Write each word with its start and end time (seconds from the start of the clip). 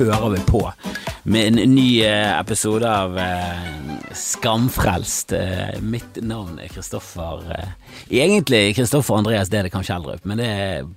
kjører 0.00 0.30
vi 0.32 0.40
på 0.48 0.60
med 1.28 1.50
en 1.50 1.74
ny 1.74 2.00
eh, 2.06 2.30
episode 2.38 2.88
av 2.88 3.18
eh, 3.20 3.66
Skamfrelst. 4.16 5.34
Eh, 5.36 5.76
mitt 5.84 6.16
navn 6.24 6.56
er 6.62 6.72
Kristoffer 6.72 7.44
Egentlig 8.08 8.74
Kristoffer 8.78 9.18
Andreas 9.18 9.52
Dedekam 9.52 9.84
Kjeldrup, 9.84 10.24
men 10.24 10.40
det 10.40 10.50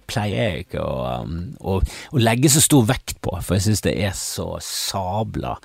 pleier 0.07 0.53
jeg 0.53 0.65
ikke 0.67 0.83
å, 0.85 0.95
um, 1.25 1.37
å, 1.59 1.77
å 1.83 2.23
legge 2.23 2.51
så 2.53 2.63
stor 2.63 2.87
vekt 2.93 3.19
på, 3.23 3.35
for 3.41 3.57
jeg 3.57 3.67
synes 3.67 3.83
det 3.83 3.97
er 4.07 4.15
så 4.17 4.47
sabla 4.63 5.57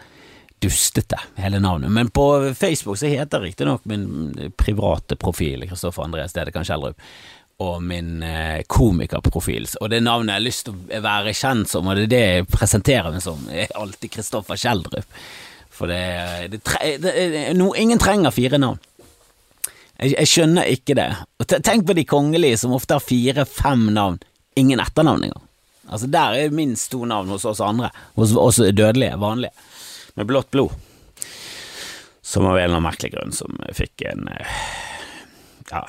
dustete, 0.58 1.20
hele 1.38 1.60
navnet. 1.62 1.92
Men 1.94 2.10
på 2.10 2.26
Facebook 2.58 2.98
så 2.98 3.06
heter 3.06 3.44
riktignok 3.46 3.84
min 3.86 4.50
private 4.58 5.14
profil 5.14 5.68
Kristoffer 5.70 6.08
Andreas 6.08 6.34
Dedekam 6.34 6.66
Kjeldrup 6.66 6.98
og 7.58 7.82
min 7.82 8.22
eh, 8.22 8.62
komikerprofil. 8.70 9.66
Og 9.80 9.90
det 9.90 10.00
navnet 10.06 10.32
jeg 10.32 10.38
har 10.38 10.46
lyst 10.46 10.66
til 10.68 10.76
å 10.78 11.00
være 11.02 11.34
kjent 11.34 11.70
som, 11.70 11.88
og 11.88 11.98
det 11.98 12.06
er 12.06 12.12
det 12.12 12.20
jeg 12.22 12.48
presenterer 12.52 13.14
meg 13.14 13.24
som, 13.24 13.40
er 13.50 13.72
alltid 13.78 14.12
Kristoffer 14.14 14.60
Kjeldrup. 14.60 15.18
For 15.74 15.90
det, 15.90 16.52
det, 16.52 16.60
det, 17.02 17.42
no, 17.58 17.72
Ingen 17.78 17.98
trenger 18.02 18.34
fire 18.34 18.60
navn. 18.62 18.78
Jeg, 19.98 20.14
jeg, 20.14 20.30
skjønner 20.30 20.70
ikke 20.70 20.94
det. 20.98 21.08
Og 21.42 21.50
tenk 21.50 21.86
på 21.86 21.96
de 21.98 22.06
kongelige 22.06 22.60
som 22.62 22.74
ofte 22.76 22.94
har 22.94 23.02
fire-fem 23.02 23.88
navn, 23.94 24.20
ingen 24.58 24.82
etternavn 24.82 25.26
engang. 25.26 25.44
Altså 25.88 26.06
Der 26.12 26.36
er 26.36 26.54
minst 26.54 26.90
to 26.92 27.02
navn 27.08 27.30
hos 27.32 27.46
oss 27.48 27.62
andre, 27.64 27.90
hos 28.18 28.36
oss 28.38 28.60
dødelige, 28.60 29.18
vanlige, 29.18 29.50
med 30.14 30.30
blått 30.30 30.50
blod. 30.54 30.74
Som 32.22 32.46
av 32.46 32.58
en 32.58 32.68
eller 32.68 32.76
annen 32.76 32.86
merkelig 32.86 33.14
grunn 33.16 33.34
som 33.34 33.58
fikk 33.74 34.04
en 34.10 34.28
eh, 34.30 34.58
ja, 35.68 35.82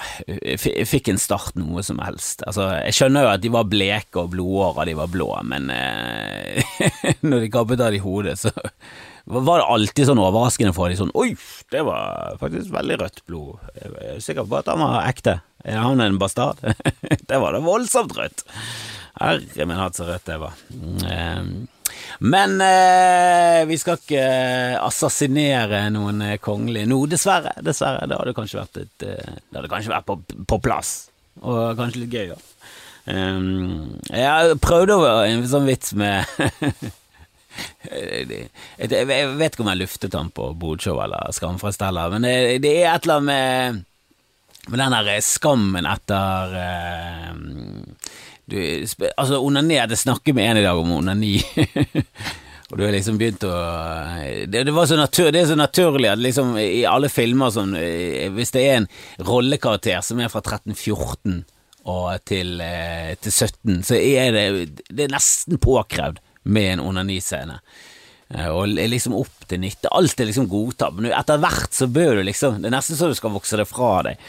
fikk 0.60 1.08
en 1.12 1.22
start 1.22 1.56
noe 1.60 1.84
som 1.86 2.02
helst. 2.04 2.44
Altså, 2.48 2.68
jeg 2.84 2.98
skjønner 2.98 3.26
jo 3.26 3.32
at 3.32 3.44
de 3.44 3.52
var 3.54 3.70
bleke 3.70 4.24
og 4.24 4.34
blodåra 4.34 4.86
de 4.90 4.96
var 5.00 5.12
blå, 5.12 5.30
men 5.48 5.70
eh, 5.74 6.64
når 7.30 7.46
de 7.46 7.54
kappet 7.54 7.86
av 7.86 7.96
de 7.96 8.02
hodet, 8.04 8.36
så 8.42 8.52
var 9.30 9.62
det 9.62 9.70
alltid 9.70 10.10
sånn 10.10 10.22
overraskende 10.22 10.74
for 10.74 10.90
dem 10.90 10.98
sånn 10.98 11.14
Oi, 11.20 11.32
det 11.70 11.84
var 11.86 12.38
faktisk 12.42 12.72
veldig 12.74 13.00
rødt 13.04 13.24
blod. 13.30 13.60
Jeg 13.78 14.14
er 14.16 14.24
sikker 14.26 14.48
på 14.50 14.60
at 14.60 14.72
han 14.72 14.82
var 14.82 15.06
ekte. 15.06 15.40
Er 15.64 15.82
han 15.84 16.02
en 16.02 16.18
bastard? 16.22 16.64
det 17.30 17.42
var 17.42 17.54
da 17.54 17.62
voldsomt 17.64 18.16
rødt. 18.18 18.46
Herre 19.20 19.68
min 19.68 19.80
hatt 19.80 20.00
så 20.00 20.08
rødt 20.08 20.26
det 20.30 20.40
var. 20.42 20.56
Mm, 20.74 21.68
men 22.20 22.62
eh, 22.62 23.66
vi 23.70 23.78
skal 23.80 24.00
ikke 24.00 24.20
eh, 24.20 24.76
assassinere 24.82 25.86
noen 25.94 26.22
eh, 26.26 26.38
kongelige 26.42 26.90
nå, 26.90 27.00
dessverre. 27.12 27.54
Dessverre. 27.66 28.08
Det 28.10 28.18
hadde 28.20 28.36
kanskje 28.38 28.60
vært, 28.60 28.80
et, 28.84 29.06
eh, 29.08 29.36
det 29.50 29.60
hadde 29.60 29.72
kanskje 29.72 29.94
vært 29.94 30.08
på, 30.10 30.20
på, 30.50 30.60
plass, 30.64 30.94
og 31.42 31.78
kanskje 31.80 32.04
litt 32.04 32.16
gøy. 32.18 32.34
Ja. 32.34 32.40
Um, 33.10 34.00
jeg 34.12 34.58
prøvde 34.62 34.98
å 34.98 35.02
være 35.02 35.30
en 35.32 35.46
sånn 35.50 35.66
vits 35.66 35.96
med 35.98 36.28
Jeg 37.90 38.28
vet 39.08 39.48
ikke 39.48 39.64
om 39.64 39.70
jeg 39.72 39.80
luftet 39.80 40.14
han 40.14 40.30
på 40.36 40.52
Bodshow 40.60 41.00
eller 41.02 41.32
Skamfrelst 41.34 41.82
men 42.14 42.28
det, 42.28 42.60
det, 42.62 42.76
er 42.84 42.92
et 42.92 43.08
eller 43.08 43.18
annet 43.18 43.32
med, 43.32 43.80
med 44.70 44.84
den 44.84 44.96
der 45.00 45.24
skammen 45.26 45.90
etter 45.90 46.54
uh, 46.54 47.34
du, 48.52 48.60
altså, 49.16 49.40
onani 49.40 49.78
Jeg 49.78 49.86
hadde 49.88 50.00
snakket 50.00 50.38
med 50.38 50.50
en 50.50 50.62
i 50.62 50.66
dag 50.66 50.80
om 50.80 50.96
onani. 50.98 51.36
og 52.70 52.78
du 52.78 52.84
har 52.86 52.94
liksom 52.94 53.20
begynt 53.22 53.46
å 53.48 53.54
Det, 54.46 54.66
det, 54.68 54.74
så 54.74 54.98
natur, 55.00 55.32
det 55.34 55.44
er 55.44 55.52
så 55.52 55.60
naturlig 55.60 56.12
at 56.12 56.22
liksom 56.22 56.58
i 56.62 56.84
alle 56.90 57.10
filmer 57.10 57.54
sånn 57.54 57.78
Hvis 58.36 58.54
det 58.56 58.66
er 58.66 58.82
en 58.82 58.90
rollekarakter 59.26 60.04
som 60.06 60.22
er 60.22 60.34
fra 60.34 60.44
1314 60.44 61.44
og 61.90 62.26
til, 62.28 62.60
eh, 62.62 63.16
til 63.22 63.32
17, 63.32 63.84
så 63.88 63.96
er 63.96 64.34
det, 64.36 64.46
det 64.92 65.06
er 65.06 65.14
nesten 65.14 65.58
påkrevd 65.62 66.20
med 66.44 66.74
en 66.74 66.84
onaniscene. 66.92 67.60
Eh, 68.30 68.50
og 68.52 68.70
liksom 68.70 69.16
opp 69.18 69.48
til 69.50 69.62
90. 69.64 69.90
Alt 69.96 70.20
er 70.20 70.30
liksom 70.30 70.50
godtatt, 70.52 70.96
men 70.96 71.12
etter 71.12 71.42
hvert 71.42 71.74
så 71.74 71.90
bør 71.90 72.20
du 72.20 72.28
liksom 72.28 72.62
Det 72.62 72.70
er 72.70 72.76
nesten 72.78 73.00
så 73.00 73.10
du 73.10 73.18
skal 73.18 73.34
vokse 73.34 73.58
det 73.58 73.68
fra 73.70 73.94
deg. 74.06 74.22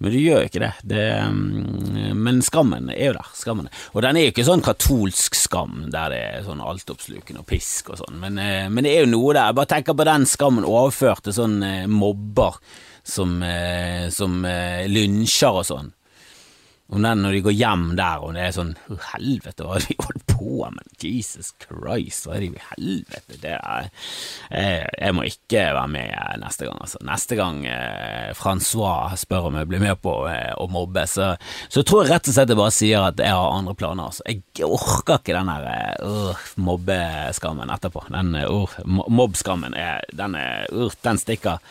Men 0.00 0.14
du 0.14 0.16
gjør 0.16 0.46
ikke 0.46 0.62
det. 0.62 0.72
det. 0.88 1.06
Mm, 1.28 2.16
men 2.16 2.40
skammen 2.44 2.88
er 2.94 3.10
jo 3.10 3.16
der. 3.18 3.32
Skammen. 3.36 3.68
Og 3.92 4.00
den 4.04 4.16
er 4.16 4.26
jo 4.26 4.32
ikke 4.32 4.46
sånn 4.48 4.64
katolsk 4.64 5.36
skam 5.36 5.90
der 5.92 6.14
det 6.14 6.20
er 6.24 6.46
sånn 6.46 6.62
altoppslukende 6.64 7.42
og 7.42 7.48
pisk 7.50 7.92
og 7.92 8.00
sånn, 8.00 8.16
men, 8.22 8.38
eh, 8.40 8.68
men, 8.72 8.86
det 8.86 8.94
er 8.94 9.04
jo 9.04 9.12
noe 9.12 9.34
der. 9.36 9.50
Jeg 9.50 9.58
bare 9.60 9.72
tenker 9.74 9.98
på 9.98 10.08
den 10.08 10.24
skammen 10.28 10.68
overført 10.68 11.26
til 11.26 11.36
sånn 11.36 11.58
eh, 11.66 11.84
mobber 11.90 12.56
som, 13.04 13.36
eh, 13.44 14.08
som 14.14 14.40
lynsjer 14.88 15.60
og 15.60 15.68
sånn. 15.68 15.92
Om 16.90 17.02
den 17.02 17.22
når 17.22 17.36
de 17.36 17.40
går 17.46 17.54
hjem 17.54 17.84
der, 17.98 18.22
og 18.24 18.34
det 18.34 18.42
er 18.42 18.54
sånn 18.54 18.72
Helvete, 19.12 19.62
hva 19.62 19.76
har 19.76 19.84
de 19.86 19.94
holdt 20.00 20.24
på 20.30 20.66
med? 20.74 20.88
Jesus 21.00 21.52
Christ, 21.62 22.26
hva 22.26 22.36
er 22.36 22.42
det 22.42 22.48
i 22.50 22.64
helvete? 22.72 23.38
Det 23.40 23.52
er 23.54 23.86
jeg, 24.50 24.88
jeg, 24.96 25.14
må 25.14 25.26
ikke 25.28 25.62
være 25.76 25.86
med 25.92 26.42
neste 26.42 26.66
gang, 26.66 26.80
altså. 26.82 27.00
Neste 27.06 27.38
gang 27.38 27.62
eh, 27.68 28.32
Francois 28.36 29.22
spør 29.22 29.48
om 29.50 29.60
jeg 29.60 29.70
blir 29.70 29.84
med 29.84 30.02
på 30.02 30.16
eh, 30.32 30.50
å 30.58 30.66
mobbe, 30.72 31.06
så, 31.10 31.30
så, 31.68 31.84
tror 31.86 32.04
jeg 32.04 32.14
rett 32.14 32.32
og 32.32 32.36
slett 32.36 32.54
jeg 32.54 32.60
bare 32.60 32.74
sier 32.74 33.06
at 33.06 33.22
jeg 33.22 33.38
har 33.38 33.54
andre 33.54 33.76
planer, 33.78 34.10
altså. 34.10 34.26
Jeg 34.26 34.66
orker 34.66 35.20
ikke 35.20 35.36
den 35.36 35.50
der 35.50 36.02
uh, 36.04 36.44
mobbeskammen 36.60 37.70
etterpå. 37.72 38.04
Den 38.10 38.34
uh, 38.34 38.76
mobbskammen, 38.84 39.78
den, 40.18 40.36
uh, 40.36 41.00
den 41.06 41.22
stikker 41.22 41.62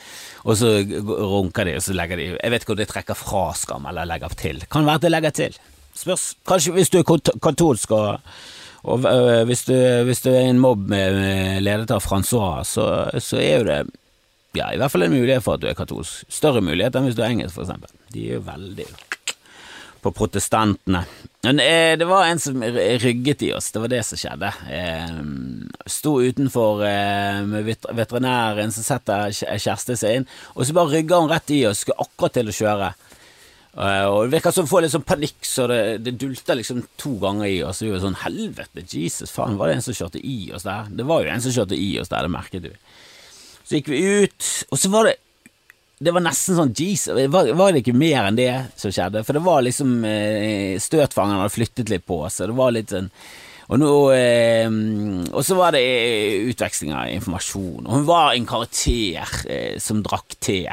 og 0.47 0.55
så 0.57 0.69
runker 0.79 1.67
de, 1.67 1.75
og 1.77 1.83
så 1.83 1.95
legger 1.97 2.19
de 2.19 2.27
Jeg 2.31 2.51
vet 2.53 2.63
ikke 2.63 2.73
om 2.75 2.79
de 2.79 2.87
trekker 2.87 3.17
fra 3.17 3.43
skam 3.57 3.87
eller 3.89 4.07
legger 4.07 4.35
til. 4.39 4.61
Kan 4.71 4.87
være 4.87 5.01
at 5.01 5.07
de 5.09 5.15
legger 5.15 5.35
til. 5.35 5.57
Spørs. 5.97 6.31
Kanskje 6.47 6.75
hvis 6.77 6.93
du 6.93 7.01
er 7.01 7.07
katolsk 7.43 7.91
og, 7.97 8.21
og 8.83 9.07
øh, 9.09 9.43
hvis, 9.49 9.65
du, 9.67 9.75
hvis, 10.07 10.21
du, 10.23 10.29
er 10.31 10.47
en 10.47 10.61
mobb 10.61 10.87
med, 10.87 11.17
med 11.17 11.65
ledet 11.65 11.91
av 11.91 12.05
Francois, 12.05 12.77
så, 12.77 12.85
så, 13.19 13.41
er 13.41 13.57
jo 13.57 13.67
det 13.67 13.81
ja, 14.57 14.71
i 14.73 14.79
hvert 14.79 14.93
fall 14.93 15.05
en 15.05 15.13
mulighet 15.13 15.45
for 15.45 15.57
at 15.57 15.65
du 15.65 15.69
er 15.69 15.77
katolsk. 15.77 16.23
Større 16.31 16.63
mulighet 16.65 16.95
enn 16.95 17.09
hvis 17.09 17.17
du 17.17 17.23
er 17.25 17.33
engelsk, 17.33 17.57
for 17.57 17.67
eksempel. 17.67 17.91
De 18.13 18.25
er 18.29 18.39
jo 18.39 18.47
veldig 18.47 18.87
på 20.01 20.11
protestantene. 20.15 21.03
Men 21.43 21.59
eh, 21.59 21.97
det 21.99 22.07
var 22.07 22.25
en 22.27 22.39
som 22.39 22.63
rygget 23.03 23.41
i 23.47 23.53
oss, 23.53 23.71
det 23.71 23.81
var 23.83 23.91
det 23.91 24.01
som 24.07 24.19
skjedde. 24.19 24.51
Eh, 24.71 25.19
sto 25.87 26.15
utenfor 26.23 26.83
eh, 26.87 27.41
med 27.47 27.69
veterinæren, 27.95 28.73
så 28.75 28.83
setter 28.83 29.31
Kjersti 29.35 29.97
seg 29.99 30.19
inn, 30.19 30.27
og 30.55 30.67
så 30.67 30.75
bare 30.75 30.97
rygga 30.97 31.21
hun 31.21 31.31
rett 31.31 31.55
i 31.55 31.63
oss, 31.69 31.83
skulle 31.83 31.99
akkurat 32.03 32.39
til 32.39 32.51
å 32.51 32.57
kjøre. 32.59 32.91
Uh, 33.79 34.05
og 34.11 34.17
Det 34.25 34.33
virka 34.33 34.51
som 34.51 34.65
hun 34.65 34.71
får 34.73 34.83
litt 34.83 34.91
sånn 34.91 35.07
panikk, 35.07 35.37
så 35.47 35.65
det, 35.71 35.79
det 36.03 36.17
dulta 36.19 36.57
liksom 36.57 36.81
to 36.99 37.13
ganger 37.21 37.47
i 37.47 37.61
oss. 37.63 37.79
Vi 37.79 37.93
var 37.93 38.01
sånn 38.03 38.19
Helvete, 38.25 38.83
Jesus, 38.83 39.31
faen, 39.31 39.55
var 39.59 39.71
det 39.71 39.77
en 39.77 39.85
som 39.85 39.95
kjørte 39.95 40.19
i 40.19 40.51
oss 40.55 40.67
der? 40.67 40.91
Det 40.91 41.07
var 41.07 41.23
jo 41.23 41.31
en 41.31 41.45
som 41.45 41.55
kjørte 41.55 41.79
i 41.79 41.93
oss 42.01 42.11
der, 42.11 42.27
det 42.27 42.33
merket 42.33 42.67
du. 42.67 42.73
Så 43.63 43.77
gikk 43.77 43.91
vi 43.93 44.03
ut, 44.25 44.51
og 44.69 44.81
så 44.81 44.91
var 44.91 45.09
det 45.09 45.17
det 45.99 46.13
var 46.15 46.23
nesten 46.23 46.55
sånn 46.55 46.69
Jesus, 46.71 47.11
var, 47.11 47.49
var, 47.59 47.73
det 47.75 47.81
ikke 47.81 47.97
mer 47.99 48.29
enn 48.29 48.37
det 48.37 48.51
som 48.79 48.91
skjedde? 48.95 49.19
For 49.27 49.35
det 49.35 49.43
var 49.43 49.65
liksom 49.65 49.97
eh, 50.07 50.77
Støtfangeren 50.79 51.41
hadde 51.41 51.51
flyttet 51.51 51.91
litt 51.91 52.05
på 52.07 52.21
seg, 52.31 52.53
det 52.53 52.55
var 52.55 52.71
litt 52.71 52.93
sånn 52.95 53.09
og, 53.69 53.77
nå, 53.77 53.89
eh, 54.15 54.65
og 55.29 55.43
så 55.45 55.57
var 55.59 55.75
det 55.75 55.83
eh, 55.85 56.47
utveksling 56.49 56.89
av 56.95 57.11
informasjon. 57.13 57.83
Og 57.85 57.99
hun 57.99 58.07
var 58.07 58.31
en 58.33 58.47
karakter 58.49 59.35
eh, 59.45 59.75
som 59.81 60.01
drakk 60.05 60.39
te. 60.41 60.63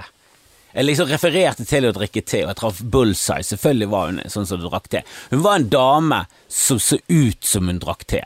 Jeg 0.76 0.84
liksom 0.84 1.08
refererte 1.08 1.64
til 1.64 1.86
å 1.88 1.92
drikke 1.96 2.20
te, 2.20 2.42
og 2.44 2.50
jeg 2.50 2.58
traff 2.58 2.80
bullseye. 2.92 3.44
Selvfølgelig 3.48 3.86
var 3.94 4.10
hun 4.10 4.18
sånn 4.28 4.48
som 4.48 4.60
drakk 4.60 4.90
te. 4.92 5.00
Hun 5.30 5.40
var 5.46 5.56
en 5.56 5.70
dame 5.72 6.18
som 6.52 6.80
så 6.82 6.98
ut 7.08 7.46
som 7.48 7.70
hun 7.70 7.80
drakk 7.80 8.04
te. 8.12 8.20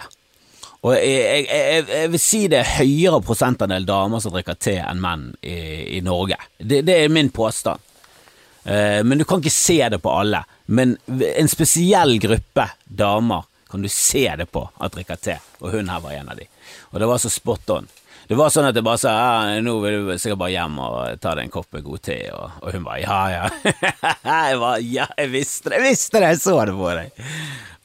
Og 0.80 0.96
jeg, 0.96 1.44
jeg, 1.46 1.84
jeg, 1.86 2.08
vil 2.10 2.22
si 2.24 2.40
det 2.50 2.62
er 2.62 2.72
høyere 2.80 3.20
prosentandel 3.22 3.86
damer 3.86 4.22
som 4.24 4.34
drikker 4.34 4.58
te 4.58 4.74
enn 4.80 5.02
menn 5.02 5.28
i, 5.44 5.60
i 5.98 6.00
Norge. 6.02 6.40
Det, 6.58 6.80
det, 6.88 6.96
er 6.96 7.12
min 7.12 7.30
påstand. 7.30 7.86
Uh, 8.64 8.98
men 9.06 9.20
du 9.20 9.26
kan 9.28 9.44
ikke 9.44 9.54
se 9.54 9.78
det 9.92 10.00
på 10.02 10.10
alle. 10.10 10.42
Men 10.74 10.96
en 11.06 11.52
spesiell 11.52 12.16
gruppe 12.18 12.66
damer 12.82 13.46
kan 13.70 13.86
du 13.86 13.92
se 13.92 14.24
det 14.40 14.48
på 14.50 14.64
at 14.82 14.96
drikker 14.96 15.22
te, 15.22 15.38
og 15.62 15.76
hun 15.76 15.92
her 15.92 16.02
var 16.02 16.16
en 16.16 16.32
av 16.32 16.40
de. 16.40 16.50
Og 16.90 16.98
det 16.98 17.06
var 17.12 17.22
så 17.22 17.30
spot 17.30 17.76
on. 17.76 17.86
Det 18.30 18.36
var 18.38 18.52
sånn 18.54 18.68
at 18.68 18.76
jeg 18.78 18.86
bare 18.86 19.00
sa 19.02 19.10
ja, 19.10 19.54
nå 19.58 19.72
vil 19.82 20.04
du 20.06 20.10
sikkert 20.14 20.38
bare 20.44 20.52
hjem 20.54 20.76
og 20.78 20.98
ta 21.18 21.32
deg 21.34 21.48
en 21.48 21.50
kopp 21.50 21.72
med 21.74 21.82
god 21.82 22.02
te, 22.06 22.18
og, 22.30 22.60
og 22.62 22.76
hun 22.76 22.84
bare 22.86 23.00
ja, 23.02 23.16
ja. 23.32 23.48
jeg, 24.30 24.58
bare 24.60 24.76
ja, 24.86 25.06
jeg 25.18 25.32
visste 25.32 25.72
det, 25.72 25.80
jeg 25.80 25.86
visste 25.88 26.20
det, 26.22 26.28
jeg 26.28 26.38
så 26.44 26.54
det 26.68 26.76
på 26.78 26.92
deg. 26.94 27.24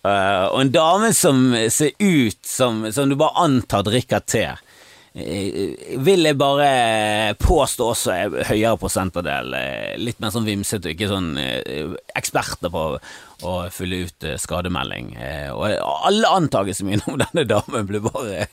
Uh, 0.06 0.45
og 0.51 0.59
en 0.62 0.69
dame 0.75 1.09
som 1.18 1.39
ser 1.74 1.95
ut 1.97 2.38
som, 2.45 2.83
som 2.94 3.09
du 3.09 3.15
bare 3.18 3.42
antar 3.42 3.88
drikker 3.88 4.21
te, 4.30 4.44
uh, 4.53 5.95
vil 6.06 6.30
jeg 6.30 6.38
bare 6.38 6.68
påstå 7.42 7.88
også 7.95 8.13
er 8.13 8.36
høyere 8.51 8.77
prosentandel. 8.83 9.50
Uh, 9.50 9.95
litt 9.97 10.21
mer 10.21 10.36
sånn 10.36 10.45
vimsete, 10.45 10.94
ikke 10.94 11.09
sånn 11.09 11.31
eksperter 11.42 12.69
på 12.69 12.86
å 13.50 13.56
fylle 13.74 14.03
ut 14.06 14.30
skademelding. 14.45 15.15
og 15.57 15.65
alle 16.06 16.36
antakelsene 16.38 16.94
mine 16.94 17.09
om 17.09 17.18
denne 17.25 17.47
damen 17.50 17.89
ble 17.89 18.06
bare 18.06 18.45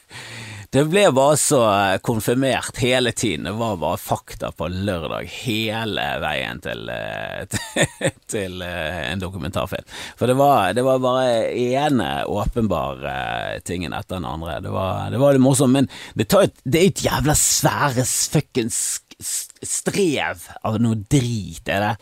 Det 0.72 0.86
ble 0.88 1.02
bare 1.12 1.36
så 1.36 1.58
konfirmert 2.00 2.78
hele 2.80 3.10
tiden. 3.12 3.44
Det 3.44 3.52
var 3.58 3.76
bare 3.76 3.98
fakta 4.00 4.48
på 4.56 4.70
lørdag 4.72 5.28
hele 5.28 6.06
veien 6.22 6.62
til, 6.64 6.88
eh, 6.88 7.44
til 8.32 8.64
eh, 8.64 9.02
en 9.10 9.20
dokumentarfilm. 9.20 9.84
For 10.16 10.32
det 10.32 10.38
var, 10.40 10.72
det 10.72 10.86
var 10.86 11.04
bare 11.04 11.52
ene 11.52 12.08
åpenbare 12.24 13.60
tingen 13.68 13.92
etter 13.92 14.16
den 14.16 14.30
andre. 14.30 14.62
Det 14.64 14.72
var, 14.72 15.12
det 15.12 15.20
var 15.20 15.36
det 15.36 15.44
morsomt, 15.44 15.76
men 15.76 15.92
det, 16.16 16.30
tar 16.32 16.48
et, 16.48 16.56
det 16.64 16.80
er 16.80 16.88
et 16.94 17.04
jævla 17.04 17.36
svære 17.36 18.08
fuckings 18.08 18.82
strev 19.20 20.48
av 20.64 20.80
noe 20.80 21.04
drit, 21.04 21.68
er 21.68 21.90
det. 21.90 21.96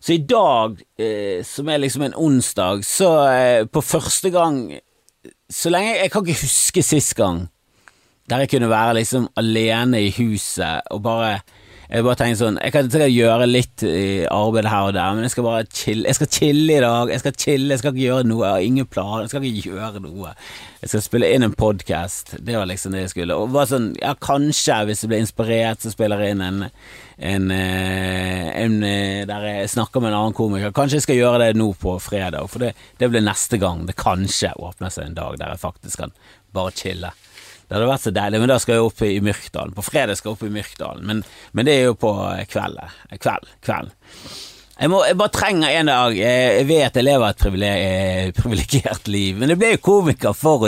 Så 0.00 0.16
i 0.16 0.22
dag, 0.24 0.80
eh, 0.96 1.44
som 1.44 1.68
er 1.68 1.84
liksom 1.84 2.08
en 2.08 2.16
onsdag, 2.16 2.86
så 2.88 3.16
eh, 3.28 3.64
på 3.68 3.84
første 3.84 4.32
gang 4.32 4.70
så 5.50 5.70
lenge 5.70 5.96
Jeg 5.98 6.10
kan 6.10 6.26
ikke 6.26 6.42
huske 6.42 6.82
sist 6.82 7.16
gang 7.18 7.48
der 8.30 8.44
jeg 8.44 8.50
kunne 8.50 8.70
være 8.70 8.94
liksom 8.94 9.28
alene 9.36 10.04
i 10.06 10.10
huset 10.14 10.80
og 10.90 11.02
bare 11.02 11.40
jeg 11.90 12.04
bare 12.06 12.18
tenker 12.20 12.38
sånn 12.38 12.58
Jeg 12.62 12.70
kan 12.74 12.88
sikkert 12.90 13.10
gjøre 13.10 13.46
litt 13.50 13.82
arbeid 14.30 14.68
her 14.70 14.88
og 14.88 14.94
der, 14.94 15.14
men 15.16 15.26
jeg 15.26 15.32
skal 15.34 15.46
bare 15.46 15.66
chille. 15.74 16.06
Jeg 16.06 16.18
skal 16.20 16.28
chille 16.30 16.76
i 16.76 16.82
dag. 16.84 17.10
Jeg 17.10 17.22
skal 17.24 17.34
chille, 17.34 17.72
jeg 17.72 17.82
skal 17.82 17.94
ikke 17.94 18.04
gjøre 18.04 18.28
noe. 18.30 18.44
Jeg 18.46 18.54
har 18.54 18.66
ingen 18.68 18.86
planer. 18.86 19.24
Jeg 19.24 19.32
skal 19.32 19.46
ikke 19.48 19.72
gjøre 19.72 20.02
noe. 20.04 20.34
Jeg 20.80 20.92
skal 20.92 21.02
spille 21.04 21.28
inn 21.34 21.44
en 21.44 21.52
podkast. 21.52 22.36
Det 22.40 22.54
var 22.56 22.68
liksom 22.70 22.94
det 22.94 23.02
jeg 23.02 23.12
skulle. 23.12 23.36
Og 23.36 23.50
bare 23.52 23.68
sånn, 23.68 23.90
ja, 24.00 24.14
kanskje, 24.16 24.78
hvis 24.88 25.02
jeg 25.04 25.10
blir 25.10 25.24
inspirert, 25.24 25.82
så 25.82 25.92
spiller 25.92 26.22
jeg 26.24 26.36
inn 26.36 26.44
en, 26.46 26.62
en, 27.32 27.50
eh, 27.52 28.46
en, 28.62 28.78
eh, 28.86 29.26
der 29.28 29.44
jeg 29.44 29.72
snakker 29.74 30.00
med 30.00 30.12
en 30.12 30.20
annen 30.22 30.36
komiker. 30.38 30.72
Kanskje 30.76 31.00
jeg 31.00 31.08
skal 31.08 31.20
gjøre 31.20 31.42
det 31.42 31.58
nå 31.60 31.72
på 31.82 31.98
fredag, 32.00 32.48
for 32.48 32.64
det, 32.64 32.72
det 33.02 33.10
blir 33.12 33.26
neste 33.26 33.60
gang 33.60 33.84
det 33.88 33.98
kanskje 34.00 34.54
åpner 34.56 34.94
seg 34.94 35.10
en 35.10 35.18
dag 35.20 35.36
der 35.42 35.52
jeg 35.52 35.64
faktisk 35.66 36.04
kan 36.06 36.16
bare 36.56 36.72
chille. 36.72 37.12
Det 37.70 37.76
hadde 37.76 37.86
vært 37.86 38.02
så 38.02 38.10
deilig, 38.10 38.38
men 38.42 38.50
da 38.50 38.54
skal 38.58 38.74
jeg 38.74 38.82
opp 38.82 39.02
i 39.06 39.20
Myrkdalen. 39.22 39.74
På 39.76 39.84
fredag 39.86 40.18
skal 40.18 40.32
jeg 40.32 40.34
opp 40.34 40.40
i 40.42 40.48
Myrkdalen, 40.50 41.04
men, 41.06 41.20
men, 41.54 41.68
det 41.68 41.76
er 41.76 41.84
jo 41.86 41.92
på 42.02 42.10
kvelden. 42.50 42.96
Kveld. 43.22 43.46
Kveld. 43.62 43.92
Jeg, 44.80 44.90
må, 44.90 45.04
jeg, 45.06 45.14
bare 45.20 45.32
trenger 45.36 45.74
en 45.76 45.90
dag 45.90 46.14
Jeg 46.16 46.64
vet 46.64 46.94
jeg 46.96 47.04
lever 47.04 47.34
et 47.34 47.44
eh, 47.68 48.30
privilegert 48.34 49.10
liv, 49.12 49.38
men 49.38 49.52
jeg 49.52 49.60
ble 49.60 49.70
jo 49.76 49.82
komiker 49.86 50.34
for, 50.34 50.66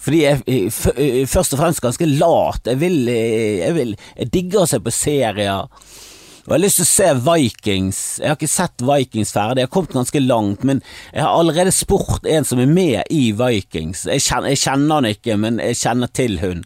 fordi 0.00 0.22
jeg 0.24 1.28
først 1.30 1.54
og 1.54 1.62
fremst 1.62 1.84
ganske 1.84 2.10
lat. 2.16 2.66
Jeg 2.66 2.82
vil, 2.82 2.98
jeg 3.06 3.76
vil 3.78 3.94
Jeg 4.16 4.32
digger 4.34 4.64
å 4.64 4.70
se 4.72 4.82
på 4.82 4.94
serier. 4.96 5.70
Og 6.50 6.56
jeg 6.56 6.58
har 6.58 6.64
lyst 6.64 6.80
til 6.80 6.86
å 6.88 6.90
se 6.90 7.08
Vikings. 7.22 7.98
Jeg 8.18 8.26
har 8.26 8.34
ikke 8.34 8.50
sett 8.50 8.82
Vikings 8.82 9.30
ferdig, 9.30 9.62
jeg 9.62 9.68
har 9.68 9.74
kommet 9.76 9.92
ganske 9.94 10.22
langt, 10.24 10.64
men 10.66 10.80
jeg 11.12 11.22
har 11.22 11.36
allerede 11.38 11.70
spurt 11.70 12.26
en 12.26 12.48
som 12.48 12.58
er 12.58 12.66
med 12.66 13.12
i 13.14 13.28
Vikings. 13.38 14.08
Jeg 14.10 14.24
kjenner, 14.24 14.50
jeg 14.50 14.58
kjenner 14.64 14.98
han 14.98 15.06
ikke, 15.12 15.36
men 15.38 15.60
jeg 15.62 15.78
kjenner 15.78 16.10
til 16.10 16.40
hun. 16.42 16.64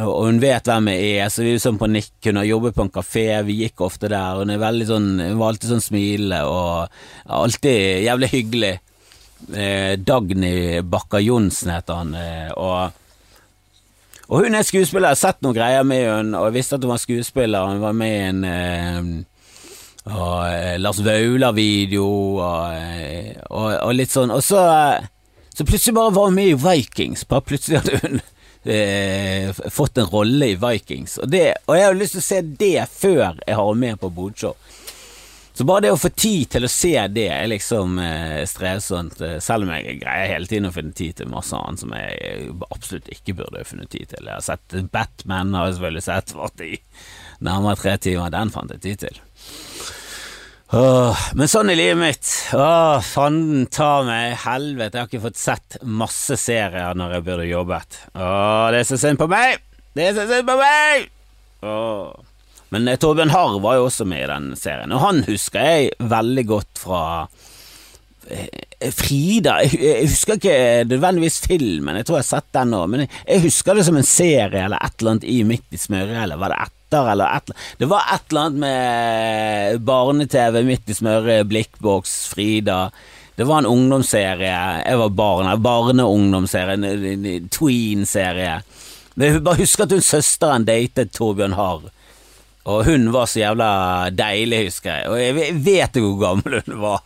Og 0.00 0.30
hun 0.30 0.40
vet 0.40 0.64
hvem 0.64 0.88
jeg 0.94 1.10
er, 1.20 1.28
så 1.28 1.44
vi 1.44 1.52
er 1.52 1.60
sånn 1.60 1.76
på 1.76 1.90
nikk. 1.92 2.14
Hun 2.24 2.40
har 2.40 2.48
jobbet 2.48 2.78
på 2.78 2.86
en 2.86 2.92
kafé, 2.94 3.26
vi 3.44 3.58
gikk 3.66 3.84
ofte 3.84 4.08
der. 4.08 4.40
Hun 4.40 4.54
er 4.54 4.80
sånn, 4.88 5.10
hun 5.20 5.36
var 5.42 5.52
alltid 5.52 5.74
sånn 5.74 5.84
smilende 5.84 6.40
og 6.48 7.36
alltid 7.42 8.06
jævlig 8.06 8.32
hyggelig. 8.32 8.74
Eh, 9.52 9.92
Dagny 10.00 10.80
Bakker 10.88 11.20
Johnsen 11.20 11.76
heter 11.76 12.00
han. 12.00 12.16
Eh, 12.16 12.48
og 12.56 12.96
og 14.32 14.46
hun 14.46 14.56
er 14.56 14.64
skuespiller, 14.64 15.10
jeg 15.10 15.18
har 15.18 15.20
sett 15.20 15.42
noen 15.44 15.56
greier 15.58 15.84
med 15.84 16.06
henne, 16.08 16.38
og 16.38 16.48
jeg 16.48 16.56
visste 16.56 16.78
at 16.78 16.84
hun 16.86 16.94
var 16.94 17.00
skuespiller. 17.02 17.68
Hun 17.68 17.82
var 17.82 17.96
med 17.96 18.12
i 18.14 18.22
en 18.30 18.44
eh, 18.48 19.10
og, 20.08 20.38
eh, 20.48 20.78
Lars 20.80 21.02
Vaular-video 21.04 22.06
og, 22.40 22.72
eh, 22.74 23.36
og, 23.50 23.68
og, 23.76 23.92
litt 23.94 24.10
sånn. 24.10 24.32
Og 24.34 24.40
så, 24.42 24.62
eh, 24.72 25.04
så, 25.52 25.66
plutselig 25.68 25.94
bare 25.98 26.14
var 26.16 26.30
hun 26.30 26.38
med 26.40 26.54
i 26.54 26.58
Vikings. 26.58 27.26
Bare 27.28 27.44
plutselig 27.46 27.82
hadde 27.82 28.00
hun 28.02 28.22
eh, 28.64 29.52
fått 29.70 30.00
en 30.00 30.10
rolle 30.10 30.52
i 30.54 30.58
Vikings. 30.58 31.18
Og, 31.22 31.28
det, 31.30 31.44
og 31.68 31.76
jeg 31.78 31.86
har 31.90 32.00
lyst 32.00 32.16
til 32.16 32.24
å 32.24 32.28
se 32.30 32.40
det 32.64 32.88
før 32.88 33.22
jeg 33.44 33.58
har 33.58 33.68
henne 33.68 33.84
med 33.84 34.00
på 34.00 34.10
Bodshow. 34.16 34.56
Så 35.52 35.66
bare 35.68 35.84
det 35.84 35.90
å 35.92 36.00
få 36.00 36.08
tid 36.16 36.48
til 36.54 36.64
å 36.64 36.70
se 36.72 36.94
det 37.12 37.26
er 37.28 37.50
liksom 37.52 37.98
eh, 38.00 38.40
strevsomt, 38.48 39.20
eh, 39.20 39.36
selv 39.44 39.66
om 39.66 39.72
jeg 39.74 39.98
greier 40.00 40.30
hele 40.32 40.48
tiden 40.48 40.70
å 40.70 40.72
finne 40.72 40.96
tid 40.96 41.18
til 41.18 41.28
masse 41.32 41.56
annet 41.58 41.82
som 41.82 41.92
jeg 41.92 42.54
absolutt 42.70 43.10
ikke 43.12 43.36
burde 43.42 43.66
funnet 43.68 43.92
tid 43.92 44.08
til. 44.14 44.24
Jeg 44.24 44.38
har 44.38 44.46
sett 44.46 44.78
Batman, 44.94 45.52
har 45.58 45.68
jeg 45.68 45.76
selvfølgelig 45.76 46.06
sett, 46.08 46.32
vært 46.40 46.64
i 46.64 46.72
nærmere 47.44 47.80
tre 47.82 47.98
timer, 48.00 48.32
den 48.32 48.54
fant 48.54 48.72
jeg 48.72 48.84
tid 48.86 49.04
til. 49.04 49.20
Åh, 50.72 51.24
men 51.36 51.50
sånn 51.52 51.68
er 51.68 51.76
livet 51.76 52.00
mitt. 52.00 52.28
Åh, 52.56 53.04
fanden 53.04 53.66
ta 53.68 53.90
meg, 54.08 54.38
helvete, 54.46 54.96
jeg 54.96 55.04
har 55.04 55.10
ikke 55.10 55.26
fått 55.26 55.40
sett 55.42 55.76
masse 55.84 56.38
serier 56.40 56.96
når 56.96 57.18
jeg 57.18 57.28
burde 57.28 57.50
jobbet. 57.50 58.02
Åh, 58.16 58.70
det 58.72 58.80
er 58.80 58.88
så 58.88 58.96
synd 59.04 59.20
på 59.20 59.28
meg! 59.28 59.60
Det 59.92 60.08
er 60.08 60.16
så 60.16 60.24
synd 60.30 60.48
på 60.48 60.56
meg! 60.56 61.10
Åh. 61.68 62.31
Men 62.72 62.88
eh, 62.88 62.98
Torbjørn 63.00 63.32
Harr 63.34 63.60
var 63.62 63.78
jo 63.78 63.86
også 63.88 64.06
med 64.08 64.24
i 64.24 64.30
den 64.30 64.52
serien, 64.58 64.92
og 64.94 65.04
han 65.04 65.22
husker 65.28 65.68
jeg 65.68 66.10
veldig 66.12 66.44
godt 66.48 66.82
fra 66.82 67.02
eh, 68.32 68.90
Frida 68.96 69.58
Jeg 69.68 70.08
husker 70.08 70.40
ikke 70.40 70.58
nødvendigvis 70.90 71.42
filmen, 71.44 72.00
jeg 72.00 72.08
tror 72.08 72.20
jeg 72.20 72.26
har 72.26 72.30
sett 72.32 72.52
den 72.56 72.72
nå, 72.74 72.84
men 72.90 73.06
jeg 73.06 73.44
husker 73.44 73.78
det 73.78 73.86
som 73.88 73.98
en 74.00 74.08
serie 74.08 74.64
eller 74.64 74.80
et 74.80 74.96
eller 74.98 75.16
annet 75.16 75.28
i 75.28 75.42
Midt 75.46 75.68
i 75.76 75.80
smøret, 75.80 76.16
eller 76.24 76.40
var 76.40 76.54
det 76.54 76.60
etter, 76.66 77.12
eller 77.14 77.28
et 77.28 77.50
eller 77.52 77.60
annet 77.62 77.80
Det 77.82 77.90
var 77.92 78.12
et 78.16 78.30
eller 78.30 78.46
annet 78.46 78.64
med 78.66 79.88
barne-TV, 79.92 80.62
Midt 80.68 80.92
i 80.92 80.96
smøret, 80.96 81.48
Blikkboks, 81.52 82.16
Frida. 82.32 82.82
Det 83.36 83.46
var 83.48 83.62
en 83.62 83.66
ungdomsserie. 83.66 84.58
Jeg 84.84 84.98
var 85.00 85.14
barn. 85.16 85.48
Barne-ungdomsserie, 85.64 86.74
en 86.76 87.48
tween-serie. 87.48 88.58
Jeg 89.16 89.40
bare 89.44 89.60
husker 89.62 89.86
at 89.86 89.94
hun 89.96 90.04
søsteren 90.04 90.66
datet 90.68 91.14
Torbjørn 91.16 91.56
Harr. 91.56 91.88
Og 92.70 92.84
hun 92.86 93.08
var 93.14 93.26
så 93.26 93.40
jævla 93.42 93.70
deilig, 94.14 94.66
husker 94.68 94.92
jeg. 95.00 95.08
Og 95.10 95.18
jeg 95.18 95.56
vet 95.64 95.96
ikke 95.96 96.04
hvor 96.04 96.20
gammel 96.20 96.60
hun 96.60 96.76
var. 96.82 97.00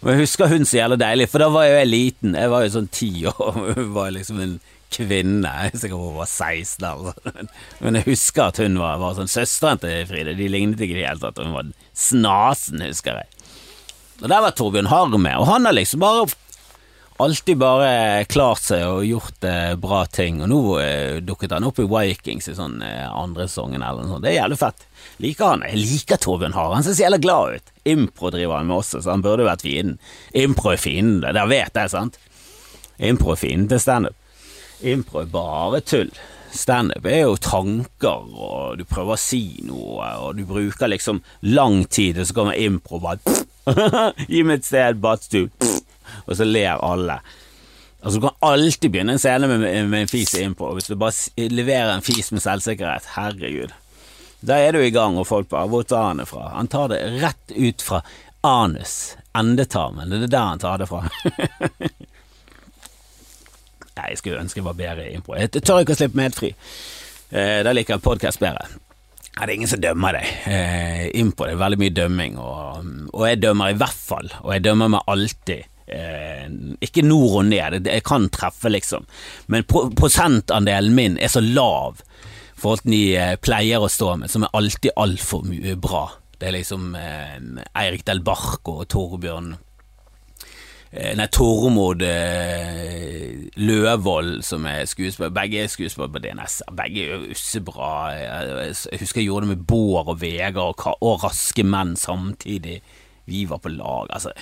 Men 0.00 0.16
jeg 0.16 0.26
husker 0.26 0.52
hun 0.52 0.66
så 0.68 0.80
jævla 0.80 0.98
deilig, 1.00 1.28
for 1.32 1.42
da 1.42 1.48
var 1.52 1.68
jo 1.68 1.78
jeg 1.78 1.88
liten. 1.88 2.36
Jeg 2.36 2.52
var 2.52 2.64
jo 2.64 2.74
sånn 2.76 2.92
ti 2.92 3.10
år. 3.28 3.56
Hun 3.78 3.90
var 3.96 4.12
liksom 4.16 4.42
en 4.44 4.54
kvinne. 4.90 5.50
Jeg 5.64 5.72
er 5.74 5.82
sikker 5.84 6.00
hun 6.00 6.18
var 6.18 6.28
16 6.28 6.86
eller 6.88 7.16
sånn. 7.16 7.50
Men 7.80 8.00
jeg 8.00 8.08
husker 8.10 8.46
at 8.48 8.60
hun 8.64 8.78
var, 8.80 9.00
var 9.00 9.16
sånn 9.16 9.30
søsteren 9.30 9.80
til 9.82 10.08
Fride. 10.10 10.36
De 10.38 10.48
lignet 10.52 10.80
ikke 10.80 10.96
i 10.96 11.00
det 11.00 11.08
hele 11.08 11.22
tatt. 11.22 11.40
Hun 11.40 11.56
var 11.56 11.72
snasen, 11.96 12.84
husker 12.84 13.22
jeg. 13.22 13.36
Og 14.20 14.28
der 14.28 14.44
var 14.44 14.52
Torbjørn 14.56 14.90
Harr 14.90 15.16
med, 15.16 15.32
og 15.40 15.46
han 15.48 15.64
har 15.64 15.72
liksom 15.72 16.02
bare 16.02 16.26
alltid 17.24 17.58
bare 17.60 18.24
klart 18.24 18.62
seg 18.64 18.84
og 18.88 19.04
gjort 19.06 19.44
eh, 19.46 19.74
bra 19.80 20.04
ting, 20.06 20.40
og 20.44 20.48
nå 20.50 20.60
eh, 20.82 21.18
dukket 21.24 21.52
han 21.56 21.66
opp 21.68 21.80
i 21.82 21.88
Vikings 21.88 22.50
i 22.50 22.56
sånn 22.56 22.80
eh, 22.86 23.06
andre 23.06 23.46
sesongen 23.48 23.82
eller 23.82 24.04
noe 24.04 24.14
sånt. 24.14 24.24
Det 24.24 24.32
er 24.32 24.38
jævlig 24.40 24.58
fett. 24.60 24.86
Liker 25.20 25.52
han. 25.52 25.64
Jeg 25.68 25.80
liker 25.82 26.20
Torbjørn 26.20 26.56
Hare, 26.56 26.78
han 26.78 26.86
ser 26.86 26.96
så 26.96 27.04
jævla 27.04 27.20
glad 27.22 27.58
ut. 27.58 27.72
Impro 27.92 28.32
driver 28.32 28.56
han 28.58 28.70
med 28.70 28.78
også, 28.80 29.02
så 29.02 29.14
han 29.14 29.24
burde 29.24 29.48
vært 29.48 29.64
fienden. 29.66 30.00
Impro 30.44 30.74
er 30.74 30.82
fienden, 30.82 31.22
det 31.24 31.46
vet 31.52 31.80
jeg, 31.82 31.92
sant? 31.92 32.20
Impro 33.10 33.34
er 33.34 33.42
fienden 33.42 33.70
til 33.72 33.82
standup. 33.82 34.16
Impro 34.80 35.24
er 35.24 35.32
bare 35.32 35.82
tull. 35.84 36.12
Standup 36.56 37.06
er 37.06 37.22
jo 37.22 37.36
tanker, 37.40 38.26
og 38.32 38.80
du 38.80 38.86
prøver 38.88 39.14
å 39.14 39.20
si 39.20 39.44
noe, 39.68 40.08
og 40.24 40.40
du 40.40 40.46
bruker 40.48 40.90
liksom 40.90 41.22
lang 41.46 41.84
tid, 41.86 42.18
og 42.18 42.26
så 42.26 42.40
kommer 42.40 42.58
impro 42.58 42.98
bare 43.02 43.38
Gi 44.32 44.40
meg 44.42 44.62
et 44.62 44.66
sted, 44.66 44.98
badstue 45.04 45.79
og 46.26 46.36
så 46.36 46.46
ler 46.48 46.80
alle. 46.84 47.20
Altså 48.00 48.18
Du 48.18 48.26
kan 48.26 48.38
alltid 48.52 48.90
begynne 48.90 49.12
en 49.12 49.20
scene 49.20 49.48
med, 49.48 49.66
med 49.90 50.00
en 50.00 50.08
fis 50.08 50.34
innpå, 50.34 50.72
hvis 50.76 50.88
du 50.88 50.96
bare 50.96 51.48
leverer 51.52 51.92
en 51.94 52.04
fis 52.04 52.32
med 52.32 52.42
selvsikkerhet. 52.44 53.12
Herregud. 53.16 53.74
Da 54.40 54.56
er 54.56 54.72
du 54.72 54.80
i 54.80 54.92
gang, 54.92 55.18
og 55.20 55.26
folk 55.28 55.50
bare 55.50 55.68
Hvor 55.68 55.82
tar 55.84 56.06
han 56.08 56.22
det 56.22 56.28
fra? 56.30 56.48
Han 56.54 56.68
tar 56.72 56.88
det 56.92 57.00
rett 57.20 57.56
ut 57.56 57.82
fra 57.84 58.00
anus, 58.46 59.16
endetarmen. 59.36 60.08
Det 60.08 60.22
er 60.30 60.32
der 60.32 60.46
han 60.48 60.62
tar 60.62 60.80
det 60.80 60.88
fra. 60.88 61.02
Nei, 64.00 64.06
jeg 64.14 64.20
skulle 64.20 64.40
ønske 64.40 64.62
jeg 64.62 64.64
var 64.64 64.78
bedre 64.78 65.10
i 65.10 65.16
impro. 65.18 65.36
Jeg 65.36 65.52
tør 65.60 65.82
ikke 65.82 65.92
å 65.92 65.98
slippe 65.98 66.16
medfri. 66.16 66.54
Eh, 67.30 67.60
da 67.66 67.74
liker 67.76 67.98
jeg 67.98 68.04
podkast 68.06 68.40
bedre. 68.40 68.64
Ja, 69.34 69.44
det 69.44 69.52
er 69.52 69.56
ingen 69.58 69.70
som 69.70 69.82
dømmer 69.82 70.16
deg. 70.16 70.30
Eh, 70.48 71.04
impro 71.20 71.50
er 71.50 71.60
veldig 71.60 71.80
mye 71.82 71.94
dømming, 71.94 72.38
og, 72.40 72.88
og 73.12 73.26
jeg 73.28 73.42
dømmer 73.44 73.74
i 73.74 73.78
hvert 73.82 74.00
fall, 74.08 74.32
og 74.40 74.54
jeg 74.56 74.64
dømmer 74.64 74.94
meg 74.96 75.04
alltid 75.10 75.68
eh, 75.92 76.46
Ikke 76.80 77.04
nord 77.06 77.42
og 77.42 77.48
ned, 77.50 77.80
jeg 77.86 78.06
kan 78.06 78.28
treffe, 78.32 78.72
liksom, 78.72 79.06
men 79.48 79.66
prosentandelen 79.68 80.94
min 80.96 81.18
er 81.18 81.32
så 81.32 81.42
lav 81.44 82.00
i 82.00 82.60
forhold 82.60 82.84
til 82.84 82.92
de 82.96 83.04
eh, 83.16 83.36
pleier 83.40 83.80
å 83.82 83.88
stå 83.88 84.14
med, 84.20 84.30
som 84.32 84.44
er 84.44 84.56
alltid 84.56 84.96
altfor 85.00 85.46
mye 85.48 85.76
bra. 85.80 86.06
Det 86.40 86.48
er 86.48 86.56
liksom 86.56 86.94
eh, 86.96 87.36
Eirik 87.76 88.06
Del 88.08 88.22
Barco 88.24 88.78
og 88.80 88.88
Torbjørn 88.88 89.50
eh, 90.92 91.12
Nei, 91.18 91.26
Tormod 91.32 92.00
eh, 92.06 93.48
Løvold, 93.60 94.40
som 94.46 94.64
er 94.68 94.86
skuespiller. 94.88 95.34
Begge 95.36 95.64
er 95.64 95.72
skuespillere 95.72 96.14
på 96.14 96.22
DNS. 96.24 96.62
Begge 96.78 97.04
er 97.04 97.26
ussebra. 97.34 97.90
Jeg 98.16 99.02
husker 99.02 99.20
jeg 99.20 99.28
gjorde 99.28 99.48
det 99.48 99.56
med 99.56 99.66
Bård 99.68 100.08
og 100.14 100.20
Vegard 100.22 100.80
og, 100.80 100.96
og 101.04 101.26
Raske 101.26 101.64
menn 101.66 101.92
samtidig. 102.00 102.80
Vi 103.30 103.44
var 103.50 103.60
på 103.60 103.72
lag. 103.74 104.08
Altså, 104.08 104.32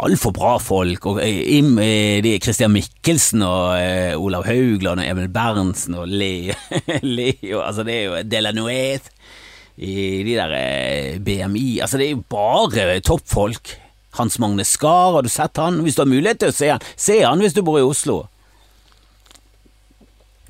altfor 0.00 0.32
bra 0.36 0.56
folk. 0.62 1.06
Og 1.10 1.20
Im, 1.22 1.76
de 1.76 2.36
Christian 2.42 2.72
Mikkelsen 2.74 3.44
og 3.46 3.76
eh, 3.76 4.16
Olav 4.16 4.46
Haugland 4.48 5.02
og 5.02 5.08
Emil 5.08 5.28
Berntsen 5.32 5.98
og 5.98 6.08
Leo, 6.08 6.56
Leo 7.02 7.60
Altså, 7.60 7.84
det 7.86 7.98
er 7.98 8.04
jo 8.06 8.22
Delanoet 8.28 9.12
i 9.82 10.22
de 10.26 10.34
der 10.36 10.52
eh, 10.56 11.20
BMI 11.20 11.80
Altså, 11.80 11.98
det 11.98 12.06
er 12.06 12.16
jo 12.16 12.24
bare 12.28 13.00
toppfolk. 13.00 13.78
Hans 14.18 14.36
Magne 14.38 14.64
Skar, 14.68 15.14
har 15.14 15.24
du 15.24 15.30
sett 15.32 15.56
han? 15.56 15.80
Hvis 15.80 15.96
du 15.96 16.02
har 16.02 16.10
mulighet 16.10 16.42
til 16.42 16.50
å 16.52 16.56
se 16.56 16.68
han, 16.68 16.82
se 17.00 17.22
han 17.24 17.40
hvis 17.40 17.54
du 17.56 17.62
bor 17.64 17.78
i 17.80 17.86
Oslo. 17.86 18.26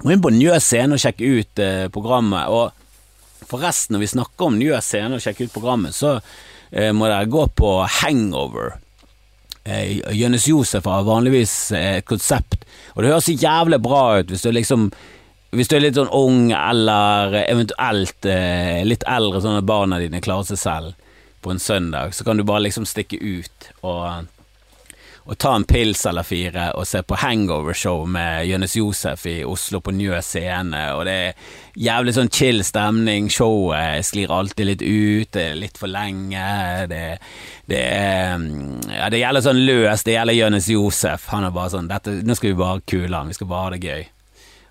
Gå 0.02 0.11
inn 0.11 0.22
på 0.22 0.32
Njø 0.34 0.56
scene 0.58 0.96
og 0.96 1.02
sjekk 1.02 1.22
ut 1.22 1.62
eh, 1.62 1.87
programmet. 1.94 2.50
Og 2.50 3.46
forresten, 3.46 3.94
når 3.94 4.02
vi 4.02 4.11
snakker 4.16 4.49
om 4.49 4.56
Njø 4.58 4.80
scene 4.82 5.14
og 5.14 5.22
sjekke 5.22 5.46
ut 5.46 5.54
programmet, 5.54 5.94
så 5.94 6.16
eh, 6.18 6.90
må 6.90 7.06
dere 7.06 7.30
gå 7.30 7.46
på 7.54 7.70
Hangover. 8.00 8.80
Eh, 9.64 10.00
Jonis 10.16 10.49
Josef 10.49 10.87
har 10.90 11.04
vanligvis 11.07 11.54
eh, 11.73 11.99
et 12.00 12.07
konsept, 12.09 12.64
og 12.95 13.02
det 13.02 13.12
høres 13.12 13.28
så 13.28 13.37
jævlig 13.38 13.78
bra 13.83 14.04
ut 14.19 14.33
hvis 14.33 14.42
du 14.42 14.50
liksom 14.50 14.88
hvis 15.52 15.69
du 15.69 15.75
er 15.76 15.83
litt 15.85 15.99
sånn 15.99 16.12
ung, 16.16 16.47
eller 16.57 17.35
eventuelt 17.42 18.25
eh, 18.25 18.81
litt 18.88 19.04
eldre, 19.04 19.42
sånn 19.45 19.59
at 19.61 19.66
barna 19.69 19.99
dine 20.00 20.23
klarer 20.25 20.49
seg 20.49 20.61
selv 20.62 21.11
på 21.45 21.52
en 21.52 21.61
søndag, 21.61 22.14
så 22.16 22.25
kan 22.25 22.40
du 22.40 22.47
bare 22.49 22.64
liksom 22.64 22.87
stikke 22.88 23.19
ut 23.21 23.69
og, 23.83 24.31
og 25.24 25.38
ta 25.38 25.52
en 25.54 25.64
pils 25.68 26.02
eller 26.08 26.26
fire 26.26 26.68
og 26.78 26.86
se 26.88 27.02
på 27.06 27.18
hangover-show 27.22 28.04
med 28.10 28.46
Jonis 28.48 28.74
Josef 28.76 29.26
i 29.30 29.36
Oslo 29.46 29.80
på 29.84 29.94
Njø 29.94 30.18
scene, 30.24 30.80
og 30.96 31.04
det 31.06 31.14
er 31.28 31.52
jævlig 31.78 32.14
sånn 32.16 32.32
chill 32.32 32.62
stemning, 32.66 33.28
showet 33.30 34.06
sklir 34.06 34.32
alltid 34.34 34.68
litt 34.68 34.82
ut, 34.82 35.30
det 35.36 35.44
er 35.52 35.60
litt 35.60 35.78
for 35.78 35.92
lenge, 35.92 36.46
det, 36.90 37.04
det 37.70 37.84
er 37.84 38.48
ja, 38.96 39.12
det 39.12 39.22
gjelder 39.22 39.46
sånn 39.46 39.62
løst, 39.66 40.08
det 40.08 40.16
gjelder 40.16 40.38
Jonis 40.40 40.72
Josef, 40.72 41.28
han 41.30 41.46
er 41.46 41.54
bare 41.54 41.74
sånn 41.76 41.92
dette, 41.92 42.18
nå 42.26 42.36
skal 42.38 42.52
vi 42.52 42.58
bare 42.64 42.82
kule 42.88 43.14
han, 43.14 43.30
vi 43.30 43.38
skal 43.38 43.50
bare 43.52 43.68
ha 43.68 43.76
det 43.76 43.86
gøy. 43.86 44.10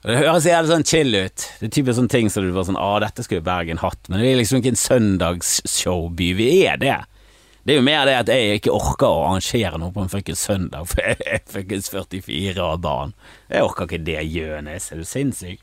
Og 0.01 0.09
Det 0.09 0.17
høres 0.17 0.45
jævlig 0.49 0.71
sånn 0.71 0.87
chill 0.89 1.13
ut. 1.13 1.43
Det 1.59 1.67
er 1.67 1.73
typisk 1.75 1.97
sånne 1.99 2.09
ting 2.09 2.29
som 2.33 2.41
du 2.41 2.49
bare 2.55 2.65
sånn 2.71 2.79
Å, 2.81 2.93
dette 3.03 3.21
skulle 3.21 3.45
Bergen 3.45 3.81
hatt, 3.83 3.99
men 4.09 4.17
det 4.17 4.31
er 4.31 4.39
liksom 4.39 4.57
ikke 4.57 4.71
en 4.73 4.81
søndagsshowby. 4.81 6.31
Vi 6.39 6.47
er 6.65 6.79
det. 6.81 6.95
Det 7.61 7.75
er 7.75 7.77
jo 7.77 7.85
mer 7.85 8.07
det 8.09 8.15
at 8.17 8.29
jeg 8.33 8.57
ikke 8.57 8.73
orker 8.73 9.05
å 9.05 9.25
arrangere 9.27 9.77
noe 9.77 9.93
på 9.93 10.01
en 10.01 10.09
fuckings 10.09 10.45
søndag, 10.47 10.87
for 10.89 11.03
jeg 11.05 11.19
er 11.29 11.43
fuckings 11.45 11.91
44 11.93 12.63
og 12.65 12.79
barn. 12.81 13.13
Jeg 13.51 13.67
orker 13.67 13.89
ikke 13.89 14.05
det, 14.07 14.21
gjønes, 14.33 14.89
Er 14.91 15.01
du 15.01 15.05
sinnssyk? 15.05 15.61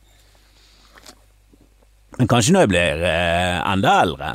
Men 2.19 2.31
kanskje 2.31 2.55
når 2.55 2.65
jeg 2.65 2.71
blir 2.73 3.03
eh, 3.07 3.59
enda 3.63 3.97
eldre. 4.03 4.31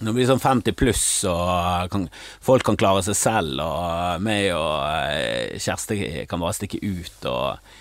Når 0.00 0.10
jeg 0.10 0.16
blir 0.18 0.28
sånn 0.28 0.42
50 0.42 0.76
pluss 0.78 1.06
og 1.30 1.88
kan, 1.90 2.08
folk 2.42 2.66
kan 2.66 2.78
klare 2.78 3.02
seg 3.06 3.16
selv, 3.18 3.62
og 3.62 4.22
meg 4.26 4.50
og 4.54 4.82
eh, 4.90 5.54
Kjersti 5.62 6.26
kan 6.30 6.42
bare 6.42 6.58
stikke 6.58 6.82
ut 6.82 7.28
og 7.30 7.74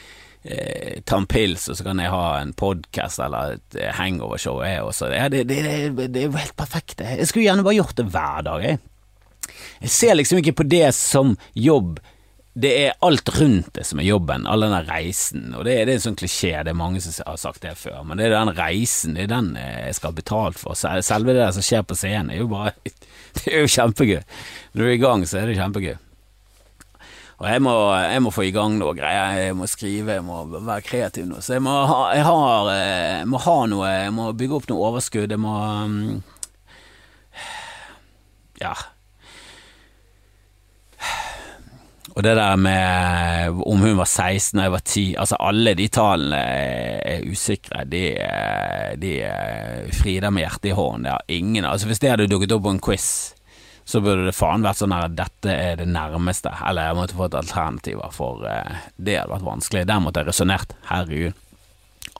eh, 0.43 1.01
ta 1.05 1.19
en 1.19 1.27
pils, 1.29 1.67
og 1.69 1.77
så 1.77 1.85
kan 1.85 2.01
jeg 2.01 2.13
ha 2.13 2.23
en 2.41 2.53
podkast 2.57 3.21
eller 3.23 3.57
et 3.57 3.77
eh, 3.79 3.91
hangovershow, 3.97 4.61
jeg 4.65 4.83
også. 4.83 5.11
Ja, 5.13 5.27
det, 5.31 5.45
det, 5.49 5.61
det, 5.65 6.07
det, 6.07 6.23
er 6.23 6.31
jo 6.31 6.39
helt 6.39 6.57
perfekt. 6.59 7.03
Jeg 7.03 7.29
skulle 7.29 7.47
gjerne 7.47 7.65
bare 7.65 7.79
gjort 7.79 7.99
det 7.99 8.09
hver 8.13 8.49
dag, 8.49 8.65
jeg. 8.67 8.81
Jeg 9.83 9.91
ser 9.91 10.17
liksom 10.17 10.39
ikke 10.39 10.57
på 10.61 10.67
det 10.71 10.87
som 10.95 11.35
jobb. 11.55 11.99
Det 12.53 12.69
er 12.83 12.99
alt 13.01 13.31
rundt 13.33 13.71
det 13.73 13.85
som 13.89 13.97
er 13.97 14.05
jobben, 14.05 14.45
all 14.45 14.61
denne 14.61 14.83
reisen, 14.85 15.55
og 15.57 15.65
det, 15.65 15.73
det 15.87 15.95
er 15.95 15.97
en 15.97 16.03
sånn 16.03 16.17
klisjé, 16.19 16.51
det 16.61 16.69
er 16.69 16.77
mange 16.77 17.01
som 17.01 17.15
har 17.25 17.39
sagt 17.41 17.63
det 17.65 17.73
før, 17.79 18.03
men 18.05 18.19
det 18.21 18.27
er 18.27 18.35
den 18.35 18.53
reisen, 18.53 19.15
det 19.17 19.25
er 19.25 19.31
den 19.31 19.55
eh, 19.57 19.87
jeg 19.87 19.97
skal 19.97 20.13
ha 20.13 20.19
betalt 20.19 20.61
for. 20.61 20.77
Selve 20.77 21.33
det 21.33 21.41
der 21.41 21.55
som 21.55 21.65
skjer 21.65 21.81
på 21.89 21.97
scenen, 21.97 22.29
er 22.29 22.43
jo 22.43 22.51
bare 22.53 22.75
Det 23.33 23.49
er 23.49 23.63
jo 23.63 23.71
kjempegøy. 23.73 24.19
Når 24.75 24.83
du 24.83 24.85
er 24.85 24.93
i 24.93 25.01
gang, 25.01 25.23
så 25.25 25.39
er 25.39 25.49
det 25.49 25.57
kjempegøy. 25.57 25.95
Og 27.43 27.49
jeg 27.51 27.59
må, 27.59 27.73
jeg 27.99 28.21
må, 28.23 28.31
få 28.31 28.45
i 28.47 28.53
gang 28.55 28.77
noe 28.79 28.93
greier, 28.95 29.35
jeg 29.35 29.55
må 29.59 29.67
skrive, 29.67 30.15
jeg 30.15 30.23
må 30.23 30.45
være 30.53 30.79
kreativ 30.85 31.25
nå. 31.27 31.41
Så 31.43 31.57
jeg 31.57 31.63
må 31.65 31.73
ha, 31.89 31.97
jeg 32.15 32.23
har, 32.23 32.69
eh, 32.71 33.17
jeg 33.17 33.27
må 33.33 33.41
ha 33.43 33.55
noe, 33.67 33.89
jeg 33.91 34.13
må 34.15 34.29
bygge 34.39 34.55
opp 34.61 34.69
noe 34.71 34.87
overskudd, 34.87 35.35
jeg 35.35 35.43
må 35.43 35.57
mm, 35.91 36.21
Ja. 38.63 38.71
Og 42.13 42.21
det 42.23 42.37
der 42.37 42.55
med 42.61 43.59
om 43.65 43.81
hun 43.81 43.97
var 43.97 44.07
16 44.07 44.59
og 44.59 44.63
jeg 44.63 44.71
var 44.77 44.83
10, 44.85 45.05
altså 45.25 45.39
alle 45.43 45.73
de 45.75 45.87
tallene 45.91 46.41
er 47.03 47.25
usikre. 47.27 47.83
De, 47.89 48.03
de 49.01 49.13
Frida 49.97 50.31
med 50.31 50.45
hjertet 50.45 50.71
i 50.71 50.75
hånden, 50.77 51.07
det 51.09 51.15
har 51.17 51.25
ingen 51.27 51.65
Altså 51.65 51.89
Hvis 51.89 51.99
det 51.99 52.13
hadde 52.13 52.29
dukket 52.29 52.53
opp 52.53 52.67
på 52.67 52.75
en 52.77 52.83
quiz 52.85 53.07
så 53.85 53.99
burde 54.03 54.27
det 54.27 54.35
faen 54.35 54.63
vært 54.63 54.79
sånn 54.79 54.95
at 54.95 55.15
dette 55.17 55.51
er 55.51 55.79
det 55.81 55.89
nærmeste, 55.91 56.51
eller 56.67 56.87
jeg 56.87 56.97
måtte 56.99 57.17
fått 57.19 57.37
alternativer, 57.37 58.13
for 58.15 58.45
eh, 58.47 58.85
det 58.95 59.17
hadde 59.19 59.33
vært 59.35 59.47
vanskelig. 59.47 59.87
Der 59.89 60.03
måtte 60.03 60.23
jeg 60.23 60.31
resonnert. 60.31 60.75
Herregud. 60.91 61.39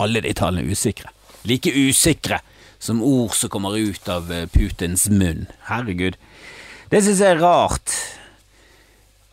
Alle 0.03 0.23
de 0.25 0.33
tallene 0.35 0.65
er 0.65 0.75
usikre. 0.75 1.13
Like 1.47 1.71
usikre 1.71 2.41
som 2.83 3.03
ord 3.03 3.35
som 3.37 3.51
kommer 3.51 3.77
ut 3.77 4.09
av 4.11 4.27
uh, 4.31 4.43
Putins 4.51 5.07
munn. 5.11 5.47
Herregud. 5.69 6.17
Det 6.91 6.99
synes 7.03 7.21
jeg 7.23 7.37
er 7.37 7.43
rart. 7.43 7.95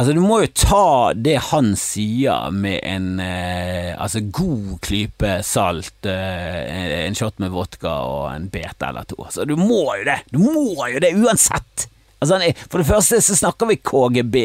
Altså, 0.01 0.15
du 0.17 0.23
må 0.25 0.39
jo 0.41 0.53
ta 0.57 1.13
det 1.13 1.35
han 1.51 1.75
sier 1.77 2.55
med 2.57 2.79
en 2.89 3.19
eh, 3.21 3.91
altså 4.01 4.23
god 4.33 4.79
klype 4.81 5.35
salt, 5.45 6.07
eh, 6.09 7.03
en 7.03 7.19
shot 7.19 7.37
med 7.43 7.53
vodka 7.53 7.99
og 8.09 8.31
en 8.31 8.47
bete 8.49 8.89
eller 8.89 9.05
to. 9.11 9.19
Altså, 9.27 9.45
du 9.45 9.59
må 9.61 9.83
jo 9.99 10.07
det! 10.09 10.17
Du 10.33 10.39
må 10.41 10.89
jo 10.89 11.03
det 11.05 11.13
uansett! 11.21 11.91
Altså, 12.21 12.37
for 12.69 12.83
det 12.83 12.89
første 12.91 13.21
så 13.25 13.37
snakker 13.39 13.71
vi 13.71 13.79
KGB, 13.81 14.37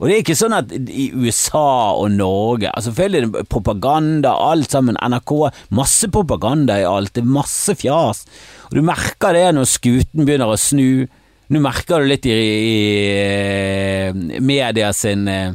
og 0.00 0.08
det 0.08 0.14
er 0.14 0.22
ikke 0.24 0.34
sånn 0.38 0.56
at 0.56 0.72
i 0.74 1.04
USA 1.14 1.94
og 1.94 2.08
Norge 2.16 2.66
altså 2.72 2.90
Selvfølgelig 2.90 3.44
propaganda, 3.46 4.32
alt 4.50 4.74
sammen, 4.74 4.98
NRK, 4.98 5.32
masse 5.78 6.10
propaganda 6.10 6.80
i 6.82 6.86
alt, 6.88 7.14
det 7.14 7.22
er 7.22 7.34
masse 7.38 7.76
fjas, 7.78 8.24
og 8.68 8.74
du 8.74 8.82
merker 8.86 9.38
det 9.38 9.46
når 9.54 9.70
skuten 9.70 10.26
begynner 10.26 10.50
å 10.50 10.58
snu. 10.58 11.06
Nå 11.52 11.60
merker 11.62 12.02
du 12.02 12.10
litt 12.10 12.26
i, 12.26 12.34
i 12.34 12.76
eh, 13.12 14.40
media 14.40 14.90
sin 14.96 15.26
eh, 15.28 15.52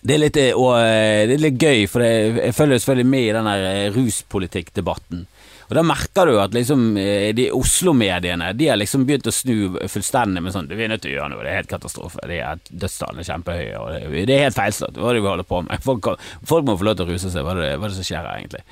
det 0.00 0.14
er, 0.14 0.22
litt, 0.22 0.38
eh, 0.40 0.56
og, 0.56 0.76
det 0.78 1.36
er 1.36 1.42
litt 1.42 1.60
gøy, 1.60 1.84
for 1.90 2.04
jeg 2.06 2.54
følger 2.56 2.80
selvfølgelig 2.80 3.10
med 3.10 3.26
i 3.26 3.34
den 3.36 3.96
ruspolitikkdebatten. 3.96 5.26
Og 5.70 5.76
Da 5.78 5.84
merker 5.86 6.26
du 6.26 6.36
at 6.42 6.54
liksom 6.54 6.96
eh, 6.98 7.30
de 7.36 7.46
Oslo-mediene 7.54 8.50
De 8.58 8.68
har 8.70 8.78
liksom 8.80 9.06
begynt 9.08 9.28
å 9.30 9.34
snu 9.34 9.78
fullstendig 9.90 10.42
med 10.42 10.54
sånn 10.54 10.70
Vi 10.70 10.84
er 10.84 10.90
nødt 10.92 11.04
til 11.04 11.14
å 11.14 11.18
gjøre 11.18 11.32
noe, 11.34 11.44
det 11.46 11.52
er 11.52 11.60
helt 11.60 11.70
katastrofe. 11.70 12.26
Det 12.26 12.40
er 12.42 12.58
Dødstallene 12.70 13.22
er 13.22 13.28
kjempehøye, 13.30 13.78
og 13.78 14.16
det, 14.26 14.34
er 14.34 14.48
helt 14.48 14.58
feilslått. 14.58 14.98
Hva 14.98 15.12
er 15.12 15.18
det 15.18 15.22
vi 15.22 15.30
holder 15.30 15.46
på 15.46 15.62
med? 15.66 15.84
Folk, 15.84 16.10
folk 16.46 16.66
må 16.66 16.76
få 16.78 16.88
lov 16.88 16.98
til 16.98 17.06
å 17.06 17.14
ruse 17.14 17.30
seg. 17.30 17.46
Hva 17.46 17.54
er 17.54 17.62
det, 17.62 17.70
hva 17.78 17.86
er 17.86 17.92
det 17.92 17.98
som 18.00 18.08
skjer 18.08 18.26
her, 18.26 18.40
egentlig? 18.40 18.62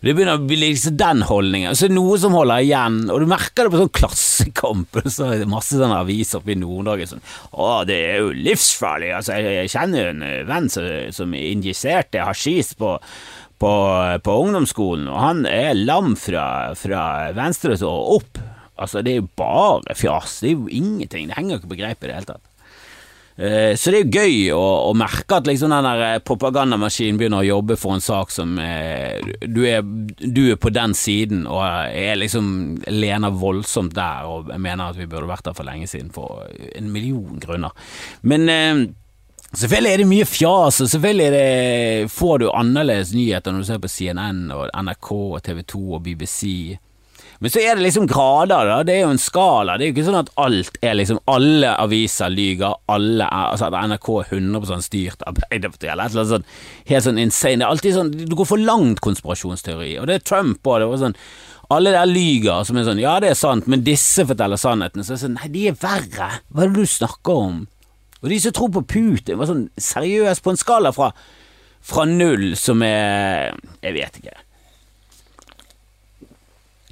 Det 0.00 0.14
begynner 0.16 0.38
å 0.38 0.44
bli 0.48 0.58
liksom 0.62 0.96
den 1.00 1.24
holdningen. 1.28 1.76
Så 1.76 1.90
noe 1.92 2.16
som 2.20 2.36
holder 2.36 2.64
igjen, 2.64 3.00
og 3.12 3.20
du 3.22 3.28
merker 3.30 3.66
det 3.66 3.74
på 3.74 3.82
sånn 3.82 3.92
Klassekamp. 4.00 5.00
Så 5.06 5.26
er 5.28 5.42
det 5.42 5.50
masse 5.50 5.76
sånne 5.76 6.00
aviser 6.00 6.40
oppe 6.40 6.54
i 6.54 6.58
Nord-Norge 6.58 7.10
sånn 7.10 7.24
Å, 7.52 7.82
det 7.88 7.98
er 8.12 8.24
jo 8.24 8.32
livsfarlig. 8.36 9.12
Altså, 9.18 9.36
jeg 9.36 9.72
kjenner 9.72 10.12
en 10.14 10.24
venn 10.48 10.70
som, 10.72 10.88
som 11.14 11.36
injiserte 11.36 12.24
hasjis 12.24 12.72
på 12.80 12.96
på, 13.60 13.72
på, 14.24 14.36
ungdomsskolen, 14.46 15.08
og 15.10 15.18
han 15.20 15.42
er 15.48 15.76
lam 15.78 16.14
fra, 16.18 16.72
fra 16.78 17.02
venstre 17.36 17.76
og 17.86 18.14
opp. 18.20 18.44
Altså, 18.80 19.02
det 19.04 19.12
er 19.12 19.20
jo 19.20 19.32
bare 19.36 19.96
fjas, 19.98 20.38
det 20.40 20.52
er 20.52 20.56
jo 20.56 20.70
ingenting, 20.80 21.28
det 21.28 21.36
henger 21.36 21.60
ikke 21.60 21.74
på 21.74 21.82
greip 21.82 22.00
i 22.00 22.08
det 22.08 22.16
hele 22.16 22.30
tatt. 22.30 22.46
Eh, 23.40 23.72
så 23.76 23.92
det 23.92 24.00
er 24.00 24.04
jo 24.04 24.20
gøy 24.20 24.34
å, 24.52 24.64
å 24.90 24.92
merke 25.00 25.38
at 25.38 25.46
liksom 25.48 25.72
den 25.72 25.86
der 25.86 26.02
eh, 26.04 26.22
propagandamaskinen 26.28 27.16
begynner 27.20 27.40
å 27.40 27.46
jobbe 27.46 27.76
for 27.80 27.96
en 27.96 28.04
sak 28.04 28.32
som 28.34 28.58
er, 28.60 29.22
du, 29.46 29.62
er, 29.64 29.80
du, 30.20 30.42
er, 30.50 30.58
på 30.60 30.72
den 30.74 30.92
siden 30.98 31.46
og 31.48 31.62
er 31.64 32.20
liksom 32.20 32.50
lener 32.92 33.32
voldsomt 33.40 33.94
der 33.96 34.28
og 34.28 34.50
mener 34.60 34.90
at 34.90 35.00
vi 35.00 35.08
burde 35.08 35.30
vært 35.30 35.48
der 35.48 35.56
for 35.56 35.68
lenge 35.68 35.88
siden 35.88 36.12
for 36.12 36.50
en 36.74 36.92
million 36.92 37.40
grunner. 37.40 37.72
Men 38.20 38.44
Selvfølgelig 39.50 39.90
er 39.90 39.98
det 39.98 40.06
mye 40.06 40.26
fjas, 40.30 40.76
og 40.84 40.90
selvfølgelig 40.92 41.30
det, 41.34 42.10
får 42.14 42.36
du 42.38 42.50
annerledes 42.54 43.10
nyheter 43.16 43.50
når 43.50 43.64
du 43.64 43.66
ser 43.66 43.80
på 43.82 43.90
CNN 43.90 44.44
og 44.54 44.68
NRK 44.70 45.10
og 45.16 45.42
TV 45.42 45.64
2 45.72 45.80
og 45.96 46.04
BBC. 46.04 46.78
Men 47.40 47.50
så 47.50 47.62
er 47.64 47.74
det 47.74 47.86
liksom 47.86 48.06
grader, 48.06 48.68
da. 48.68 48.76
Det 48.84 48.94
er 48.94 49.06
jo 49.06 49.12
en 49.14 49.20
skala. 49.20 49.78
Det 49.80 49.86
er 49.86 49.90
jo 49.90 49.94
ikke 49.94 50.06
sånn 50.10 50.18
at 50.20 50.32
alt 50.44 50.74
er 50.84 50.96
liksom 50.98 51.22
Alle 51.32 51.70
aviser 51.80 52.28
lyger, 52.30 52.76
alle 52.92 53.26
altså 53.32 53.70
at 53.70 53.78
NRK 53.88 54.10
er 54.20 54.34
100% 54.36 54.84
styrt 54.84 55.24
av 55.24 55.32
Arbeiderpartiet, 55.32 55.88
eller 55.94 56.04
et 56.04 56.12
eller 56.12 56.26
annet 56.26 56.34
sånt 56.34 56.90
helt 56.92 57.06
sånn 57.08 57.22
insane. 57.22 57.62
Det 57.62 57.66
er 57.66 57.72
alltid 57.72 57.96
sånn 57.96 58.12
Du 58.20 58.36
går 58.36 58.50
for 58.52 58.60
langt 58.70 59.00
konspirasjonsteori, 59.02 59.94
og 60.02 60.10
det 60.10 60.20
er 60.20 60.26
Trump 60.30 60.60
òg. 60.68 60.82
Det 60.84 60.90
var 60.92 61.02
sånn 61.08 61.18
alle 61.70 61.94
der 61.94 62.10
lyger 62.10 62.64
som 62.66 62.76
er 62.76 62.86
sånn 62.86 63.00
Ja, 63.00 63.16
det 63.22 63.32
er 63.32 63.38
sant, 63.38 63.66
men 63.70 63.86
disse 63.86 64.26
forteller 64.28 64.60
sannheten. 64.60 65.02
Så 65.02 65.14
er 65.14 65.18
det 65.18 65.24
sånn 65.24 65.36
Nei, 65.40 65.50
de 65.54 65.66
er 65.72 65.80
verre. 65.80 66.32
Hva 66.52 66.66
er 66.66 66.74
det 66.74 66.84
du 66.84 66.92
snakker 66.98 67.44
om? 67.48 67.60
Og 68.22 68.28
de 68.28 68.40
som 68.40 68.52
tror 68.52 68.68
på 68.74 68.82
Putin, 68.84 69.38
var 69.40 69.48
sånn 69.48 69.66
seriøst 69.80 70.42
på 70.44 70.52
en 70.52 70.60
skala 70.60 70.92
fra, 70.92 71.10
fra 71.80 72.04
null, 72.04 72.50
som 72.60 72.82
er 72.84 73.54
Jeg 73.82 73.94
vet 73.96 74.18
ikke. 74.20 74.36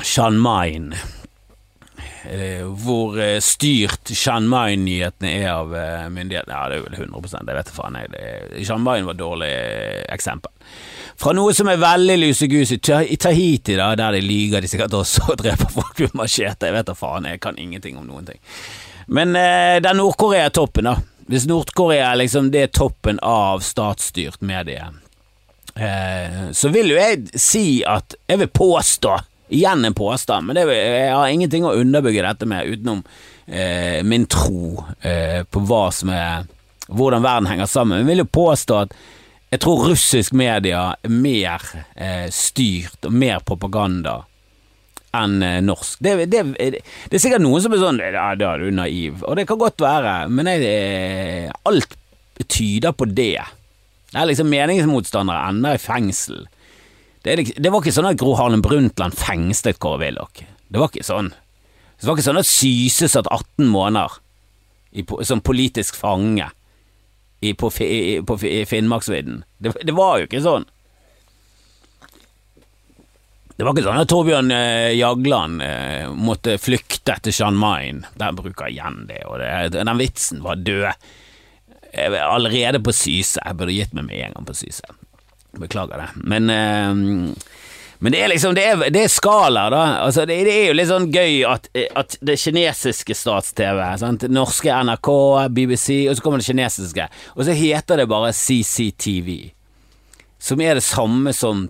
Shan 0.03 0.39
Main. 0.39 0.95
eh, 2.29 2.63
hvor 2.85 3.17
eh, 3.21 3.39
styrt 3.41 4.11
Chiang 4.13 4.45
Mai-nyhetene 4.51 5.31
er 5.41 5.49
av 5.53 5.73
eh, 5.77 6.09
myndighetene. 6.13 6.55
Ja, 6.55 6.69
det 6.69 6.79
er 6.79 6.85
vel 6.87 7.09
100% 7.09 7.49
jeg 7.49 7.57
vet 7.59 7.71
faen 7.73 7.97
jeg. 7.99 8.11
Det- 8.13 8.79
var 8.85 8.97
et 8.99 9.17
dårlig 9.19 9.53
eksempel. 10.13 10.53
Fra 11.19 11.33
noe 11.35 11.53
som 11.57 11.69
er 11.69 11.81
veldig 11.83 12.19
lusegus 12.21 12.73
i 12.73 12.79
Tahiti, 13.17 13.75
da, 13.77 13.95
der 13.99 14.13
de 14.13 14.21
lyger 14.23 14.61
de 14.63 14.69
sikkert 14.71 14.93
også 14.95 15.33
og 15.33 15.39
dreper 15.43 15.71
folk 15.73 15.99
med 16.05 16.15
machete. 16.15 16.69
Jeg 16.69 16.77
vet 16.77 16.87
da 16.87 16.95
faen, 16.95 17.25
jeg 17.27 17.41
kan 17.41 17.59
ingenting 17.59 17.99
om 17.99 18.07
noen 18.07 18.27
ting. 18.29 18.39
Men 19.09 19.35
eh, 19.37 19.79
den 19.83 19.97
Nord-Korea 19.99 20.47
er 20.47 20.55
toppen, 20.55 20.85
da. 20.93 20.97
Hvis 21.29 21.45
Nord-Korea 21.47 22.15
liksom 22.17 22.51
det 22.51 22.63
er 22.63 22.71
toppen 22.73 23.19
av 23.23 23.61
statsstyrt 23.61 24.41
medie, 24.41 24.87
eh, 25.77 26.51
så 26.57 26.69
vil 26.73 26.89
jo 26.95 26.97
jeg 26.97 27.27
si 27.39 27.83
at 27.85 28.15
Jeg 28.29 28.39
vil 28.39 28.49
påstå, 28.49 29.19
igjen 29.51 29.85
en 29.85 29.95
påstand, 29.95 30.47
men 30.47 30.57
vil- 30.57 30.75
jeg 30.77 31.13
har 31.15 31.29
ingenting 31.29 31.65
å 31.65 31.75
underbygge 31.77 32.23
dette 32.27 32.47
med 32.47 32.67
utenom 32.67 33.05
eh, 33.47 34.03
min 34.05 34.27
tro 34.27 34.85
eh, 35.03 35.43
på 35.45 35.61
hva 35.65 35.91
som 35.93 36.11
er 36.13 36.47
hvordan 36.89 37.23
verden 37.23 37.47
henger 37.49 37.67
sammen. 37.69 37.99
Jeg 37.99 38.07
vil 38.07 38.19
jo 38.19 38.25
påstå 38.25 38.81
at 38.83 38.93
jeg 39.51 39.61
tror 39.61 39.87
russisk 39.89 40.33
media 40.37 40.95
er 41.05 41.09
mer 41.09 41.61
eh, 41.97 42.29
styrt 42.33 43.05
og 43.09 43.13
mer 43.13 43.41
propaganda 43.41 44.23
enn 45.17 45.39
eh, 45.43 45.61
norsk. 45.65 45.99
Det, 46.05 46.13
det, 46.33 46.43
det 46.59 47.17
er 47.17 47.23
sikkert 47.23 47.41
noen 47.45 47.63
som 47.65 47.73
er 47.73 47.81
sånn 47.81 48.01
Ja, 48.03 48.27
da 48.37 48.51
er 48.55 48.65
du 48.67 48.71
naiv. 48.77 49.23
Og 49.25 49.39
det 49.39 49.47
kan 49.49 49.61
godt 49.61 49.81
være, 49.81 50.17
men 50.29 50.51
jeg, 50.51 50.69
eh, 50.69 51.53
alt 51.69 51.97
tyder 52.49 52.93
på 52.95 53.09
det. 53.09 53.33
Det 54.13 54.17
er 54.21 54.29
liksom 54.31 54.49
meningsmotstandere 54.53 55.49
ender 55.51 55.77
i 55.77 55.83
fengsel. 55.83 56.45
Det, 57.25 57.33
er, 57.33 57.41
lik- 57.43 57.57
det 57.59 57.73
var 57.73 57.83
ikke 57.83 57.97
sånn 57.97 58.09
at 58.13 58.21
Gro 58.21 58.37
Harlem 58.39 58.63
Brundtland 58.65 59.17
fengslet 59.19 59.81
Kåre 59.83 59.99
Willoch. 60.05 60.45
Det 60.69 60.79
var 60.81 60.93
ikke 60.93 61.05
sånn. 61.09 61.33
Det 61.99 62.07
var 62.07 62.15
ikke 62.17 62.29
sånn 62.29 62.39
at 62.41 62.47
Syse 62.49 63.09
satt 63.11 63.27
18 63.33 63.67
måneder 63.73 64.21
i, 64.95 65.03
som 65.27 65.43
politisk 65.45 65.97
fange 65.99 66.47
i, 67.43 67.53
på, 67.59 67.69
i, 67.85 68.21
på 68.27 68.37
Finnmarksvidden. 68.71 69.43
Det, 69.59 69.75
det 69.83 69.95
var 69.99 70.21
jo 70.23 70.29
ikke 70.29 70.45
sånn. 70.45 70.65
Det 73.59 73.67
var 73.67 73.75
ikke 73.75 73.89
sånn 73.89 73.99
at 73.99 74.07
Torbjørn 74.07 74.53
eh, 74.55 74.93
Jagland 74.95 75.63
eh, 75.67 76.05
måtte 76.15 76.53
flykte 76.63 77.17
til 77.25 77.35
Jean 77.35 77.57
Mai. 77.59 77.91
Den 78.15 78.37
bruker 78.39 78.69
igjen 78.71 79.01
det, 79.09 79.25
og 79.27 79.41
det, 79.43 79.73
den 79.75 79.91
vitsen 79.99 80.45
var 80.45 80.61
død. 80.63 81.09
Jeg 81.91 82.21
allerede 82.23 82.79
på 82.87 82.93
Syse. 82.95 83.41
Jeg 83.43 83.59
burde 83.59 83.75
gitt 83.75 83.97
meg 83.99 84.07
med 84.07 84.21
en 84.29 84.37
gang 84.37 84.47
på 84.47 84.55
Syse. 84.55 84.87
Beklager 85.59 86.05
det. 86.05 86.07
Men, 86.31 86.47
eh, 86.55 87.33
men 87.99 88.15
det 88.15 88.21
er 88.23 88.31
liksom 88.31 88.55
Det 88.55 88.63
er, 88.63 88.85
det 88.95 89.03
er 89.03 89.11
skalaer, 89.11 89.75
da. 89.75 89.81
Altså, 90.05 90.23
det, 90.31 90.37
det 90.47 90.55
er 90.55 90.69
jo 90.69 90.77
litt 90.79 90.91
sånn 90.93 91.09
gøy 91.11 91.41
at, 91.51 91.67
at 91.99 92.15
det 92.23 92.37
kinesiske 92.39 93.17
stats-TV, 93.19 93.83
norske 94.39 94.77
NRK, 94.87 95.11
BBC, 95.51 96.05
og 96.07 96.15
så 96.15 96.23
kommer 96.23 96.39
det 96.39 96.47
kinesiske, 96.47 97.09
og 97.35 97.43
så 97.43 97.59
heter 97.59 98.05
det 98.05 98.07
bare 98.15 98.31
CCTV. 98.31 99.33
Som 100.39 100.63
er 100.63 100.79
det 100.79 100.87
samme 100.87 101.35
som 101.35 101.67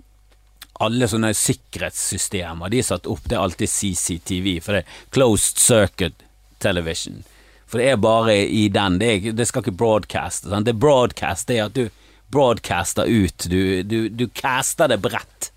alle 0.83 1.09
sånne 1.11 1.33
sikkerhetssystemer. 1.35 2.71
De 2.71 2.79
er 2.79 2.87
satt 2.87 3.09
opp, 3.09 3.25
det 3.27 3.35
er 3.35 3.43
alltid 3.43 3.71
CCTV, 3.71 4.47
for 4.63 4.77
det 4.77 4.83
er 4.83 5.01
Closed 5.15 5.59
Circuit 5.59 6.25
Television. 6.63 7.23
For 7.69 7.81
det 7.81 7.91
er 7.91 8.01
bare 8.01 8.35
i 8.47 8.65
den, 8.73 8.97
det, 9.01 9.09
er, 9.11 9.35
det 9.37 9.45
skal 9.49 9.65
ikke 9.65 9.77
broadcaste. 9.77 10.49
Sant? 10.49 10.65
Det 10.65 10.79
broadcast 10.79 11.49
det 11.51 11.59
er 11.59 11.67
at 11.67 11.75
du 11.77 11.89
broadcaster 12.33 13.09
ut, 13.09 13.45
du, 13.49 13.83
du, 13.83 13.99
du 14.09 14.25
caster 14.33 14.89
det 14.89 15.01
bredt. 15.03 15.51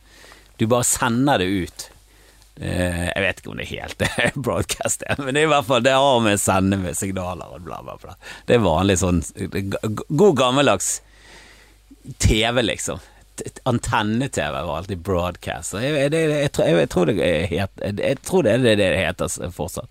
Du 0.61 0.67
bare 0.69 0.87
sender 0.89 1.41
det 1.41 1.49
ut. 1.49 1.87
Eh, 2.61 3.07
jeg 3.09 3.23
vet 3.25 3.41
ikke 3.41 3.53
om 3.53 3.61
det 3.61 3.65
er 3.65 3.81
helt 3.81 4.03
det 4.03 4.27
broadcast 4.45 5.01
men 5.23 5.33
det 5.33 5.41
er 5.41 5.47
i 5.47 5.51
hvert 5.55 5.65
fall 5.65 5.81
det 5.87 5.95
har 5.97 6.19
med 6.21 6.37
å 6.37 6.41
sende 6.43 6.77
med 6.83 6.99
signaler 6.99 7.55
og 7.57 7.65
bla, 7.65 7.79
bla, 7.81 7.97
bla. 8.03 8.13
Det 8.45 8.59
er 8.59 8.67
vanlig 8.67 8.99
sånn 9.01 9.23
god 10.13 10.37
gammeldags 10.37 10.99
TV, 12.21 12.61
liksom. 12.67 13.01
Antenne-TV 13.65 14.53
var 14.53 14.77
alltid 14.77 14.99
broadcast. 14.99 15.75
Jeg, 15.75 16.11
det, 16.11 16.21
jeg, 16.21 16.51
jeg, 16.59 16.77
jeg, 16.77 16.89
tror 16.93 17.07
det 17.07 17.17
er 17.23 17.55
jeg, 17.55 18.19
tror 18.23 18.47
det 18.47 18.53
er 18.53 18.65
det 18.67 18.77
det 18.81 18.93
heter 18.99 19.51
fortsatt. 19.51 19.91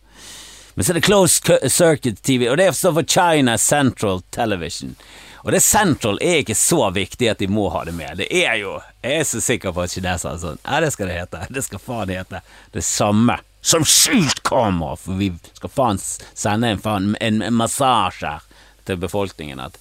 Men 0.74 0.86
så 0.86 0.92
er 0.92 1.00
det 1.00 1.06
Closed 1.06 1.72
Circuit 1.72 2.22
TV, 2.24 2.48
og 2.50 2.58
det 2.58 2.70
står 2.76 2.94
for 2.94 3.04
China 3.04 3.58
Central 3.58 4.22
Television. 4.32 4.96
Og 5.44 5.52
det 5.52 5.60
Central 5.64 6.20
er 6.22 6.42
ikke 6.42 6.56
så 6.56 6.90
viktig 6.94 7.30
at 7.32 7.42
de 7.42 7.48
må 7.50 7.68
ha 7.74 7.84
det 7.86 7.96
med. 7.98 8.18
Det 8.22 8.28
er 8.44 8.56
jo 8.62 8.78
Jeg 9.02 9.20
er 9.20 9.24
så 9.26 9.42
sikker 9.42 9.74
på 9.74 9.82
at 9.82 9.94
kinesere 9.96 10.36
er 10.36 10.42
sånn 10.42 10.60
Ja, 10.62 10.82
det 10.84 10.92
skal 10.94 11.10
det 11.10 11.18
hete. 11.18 11.46
Det 11.50 11.64
skal 11.66 11.82
faen 11.82 12.14
hete 12.14 12.44
det 12.76 12.84
samme 12.86 13.40
som 13.62 13.86
skjult 13.86 14.42
kamera, 14.44 14.96
for 14.98 15.18
vi 15.18 15.32
skal 15.54 15.70
faen 15.70 16.00
sende 16.02 16.72
en, 16.72 16.82
faen, 16.82 17.16
en, 17.22 17.44
massasje 17.54 18.40
til 18.86 18.98
befolkningen 19.02 19.62
at 19.62 19.78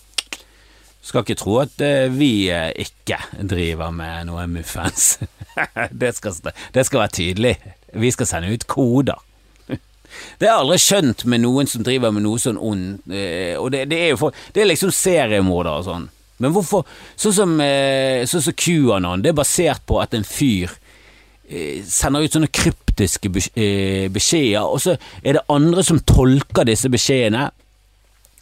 skal 1.03 1.25
ikke 1.25 1.39
tro 1.41 1.57
at 1.63 1.81
eh, 1.85 2.11
vi 2.13 2.51
eh, 2.53 2.71
ikke 2.85 3.19
driver 3.49 3.93
med 3.95 4.29
noe 4.29 4.45
muffens. 4.51 5.15
det, 6.03 6.13
skal, 6.17 6.37
det 6.75 6.87
skal 6.87 7.03
være 7.05 7.17
tydelig. 7.17 7.55
Vi 7.97 8.11
skal 8.15 8.29
sende 8.29 8.53
ut 8.53 8.67
koder. 8.71 9.19
Det 10.41 10.49
jeg 10.49 10.57
aldri 10.57 10.77
skjønt 10.83 11.25
med 11.31 11.45
noen 11.45 11.71
som 11.71 11.85
driver 11.87 12.13
med 12.13 12.25
noe 12.27 12.41
sånn 12.43 12.59
ond, 12.59 13.13
eh, 13.15 13.55
og 13.57 13.71
det, 13.73 13.85
det 13.93 14.01
er 14.05 14.13
jo 14.13 14.19
for 14.25 14.37
Det 14.53 14.65
er 14.65 14.69
liksom 14.73 14.91
seriemordere 14.95 15.81
og 15.81 15.87
sånn. 15.87 16.07
Men 16.41 16.55
hvorfor 16.57 16.87
Sånn 17.21 17.35
som, 17.37 17.51
sånn 17.61 18.43
som 18.47 18.57
QAnon, 18.57 19.21
det 19.23 19.31
er 19.31 19.37
basert 19.37 19.83
på 19.89 19.99
at 20.01 20.15
en 20.17 20.25
fyr 20.25 20.73
sender 21.85 22.25
ut 22.25 22.33
sånne 22.33 22.49
kryptiske 22.55 23.29
bes- 23.35 23.51
beskjeder, 24.15 24.65
og 24.65 24.79
så 24.81 24.95
er 25.21 25.37
det 25.37 25.43
andre 25.53 25.83
som 25.85 25.99
tolker 26.07 26.65
disse 26.65 26.89
beskjedene, 26.89 27.49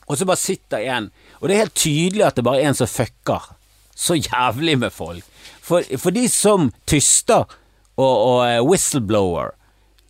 og 0.07 0.17
så 0.17 0.29
bare 0.29 0.41
sitter 0.41 0.85
en 0.95 1.09
Og 1.39 1.49
det 1.49 1.55
er 1.57 1.65
helt 1.67 1.79
tydelig 1.79 2.27
at 2.27 2.37
det 2.39 2.45
bare 2.47 2.63
er 2.63 2.71
en 2.71 2.79
som 2.79 2.91
fucker 2.91 3.55
så 3.99 4.15
jævlig 4.15 4.79
med 4.79 4.95
folk. 4.95 5.25
For, 5.63 5.83
for 5.99 6.15
de 6.15 6.29
som 6.31 6.71
tyster 6.87 7.45
og, 7.99 8.15
og 8.31 8.69
whistleblower, 8.69 9.55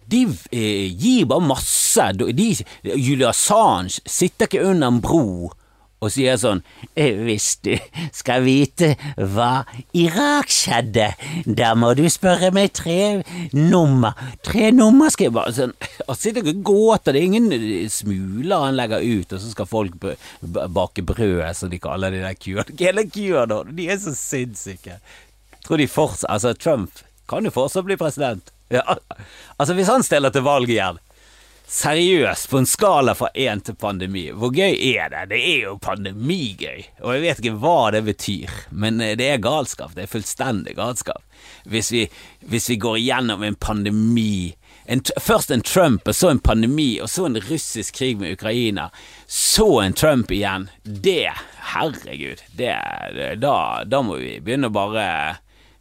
de 0.09 0.23
eh, 0.53 0.89
gir 0.93 1.29
bare 1.29 1.45
masse. 1.45 2.05
De, 2.17 2.49
Julia 2.85 3.33
Assange 3.33 4.01
sitter 4.07 4.49
ikke 4.49 4.65
under 4.65 4.89
en 4.89 5.01
bro 5.05 5.51
og 5.99 6.13
sier 6.15 6.39
sånn 6.39 6.61
«Eh, 6.95 7.17
Hvis 7.27 7.57
du 7.65 7.73
skal 8.15 8.45
vite 8.47 8.93
hva 9.17 9.65
Irak 9.99 10.51
skjedde, 10.53 11.09
da 11.47 11.73
må 11.79 11.91
du 11.99 12.05
spørre 12.13 12.53
meg 12.55 12.73
tre 12.77 13.25
nummer. 13.57 14.15
Tre 14.47 14.71
nummer 14.75 15.11
jeg 15.19 15.33
bare 15.35 15.55
sånn 15.57 15.73
Og 16.07 16.15
sitter 16.17 16.45
ikke 16.45 16.55
og 16.55 16.63
gåter, 16.69 17.17
det 17.17 17.23
er 17.23 17.29
ingen 17.31 17.89
smuler 17.91 18.69
han 18.69 18.79
legger 18.79 19.03
ut, 19.03 19.35
og 19.35 19.43
så 19.43 19.51
skal 19.53 19.71
folk 19.71 19.99
bake 19.99 21.05
brød, 21.07 21.43
som 21.59 21.73
de 21.73 21.81
kaller 21.83 22.15
de 22.15 22.23
der 22.23 22.39
kuene. 22.39 22.77
Hele 22.79 23.07
kuene, 23.11 23.63
de 23.75 23.89
er 23.91 23.99
så 24.03 24.15
sinnssyke. 24.17 25.01
Tror 25.67 25.83
de 25.83 25.91
fortsatt 25.91 26.31
Altså, 26.31 26.55
Trump 26.55 27.03
kan 27.29 27.45
jo 27.45 27.53
fortsatt 27.53 27.87
bli 27.89 27.99
president. 28.01 28.53
Ja, 28.73 28.85
altså, 29.59 29.75
hvis 29.75 29.91
han 29.91 30.05
stiller 30.05 30.33
til 30.33 30.45
valg 30.47 30.71
igjen 30.71 31.01
Seriøst, 31.71 32.51
på 32.51 32.59
en 32.59 32.67
skala 32.67 33.13
fra 33.15 33.29
én 33.35 33.61
til 33.61 33.75
pandemi, 33.77 34.23
hvor 34.33 34.55
gøy 34.57 34.73
er 34.73 35.11
det? 35.13 35.27
Det 35.29 35.41
er 35.51 35.67
jo 35.67 35.75
pandemigøy, 35.85 36.87
og 37.03 37.13
jeg 37.13 37.25
vet 37.27 37.43
ikke 37.43 37.59
hva 37.61 37.91
det 37.93 38.01
betyr, 38.07 38.55
men 38.73 39.03
eh, 39.05 39.13
det 39.21 39.27
er 39.35 39.43
galskap, 39.45 39.93
det 39.93 40.07
er 40.07 40.09
fullstendig 40.15 40.79
galskap. 40.79 41.21
Hvis 41.69 41.93
vi, 41.93 42.07
hvis 42.49 42.71
vi 42.73 42.79
går 42.81 42.97
igjennom 43.03 43.45
en 43.45 43.61
pandemi, 43.61 44.55
en, 44.89 45.05
først 45.21 45.53
en 45.53 45.61
Trump, 45.61 46.09
og 46.09 46.17
så 46.17 46.33
en 46.33 46.41
pandemi, 46.41 46.89
og 47.05 47.13
så 47.13 47.29
en 47.29 47.37
russisk 47.51 48.01
krig 48.01 48.17
med 48.17 48.39
Ukraina, 48.39 48.89
så 49.27 49.69
en 49.83 49.93
Trump 49.93 50.33
igjen, 50.33 50.71
det, 50.89 51.35
herregud, 51.75 52.41
det, 52.57 52.73
det 53.13 53.31
da, 53.45 53.85
da 53.85 54.01
må 54.09 54.17
vi 54.17 54.39
begynne 54.41 54.73
å 54.73 54.79
bare 54.81 55.07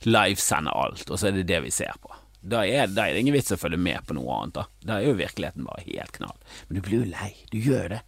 livesende 0.04 0.76
alt, 0.76 1.08
og 1.08 1.16
så 1.16 1.32
er 1.32 1.40
det 1.40 1.48
det 1.48 1.64
vi 1.64 1.78
ser 1.80 1.96
på. 2.04 2.12
Da 2.48 2.64
er, 2.66 2.88
da 2.92 3.08
er 3.08 3.16
det 3.16 3.24
ingen 3.26 3.36
vits 3.36 3.52
å 3.52 3.60
følge 3.60 3.80
med 3.82 4.06
på 4.08 4.16
noe 4.18 4.38
annet. 4.38 4.56
Da 4.56 4.64
Da 4.88 5.00
er 5.00 5.10
jo 5.10 5.18
virkeligheten 5.20 5.68
bare 5.68 5.84
helt 5.88 6.14
knall. 6.16 6.38
Men 6.68 6.78
du 6.78 6.86
blir 6.86 7.02
jo 7.02 7.12
lei. 7.12 7.32
Du 7.52 7.60
gjør 7.60 7.98
det. 7.98 8.02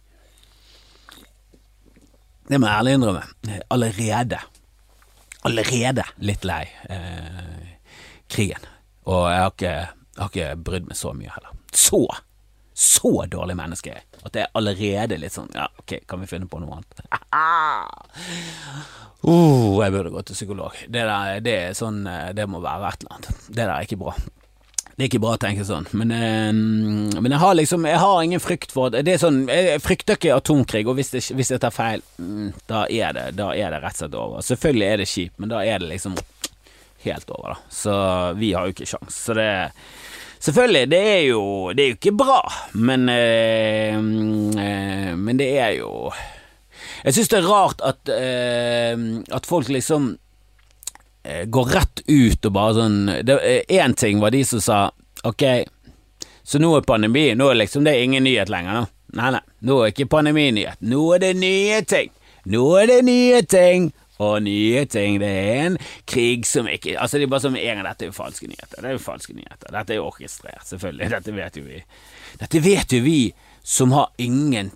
Det 2.50 2.58
må 2.58 2.66
jeg 2.66 2.80
ærlig 2.80 2.96
innrømme. 2.98 3.24
Allerede. 3.70 4.40
Allerede 5.46 6.04
litt 6.18 6.44
lei 6.44 6.64
eh, 6.90 7.68
krigen. 8.32 8.64
Og 9.08 9.28
jeg 9.30 9.44
har, 9.44 9.52
ikke, 9.54 9.76
jeg 9.76 10.24
har 10.24 10.32
ikke 10.32 10.48
brydd 10.66 10.90
meg 10.90 10.98
så 10.98 11.14
mye 11.16 11.32
heller. 11.36 11.54
Så 11.72 12.02
så 12.80 13.26
dårlig 13.28 13.56
menneske. 13.56 13.92
At 14.24 14.32
det 14.32 14.46
er 14.46 14.52
allerede 14.56 15.18
litt 15.20 15.34
sånn 15.34 15.50
Ja, 15.52 15.66
ok, 15.82 15.98
kan 16.08 16.22
vi 16.22 16.28
finne 16.30 16.46
på 16.48 16.62
noe 16.62 16.78
annet? 16.78 17.02
Uh, 19.20 19.80
jeg 19.84 19.92
burde 19.92 20.12
gå 20.14 20.22
til 20.24 20.38
psykolog. 20.38 20.76
Det 20.88 21.02
der, 21.04 21.40
det 21.44 21.56
sånn 21.76 22.06
eh, 22.08 22.30
Det 22.32 22.46
må 22.48 22.62
være 22.64 22.88
et 22.88 23.02
eller 23.02 23.16
annet. 23.18 23.42
Det 23.48 23.58
der 23.60 23.72
er 23.74 23.84
ikke 23.84 23.98
bra. 24.00 24.14
Det 24.94 25.04
er 25.04 25.08
ikke 25.10 25.20
bra 25.22 25.34
å 25.36 25.40
tenke 25.40 25.64
sånn, 25.64 25.86
men, 25.96 26.10
eh, 26.12 26.50
men 26.52 27.32
jeg 27.32 27.40
har 27.40 27.54
liksom 27.56 27.86
Jeg 27.88 28.00
har 28.02 28.22
ingen 28.24 28.42
frykt 28.42 28.72
for 28.76 28.92
Det 28.92 29.14
er 29.14 29.20
sånn 29.20 29.46
Jeg 29.48 29.80
frykter 29.80 30.18
ikke 30.18 30.34
atomkrig, 30.36 30.82
og 30.88 30.98
hvis, 30.98 31.12
det, 31.14 31.22
hvis 31.36 31.52
jeg 31.54 31.62
tar 31.62 31.72
feil, 31.72 32.04
mm, 32.20 32.50
da 32.68 32.82
er 32.84 33.16
det 33.16 33.26
Da 33.38 33.50
er 33.56 33.72
det 33.72 33.80
rett 33.84 33.96
og 33.96 34.02
slett 34.02 34.18
over. 34.20 34.44
Selvfølgelig 34.44 34.88
er 34.88 35.00
det 35.00 35.08
kjipt, 35.08 35.36
men 35.40 35.52
da 35.52 35.62
er 35.64 35.80
det 35.80 35.92
liksom 35.94 36.18
helt 37.04 37.32
over, 37.32 37.54
da. 37.54 37.72
Så 37.72 37.94
vi 38.36 38.52
har 38.52 38.68
jo 38.68 38.74
ikke 38.76 38.88
sjans. 38.88 39.20
Så 39.24 39.36
det 39.36 39.50
Selvfølgelig, 40.40 40.86
det 40.88 41.00
er 41.04 41.22
jo, 41.28 41.40
det 41.76 41.82
er 41.84 41.88
jo 41.90 41.96
ikke 41.98 42.16
bra, 42.16 42.38
men 42.72 43.08
eh, 43.12 43.92
eh, 43.92 45.10
Men 45.16 45.40
det 45.40 45.50
er 45.60 45.74
jo 45.76 45.90
Jeg 47.04 47.16
syns 47.16 47.30
det 47.32 47.38
er 47.40 47.48
rart 47.48 47.84
at, 47.86 48.12
eh, 48.12 48.94
at 49.32 49.48
folk 49.48 49.68
liksom 49.72 50.12
eh, 51.24 51.44
går 51.48 51.74
rett 51.74 52.02
ut 52.06 52.48
og 52.48 52.52
bare 52.52 52.76
sånn 52.76 52.98
Én 53.10 53.94
ting 53.96 54.20
var 54.20 54.34
de 54.34 54.42
som 54.44 54.60
sa 54.64 54.80
ok, 55.24 55.44
så 56.42 56.58
nå 56.60 56.72
er 56.76 56.86
pandemi, 56.88 57.30
nå 57.36 57.50
er 57.50 57.60
liksom 57.60 57.84
det 57.84 57.96
ingen 58.02 58.24
nyhet 58.24 58.48
lenger. 58.52 58.80
nå. 58.80 58.86
Nei, 59.18 59.30
nei, 59.34 59.42
nå 59.66 59.80
er 59.82 59.92
ikke 59.92 60.06
pandemi 60.10 60.50
nyhet. 60.54 60.78
Nå 60.86 61.02
er 61.16 61.22
det 61.24 61.32
nye 61.40 61.80
ting. 61.88 62.12
Nå 62.50 62.62
er 62.78 62.86
det 62.90 63.00
nye 63.04 63.40
ting 63.42 63.90
og 64.20 64.42
nye 64.44 64.84
ting. 64.90 65.18
Det 65.22 65.30
er 65.30 65.60
en 65.66 65.78
krig 66.08 66.46
som 66.48 66.68
ikke 66.70 66.96
Altså, 66.98 67.18
det 67.18 67.26
er 67.26 67.32
bare 67.32 67.44
som 67.46 67.56
en 67.56 67.80
gang 67.80 67.86
dette 67.86 68.06
er 68.06 68.12
jo 68.12 68.16
falske 68.16 68.48
nyheter. 68.48 68.80
Det 68.80 68.90
er 68.90 68.96
jo 68.96 69.02
falske 69.02 69.36
nyheter. 69.36 69.72
Dette 69.74 69.94
er 69.94 70.00
jo 70.00 70.08
orkestrert, 70.08 70.66
selvfølgelig. 70.68 71.10
Dette 71.16 71.36
vet 71.36 71.58
jo 71.58 71.64
vi. 71.66 71.80
Dette 72.40 72.64
vet 72.64 72.96
jo 72.96 73.02
vi 73.04 73.20
som 73.62 73.92
har 73.96 74.12
ingen 74.18 74.72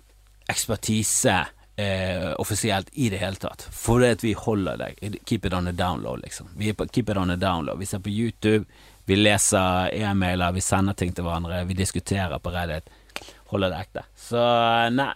ekspertise 0.51 1.39
eh, 1.75 2.33
offisielt 2.37 2.89
i 2.93 3.09
det 3.09 3.19
hele 3.21 3.39
tatt. 3.39 3.67
Fordi 3.71 4.11
at 4.15 4.23
vi 4.23 4.33
holder 4.37 4.79
deg. 4.79 5.19
Keep 5.25 5.45
it 5.45 5.53
on 5.53 5.69
the 5.69 5.75
download, 5.75 6.21
liksom. 6.23 6.49
Vi 6.55 6.69
er 6.69 6.77
på 6.77 6.87
keep 6.87 7.11
it 7.11 7.17
on 7.17 7.33
the 7.33 7.39
download. 7.39 7.79
Vi 7.79 7.89
ser 7.89 8.03
på 8.03 8.13
YouTube, 8.13 8.65
vi 9.05 9.15
leser 9.19 9.91
e-mailer, 9.93 10.55
vi 10.55 10.63
sender 10.63 10.93
ting 10.93 11.13
til 11.13 11.27
hverandre, 11.27 11.65
vi 11.67 11.77
diskuterer 11.77 12.39
på 12.39 12.53
Reddit. 12.53 12.89
Holder 13.51 13.71
det 13.71 13.83
ekte. 13.85 14.05
Så 14.17 14.41
nei. 14.95 15.11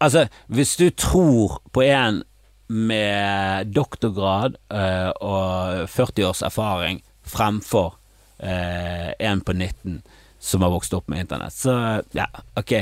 Altså, 0.00 0.26
hvis 0.46 0.76
du 0.78 0.88
tror 0.90 1.60
på 1.74 1.82
en 1.82 2.22
med 2.66 3.70
doktorgrad 3.70 4.56
eh, 4.74 5.10
og 5.22 5.86
40 5.90 6.26
års 6.26 6.42
erfaring 6.42 6.98
fremfor 7.26 7.94
eh, 8.38 9.12
en 9.18 9.40
på 9.40 9.54
19 9.54 10.00
som 10.38 10.62
har 10.62 10.70
vokst 10.74 10.94
opp 10.94 11.08
med 11.08 11.20
internett. 11.20 11.54
Så 11.54 12.02
ja, 12.14 12.26
ok. 12.58 12.74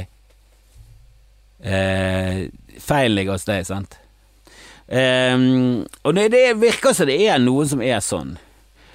Uh, 1.64 2.50
feil 2.80 3.14
ligger 3.16 3.38
hos 3.38 3.46
deg, 3.48 3.64
sant? 3.68 3.98
Um, 4.84 5.86
og 6.04 6.12
det, 6.16 6.28
det 6.34 6.60
virker 6.60 6.92
som 6.92 7.08
det 7.08 7.16
er 7.24 7.40
noen 7.40 7.70
som 7.70 7.80
er 7.84 8.02
sånn. 8.04 8.34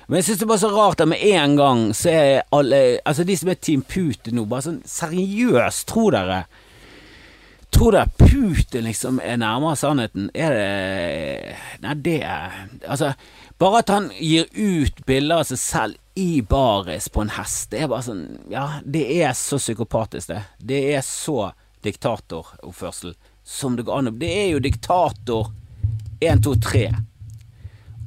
Men 0.09 0.19
jeg 0.19 0.25
synes 0.25 0.39
det 0.39 0.45
er 0.45 0.49
bare 0.49 0.61
så 0.63 0.69
rart 0.73 1.01
at 1.03 1.09
med 1.09 1.21
en 1.21 1.55
gang 1.57 1.81
så 1.93 2.09
er 2.09 2.47
alle 2.55 2.79
Altså 3.05 3.23
de 3.25 3.35
som 3.37 3.51
er 3.51 3.59
Team 3.61 3.83
Putin 3.85 4.39
nå, 4.39 4.47
bare 4.49 4.65
sånn 4.65 4.81
seriøst, 4.89 5.85
tror 5.89 6.15
dere 6.17 6.39
Tror 7.69 7.93
dere 7.93 8.09
Putin 8.17 8.87
liksom 8.89 9.19
er 9.21 9.37
nærmere 9.37 9.77
sannheten? 9.77 10.31
Er 10.33 10.55
det 10.57 11.53
Nei, 11.85 11.93
det 11.93 12.17
er 12.25 12.57
Altså, 12.89 13.11
bare 13.61 13.83
at 13.83 13.93
han 13.93 14.09
gir 14.17 14.49
ut 14.57 15.05
bilder 15.05 15.43
av 15.43 15.49
seg 15.51 15.61
selv 15.61 16.19
i 16.19 16.41
baris 16.41 17.05
på 17.13 17.21
en 17.21 17.35
hest, 17.37 17.69
det 17.69 17.83
er 17.85 17.91
bare 17.93 18.07
sånn 18.09 18.25
Ja, 18.49 18.65
det 18.81 19.05
er 19.21 19.37
så 19.37 19.61
psykopatisk, 19.61 20.33
det. 20.33 20.41
Det 20.57 20.81
er 20.97 21.05
så 21.05 21.51
diktatoroppførsel 21.85 23.15
som 23.49 23.77
det 23.77 23.85
går 23.87 24.01
an 24.01 24.11
å 24.11 24.17
Det 24.19 24.29
er 24.29 24.49
jo 24.53 24.63
diktator 24.63 25.53
1, 26.19 26.43
2, 26.45 26.55
3. 26.61 26.89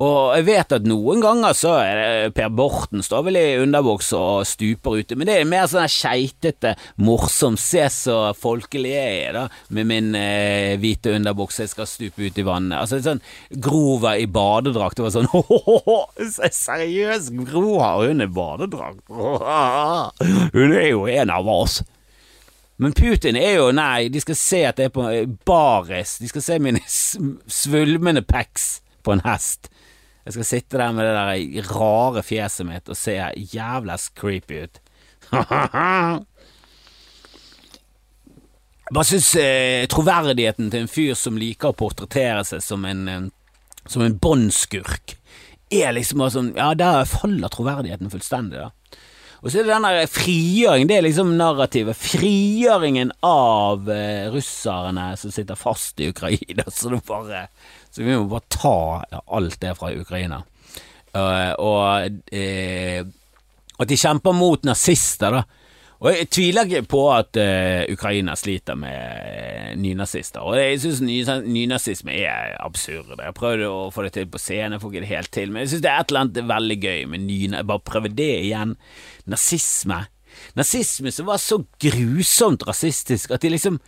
Og 0.03 0.33
jeg 0.35 0.47
vet 0.49 0.73
at 0.75 0.87
noen 0.89 1.21
ganger 1.23 1.55
så 1.55 1.75
er 1.79 1.99
det 1.99 2.33
Per 2.35 2.49
Borten 2.57 3.05
står 3.05 3.27
vel 3.29 3.39
i 3.39 3.45
underbuks 3.61 4.09
og 4.19 4.47
stuper 4.49 4.99
ute, 4.99 5.19
men 5.19 5.29
det 5.29 5.37
er 5.39 5.49
mer 5.49 5.69
sånn 5.71 5.87
skeitete, 5.91 6.75
morsom, 7.03 7.59
se 7.61 7.85
så 7.93 8.17
folkelig 8.35 8.95
jeg 8.97 9.21
er, 9.29 9.37
da, 9.37 9.45
med 9.77 9.91
min 9.91 10.11
eh, 10.19 10.75
hvite 10.83 11.15
underbukse, 11.19 11.67
jeg 11.67 11.75
skal 11.75 11.91
stupe 11.91 12.25
ut 12.25 12.41
i 12.41 12.47
vannet. 12.47 12.81
Altså 12.81 13.03
sånn 13.05 13.23
Grova 13.63 14.17
i 14.19 14.27
badedrakt, 14.27 14.99
det 14.99 15.07
var 15.07 15.15
sånn 15.15 15.31
ho 15.37 16.01
seriøst, 16.19 17.35
Gro 17.53 17.79
har 17.85 18.09
hun 18.09 18.25
i 18.25 18.31
badedrakt? 18.33 19.05
Hun 20.53 20.73
er 20.75 20.89
jo 20.89 21.07
en 21.11 21.31
av 21.33 21.47
oss. 21.49 21.83
Men 22.81 22.95
Putin 22.97 23.37
er 23.37 23.59
jo 23.59 23.73
Nei, 23.75 24.09
de 24.13 24.21
skal 24.23 24.39
se 24.39 24.63
at 24.69 24.79
det 24.81 24.85
er 24.89 24.95
på 24.95 25.05
baris. 25.47 26.19
De 26.23 26.29
skal 26.31 26.43
se 26.45 26.59
mine 26.63 26.81
svulmende 26.87 28.23
pecs 28.27 28.81
på 29.05 29.13
en 29.15 29.25
hest. 29.27 29.69
Jeg 30.25 30.37
skal 30.37 30.47
sitte 30.47 30.79
der 30.79 30.93
med 30.95 31.05
det 31.07 31.15
der 31.19 31.71
rare 31.75 32.23
fjeset 32.23 32.67
mitt 32.69 32.89
og 32.89 32.97
se 32.99 33.17
jævla 33.55 33.97
creepy 34.15 34.63
ut. 34.65 34.81
Hva 38.93 39.03
syns 39.09 39.31
eh, 39.41 39.87
troverdigheten 39.89 40.71
til 40.71 40.85
en 40.85 40.91
fyr 40.91 41.15
som 41.17 41.39
liker 41.41 41.73
å 41.73 41.79
portrettere 41.79 42.43
seg 42.45 42.61
som 42.65 42.85
en, 42.85 43.09
en 43.09 43.31
som 43.89 44.03
en 44.05 44.19
båndskurk, 44.21 45.17
er 45.73 45.95
liksom 45.97 46.21
bare 46.23 46.35
sånn 46.35 46.51
Ja, 46.59 46.75
der 46.77 47.09
faller 47.09 47.49
troverdigheten 47.51 48.13
fullstendig, 48.13 48.61
da. 48.61 48.71
Og 49.43 49.51
så 49.51 49.59
er 49.59 49.67
det 49.67 49.75
den 49.75 49.87
der 49.89 50.07
frigjøring, 50.07 50.87
det 50.87 50.97
er 51.01 51.05
liksom 51.07 51.33
narrativet. 51.35 51.99
Frigjøringen 51.99 53.11
av 53.27 53.89
eh, 53.91 54.29
russerne 54.31 55.09
som 55.19 55.35
sitter 55.35 55.59
fast 55.59 55.99
i 55.99 56.13
Ukraina. 56.13 56.67
Så 56.71 56.95
bare 57.07 57.49
så 57.93 58.01
vi 58.03 58.15
må 58.17 58.25
bare 58.25 58.49
ta 58.49 58.77
alt 59.27 59.59
det 59.61 59.75
fra 59.77 59.91
Ukraina. 59.93 60.39
Uh, 61.13 61.53
og 61.61 62.15
uh, 62.33 63.01
at 63.83 63.91
de 63.91 63.99
kjemper 64.01 64.33
mot 64.33 64.65
nazister, 64.65 65.37
da. 65.37 65.43
Og 66.03 66.11
jeg 66.11 66.29
tviler 66.35 66.67
ikke 66.67 66.89
på 66.91 67.01
at 67.15 67.39
uh, 67.39 67.85
Ukraina 67.93 68.35
sliter 68.35 68.75
med 68.75 69.79
nynazister. 69.79 70.43
Og 70.43 70.57
jeg 70.59 70.81
syns 70.83 71.03
nynazisme 71.47 72.17
er 72.25 72.57
absurd. 72.59 73.13
Jeg 73.15 73.37
prøvde 73.39 73.69
å 73.71 73.85
få 73.95 74.09
det 74.09 74.17
til 74.17 74.27
på 74.33 74.41
scenen, 74.43 74.81
får 74.83 74.91
ikke 74.91 75.05
det 75.05 75.13
helt 75.13 75.33
til. 75.35 75.53
Men 75.55 75.63
jeg 75.63 75.75
syns 75.75 75.85
det 75.85 75.93
er 75.93 76.03
et 76.03 76.11
eller 76.11 76.25
annet 76.25 76.43
veldig 76.51 76.79
gøy 76.83 77.07
med 77.13 77.25
nynazisme. 77.29 77.69
Bare 77.71 77.87
prøve 77.87 78.11
det 78.19 78.33
igjen. 78.49 78.75
Nazisme. 79.31 80.01
Nazisme 80.59 81.15
som 81.15 81.31
var 81.31 81.39
så 81.39 81.61
grusomt 81.87 82.67
rasistisk 82.67 83.35
at 83.35 83.45
de 83.45 83.53
liksom 83.53 83.79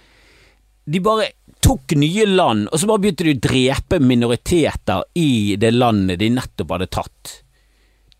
De 0.84 1.00
bare 1.00 1.30
tok 1.64 1.94
nye 1.96 2.26
land, 2.28 2.66
og 2.68 2.76
så 2.76 2.86
bare 2.90 3.00
begynte 3.00 3.24
de 3.24 3.32
å 3.32 3.42
drepe 3.46 3.96
minoriteter 4.04 5.06
i 5.16 5.56
det 5.56 5.70
landet 5.72 6.20
de 6.20 6.28
nettopp 6.28 6.74
hadde 6.76 6.88
tatt. 6.92 7.30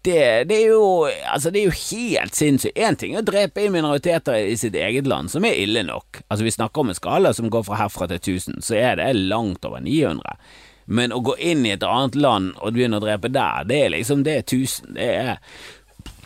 Det, 0.04 0.44
det, 0.44 0.56
er 0.56 0.74
jo 0.74 1.08
Altså, 1.32 1.50
det 1.50 1.62
er 1.62 1.70
jo 1.70 1.78
helt 1.78 2.36
sinnssykt. 2.36 2.76
Én 2.76 2.98
ting 3.00 3.14
er 3.14 3.22
å 3.22 3.26
drepe 3.26 3.62
inn 3.64 3.72
minoriteter 3.72 4.36
i 4.50 4.56
sitt 4.60 4.76
eget 4.76 5.08
land, 5.08 5.32
som 5.32 5.46
er 5.48 5.56
ille 5.56 5.80
nok. 5.86 6.20
Altså, 6.28 6.44
vi 6.44 6.52
snakker 6.52 6.84
om 6.84 6.92
en 6.92 6.98
skala 6.98 7.32
som 7.32 7.48
går 7.52 7.64
fra 7.64 7.80
herfra 7.80 8.10
til 8.10 8.20
1000, 8.20 8.60
så 8.66 8.76
er 8.76 9.00
det 9.00 9.08
langt 9.16 9.64
over 9.64 9.80
900. 9.80 10.36
Men 10.84 11.14
å 11.16 11.22
gå 11.24 11.38
inn 11.40 11.64
i 11.64 11.72
et 11.72 11.86
annet 11.88 12.18
land 12.20 12.52
og 12.60 12.76
begynne 12.76 13.00
å 13.00 13.04
drepe 13.04 13.32
der, 13.32 13.64
det 13.64 13.80
er 13.86 13.94
liksom 13.94 14.26
Det 14.26 14.36
er 14.36 14.44
1000. 14.44 14.92
Det 14.98 15.08
er 15.08 15.38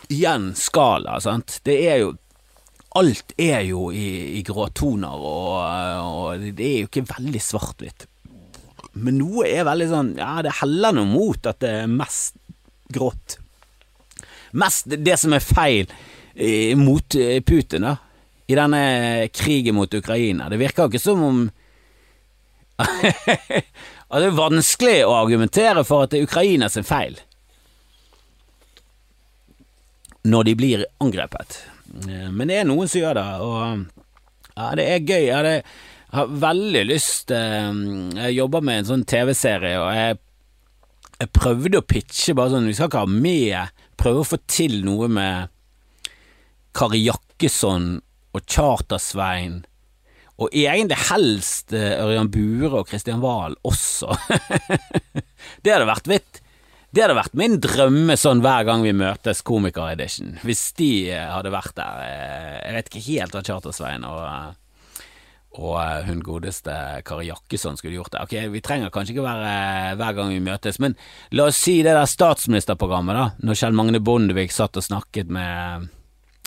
igjen 0.09 0.51
skala, 0.57 1.19
sant. 1.23 1.61
Det 1.63 1.79
er 1.87 2.01
jo 2.03 2.13
alt 2.97 3.35
er 3.37 3.61
jo 3.69 3.89
i, 3.93 4.39
i 4.39 4.43
gråtoner, 4.43 5.13
og, 5.13 5.59
og, 6.01 6.47
det 6.57 6.65
er 6.65 6.79
jo 6.81 6.89
ikke 6.89 7.05
veldig 7.11 7.41
svart-hvitt. 7.43 8.07
Men 8.99 9.19
noe 9.21 9.45
er 9.45 9.67
veldig 9.67 9.85
sånn 9.91 10.07
Ja, 10.17 10.39
det 10.41 10.55
heller 10.63 10.95
noe 10.97 11.07
mot 11.07 11.45
at 11.47 11.59
det 11.61 11.75
er 11.83 11.91
mest 11.91 12.35
grått. 12.91 13.37
Mest 14.51 14.89
det 14.89 15.17
som 15.19 15.33
er 15.35 15.43
feil 15.43 15.89
eh, 16.35 16.77
mot 16.77 17.15
eh, 17.15 17.41
Putin, 17.45 17.85
da. 17.85 17.95
I 18.49 18.57
denne 18.57 18.81
krigen 19.33 19.75
mot 19.77 19.93
Ukraina. 19.93 20.49
Det 20.49 20.57
virker 20.57 20.87
jo 20.87 20.89
ikke 20.89 21.03
som 21.03 21.23
om 21.23 21.41
At 24.09 24.23
Det 24.23 24.29
er 24.29 24.37
vanskelig 24.37 25.01
å 25.05 25.17
argumentere 25.19 25.83
for 25.85 26.05
at 26.05 26.13
det 26.13 26.21
er 26.21 26.29
Ukrainas 26.29 26.79
feil 26.87 27.19
når 30.29 30.47
de 30.49 30.53
blir 30.57 30.85
angrepet. 31.03 31.59
Eh, 32.07 32.29
men 32.31 32.49
det 32.49 32.57
er 32.59 32.65
noen 32.67 32.89
som 32.89 33.01
gjør 33.03 33.19
det, 33.19 33.27
og 33.45 33.85
ja, 34.55 34.71
det 34.75 34.85
er 34.85 35.05
gøy. 35.05 35.25
Jeg, 35.27 35.35
hadde, 35.35 35.53
har 36.11 36.33
veldig 36.41 36.81
lyst 36.89 37.31
Jeg 37.31 38.33
jobber 38.33 38.65
med 38.65 38.81
en 38.81 38.89
sånn 38.89 39.05
TV-serie, 39.07 39.77
og 39.79 39.93
jeg, 39.95 40.17
jeg, 41.19 41.31
prøvde 41.37 41.79
å 41.79 41.85
pitche 41.85 42.35
bare 42.35 42.55
sånn 42.55 42.67
Vi 42.67 42.75
skal 42.75 42.89
ikke 42.89 43.05
ha 43.05 43.13
med 43.13 43.79
Prøve 43.99 44.23
å 44.23 44.27
få 44.27 44.37
til 44.47 44.79
noe 44.87 45.09
med 45.11 45.49
Kari 46.75 47.01
Jakkesson 47.03 47.97
og 48.35 48.45
Charter-Svein. 48.45 49.63
Og 50.39 50.53
egentlig 50.55 50.99
helst 51.09 51.73
eh, 51.75 51.97
Ørjan 51.99 52.29
Bure 52.31 52.79
og 52.79 52.87
Kristian 52.87 53.19
Wahl 53.23 53.57
også. 53.67 54.13
det 55.65 55.73
hadde 55.73 55.89
vært 55.89 56.07
vitt. 56.07 56.39
det 56.95 57.03
hadde 57.03 57.17
vært 57.17 57.35
min 57.41 57.59
drømme 57.59 58.15
sånn 58.17 58.39
hver 58.45 58.63
gang 58.69 58.85
vi 58.85 58.95
møtes, 58.95 59.43
komiker-edition. 59.43 60.37
Hvis 60.47 60.69
de 60.79 60.91
eh, 61.11 61.27
hadde 61.27 61.51
vært 61.51 61.75
der. 61.81 61.99
Eh, 62.05 62.55
jeg 62.69 62.77
vet 62.77 62.91
ikke 62.91 63.05
helt 63.09 63.35
hva 63.35 63.43
Charter-Svein 63.51 64.07
og, 64.07 64.23
og 65.57 66.05
hun 66.05 66.21
godeste 66.23 66.73
Kari 67.07 67.29
Jakkesson 67.29 67.77
skulle 67.79 67.97
gjort 67.97 68.13
det. 68.13 68.21
Ok, 68.23 68.35
Vi 68.53 68.61
trenger 68.61 68.91
kanskje 68.93 69.15
ikke 69.15 69.25
være 69.25 69.95
hver 69.97 70.17
gang 70.17 70.33
vi 70.33 70.43
møtes, 70.45 70.77
men 70.79 70.95
la 71.33 71.47
oss 71.49 71.57
si 71.57 71.79
det 71.81 71.95
der 71.97 72.09
statsministerprogrammet, 72.09 73.17
da. 73.17 73.25
Når 73.41 73.57
Kjell 73.61 73.77
Magne 73.77 74.01
Bondevik 74.03 74.53
satt 74.53 74.77
og 74.77 74.85
snakket 74.85 75.31
med 75.33 75.89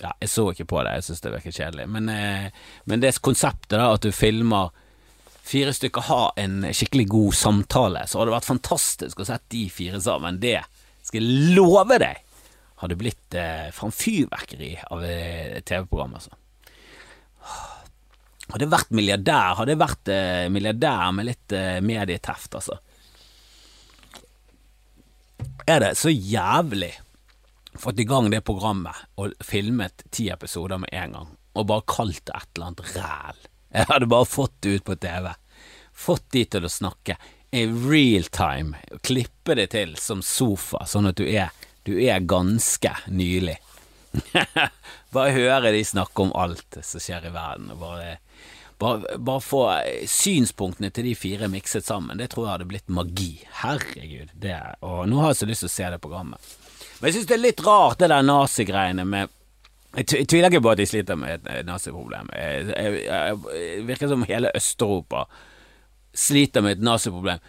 Ja, 0.03 0.15
jeg 0.23 0.31
så 0.33 0.49
ikke 0.51 0.67
på 0.67 0.81
det, 0.83 0.97
jeg 0.97 1.05
synes 1.07 1.21
det 1.23 1.33
virker 1.35 1.55
kjedelig, 1.55 1.85
men, 1.95 2.09
men 2.91 3.03
det 3.03 3.13
konseptet, 3.23 3.77
da, 3.77 3.93
at 3.93 4.03
du 4.03 4.11
filmer 4.11 4.73
fire 5.47 5.75
stykker 5.75 6.09
ha 6.09 6.23
en 6.43 6.65
skikkelig 6.75 7.07
god 7.13 7.37
samtale, 7.39 8.03
så 8.09 8.19
hadde 8.19 8.33
det 8.33 8.35
vært 8.35 8.49
fantastisk 8.49 9.23
å 9.23 9.27
sette 9.29 9.53
de 9.55 9.63
fire 9.71 10.01
sammen. 10.03 10.41
Det 10.43 10.57
skal 11.07 11.23
jeg 11.23 11.55
love 11.55 12.01
deg 12.03 12.19
hadde 12.83 12.99
blitt 12.99 13.35
eh, 13.39 13.69
fra 13.75 13.91
fyrverkeri 13.95 14.73
av 14.91 15.05
eh, 15.07 15.61
TV-program, 15.63 16.17
altså. 16.19 16.35
Hadde 18.53 18.67
jeg 18.67 18.73
vært 18.73 18.91
milliardær, 18.93 19.55
hadde 19.57 19.73
jeg 19.73 19.81
vært 19.81 20.11
eh, 20.13 20.49
milliardær 20.53 21.13
med 21.17 21.31
litt 21.31 21.55
eh, 21.57 21.79
medieteft, 21.85 22.59
altså. 22.59 22.77
Er 25.67 25.81
det 25.81 25.95
så 25.97 26.11
jævlig 26.13 26.93
fått 27.75 28.03
i 28.03 28.05
gang 28.05 28.29
det 28.31 28.43
programmet 28.45 28.99
og 29.21 29.33
filmet 29.45 30.05
ti 30.13 30.29
episoder 30.33 30.81
med 30.83 30.93
en 30.93 31.17
gang, 31.17 31.31
og 31.57 31.69
bare 31.71 31.89
kalt 31.89 32.25
det 32.29 32.37
et 32.37 32.51
eller 32.55 32.69
annet 32.69 32.97
ræl. 32.97 33.41
Jeg 33.73 33.89
hadde 33.89 34.11
bare 34.13 34.29
fått 34.29 34.59
det 34.61 34.77
ut 34.77 34.85
på 34.85 34.99
TV. 35.01 35.31
Fått 35.93 36.27
de 36.35 36.45
til 36.45 36.67
å 36.69 36.73
snakke 36.73 37.17
i 37.53 37.65
real 37.67 38.29
time, 38.33 38.81
klippe 39.05 39.57
det 39.57 39.71
til 39.73 39.97
som 40.01 40.23
sofa, 40.25 40.85
sånn 40.89 41.09
at 41.11 41.21
du 41.21 41.25
er, 41.29 41.53
du 41.89 41.95
er 42.01 42.25
ganske 42.25 42.93
nylig. 43.13 43.57
bare 45.15 45.33
høre 45.37 45.73
de 45.73 45.83
snakke 45.85 46.27
om 46.27 46.35
alt 46.37 46.81
som 46.85 47.01
skjer 47.01 47.29
i 47.29 47.33
verden, 47.33 47.73
og 47.73 47.81
bare 47.81 48.17
bare, 48.83 49.19
bare 49.19 49.43
få 49.45 49.63
synspunktene 50.11 50.91
til 50.95 51.07
de 51.09 51.15
fire 51.19 51.49
mikset 51.53 51.87
sammen, 51.87 52.19
det 52.21 52.33
tror 52.33 52.47
jeg 52.47 52.55
hadde 52.57 52.71
blitt 52.73 52.91
magi. 52.93 53.31
Herregud. 53.63 54.35
Det, 54.35 54.57
og 54.85 55.07
nå 55.11 55.23
har 55.23 55.33
jeg 55.33 55.43
så 55.43 55.49
lyst 55.53 55.67
til 55.67 55.71
å 55.71 55.77
se 55.77 55.93
det 55.95 56.03
programmet. 56.03 56.51
Men 56.99 57.09
jeg 57.09 57.19
syns 57.19 57.31
det 57.31 57.39
er 57.39 57.47
litt 57.47 57.65
rart, 57.67 58.01
det 58.03 58.11
der 58.13 58.27
nazigreiene 58.27 59.07
med 59.09 59.39
jeg 59.93 60.25
tviler 60.25 60.49
ikke 60.49 60.63
på 60.65 60.71
at 60.73 60.79
de 60.81 60.85
sliter 60.89 61.19
med 61.21 61.49
et 61.53 61.67
naziproblem. 61.69 62.31
Det 62.33 63.83
virker 63.85 64.09
som 64.09 64.23
hele 64.25 64.49
Øst-Europa 64.57 65.27
sliter 66.17 66.65
med 66.65 66.79
et 66.79 66.87
naziproblem 66.87 67.43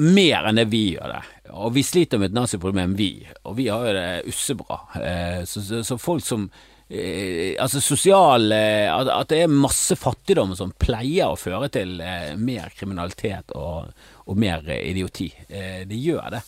mer 0.00 0.48
enn 0.48 0.56
det 0.56 0.68
vi 0.72 0.82
gjør 0.94 1.12
det. 1.12 1.22
Og 1.52 1.74
vi 1.76 1.84
sliter 1.84 2.20
med 2.20 2.30
et 2.30 2.36
naziproblem, 2.38 2.96
vi. 2.96 3.10
Og 3.44 3.56
vi 3.58 3.68
har 3.68 3.84
jo 3.86 3.94
det 3.96 4.08
ussebra. 4.30 4.80
Eh, 5.00 5.40
så, 5.48 5.62
så, 5.64 5.82
så 5.84 5.98
folk 6.00 6.24
som 6.24 6.48
altså 6.90 7.78
sosial 7.78 8.50
eh, 8.50 8.88
at, 8.90 9.28
det 9.30 9.44
er 9.44 9.52
masse 9.52 9.94
fattigdom 9.94 10.56
som 10.58 10.72
pleier 10.74 11.30
å 11.30 11.38
føre 11.38 11.68
til 11.70 12.00
eh, 12.02 12.32
mer 12.34 12.72
kriminalitet 12.74 13.54
og, 13.54 13.92
og 14.26 14.40
mer 14.40 14.66
eh, 14.66 14.88
idioti. 14.90 15.28
Eh, 15.46 15.84
det 15.86 16.00
gjør 16.02 16.34
det. 16.34 16.42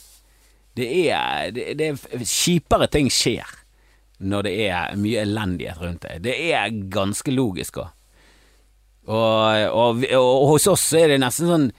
Det 0.75 0.89
er, 1.13 1.53
det, 1.55 1.67
det 1.79 1.91
er 1.93 2.25
Kjipere 2.27 2.89
ting 2.91 3.11
skjer 3.13 3.59
når 4.23 4.47
det 4.47 4.55
er 4.67 4.99
mye 4.99 5.23
elendighet 5.23 5.83
rundt 5.83 6.07
det. 6.07 6.19
Det 6.27 6.35
er 6.51 6.75
ganske 6.91 7.35
logisk 7.35 7.83
òg. 7.83 7.95
Og, 9.03 9.65
og, 9.75 10.05
og, 10.15 10.45
hos 10.53 10.69
oss 10.71 10.85
er 10.95 11.11
det 11.11 11.23
nesten 11.23 11.51
sånn 11.51 11.71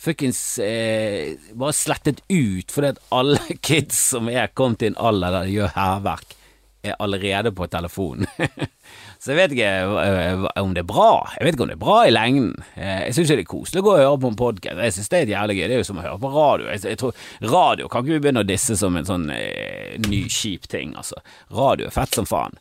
fuckings 0.00 0.40
eh, 0.62 1.34
bare 1.58 1.74
slettet 1.76 2.22
ut 2.30 2.70
fordi 2.72 2.92
at 2.94 3.00
alle 3.12 3.40
kids 3.66 3.98
som 4.14 4.30
er 4.30 4.52
kommet 4.54 4.80
til 4.82 4.92
en 4.92 5.00
alder 5.10 5.34
der 5.34 5.48
de 5.48 5.56
gjør 5.58 5.74
hærverk, 5.74 6.36
er 6.82 6.96
allerede 6.98 7.52
på 7.52 7.66
telefonen. 7.66 8.26
så 9.20 9.32
jeg 9.32 9.38
vet 9.38 9.54
ikke 9.54 9.70
eh, 10.02 10.44
om 10.62 10.72
det 10.74 10.84
er 10.84 10.88
bra. 10.88 11.10
Jeg 11.36 11.46
vet 11.46 11.56
ikke 11.56 11.66
om 11.66 11.72
det 11.72 11.76
er 11.76 11.82
bra 11.84 11.98
i 12.06 12.14
lengden. 12.14 12.52
Eh, 12.74 13.06
jeg 13.06 13.16
syns 13.18 13.32
det 13.32 13.38
er 13.42 13.50
koselig 13.50 13.82
å 13.82 13.86
gå 13.86 13.94
og 13.94 14.02
høre 14.02 14.20
på 14.22 14.32
en 14.32 14.40
podkast. 14.40 14.82
Jeg 14.86 14.96
syns 14.96 15.12
det 15.12 15.22
er 15.22 15.34
jævlig 15.34 15.58
gøy. 15.58 15.64
Det 15.66 15.76
er 15.76 15.82
jo 15.82 15.88
som 15.90 16.00
å 16.00 16.06
høre 16.06 16.22
på 16.22 16.32
radio. 16.34 16.68
Jeg, 16.72 17.00
tror, 17.02 17.24
radio 17.44 17.90
kan 17.92 18.04
ikke 18.04 18.16
vi 18.16 18.22
begynne 18.26 18.44
å 18.44 18.48
disse 18.48 18.78
som 18.80 18.96
en 18.96 19.08
sånn 19.08 19.28
eh, 19.34 19.96
ny, 20.06 20.22
kjip 20.32 20.68
ting, 20.72 20.96
altså. 21.00 21.20
Radio 21.52 21.90
er 21.90 21.96
fett 21.96 22.16
som 22.16 22.28
faen. 22.28 22.56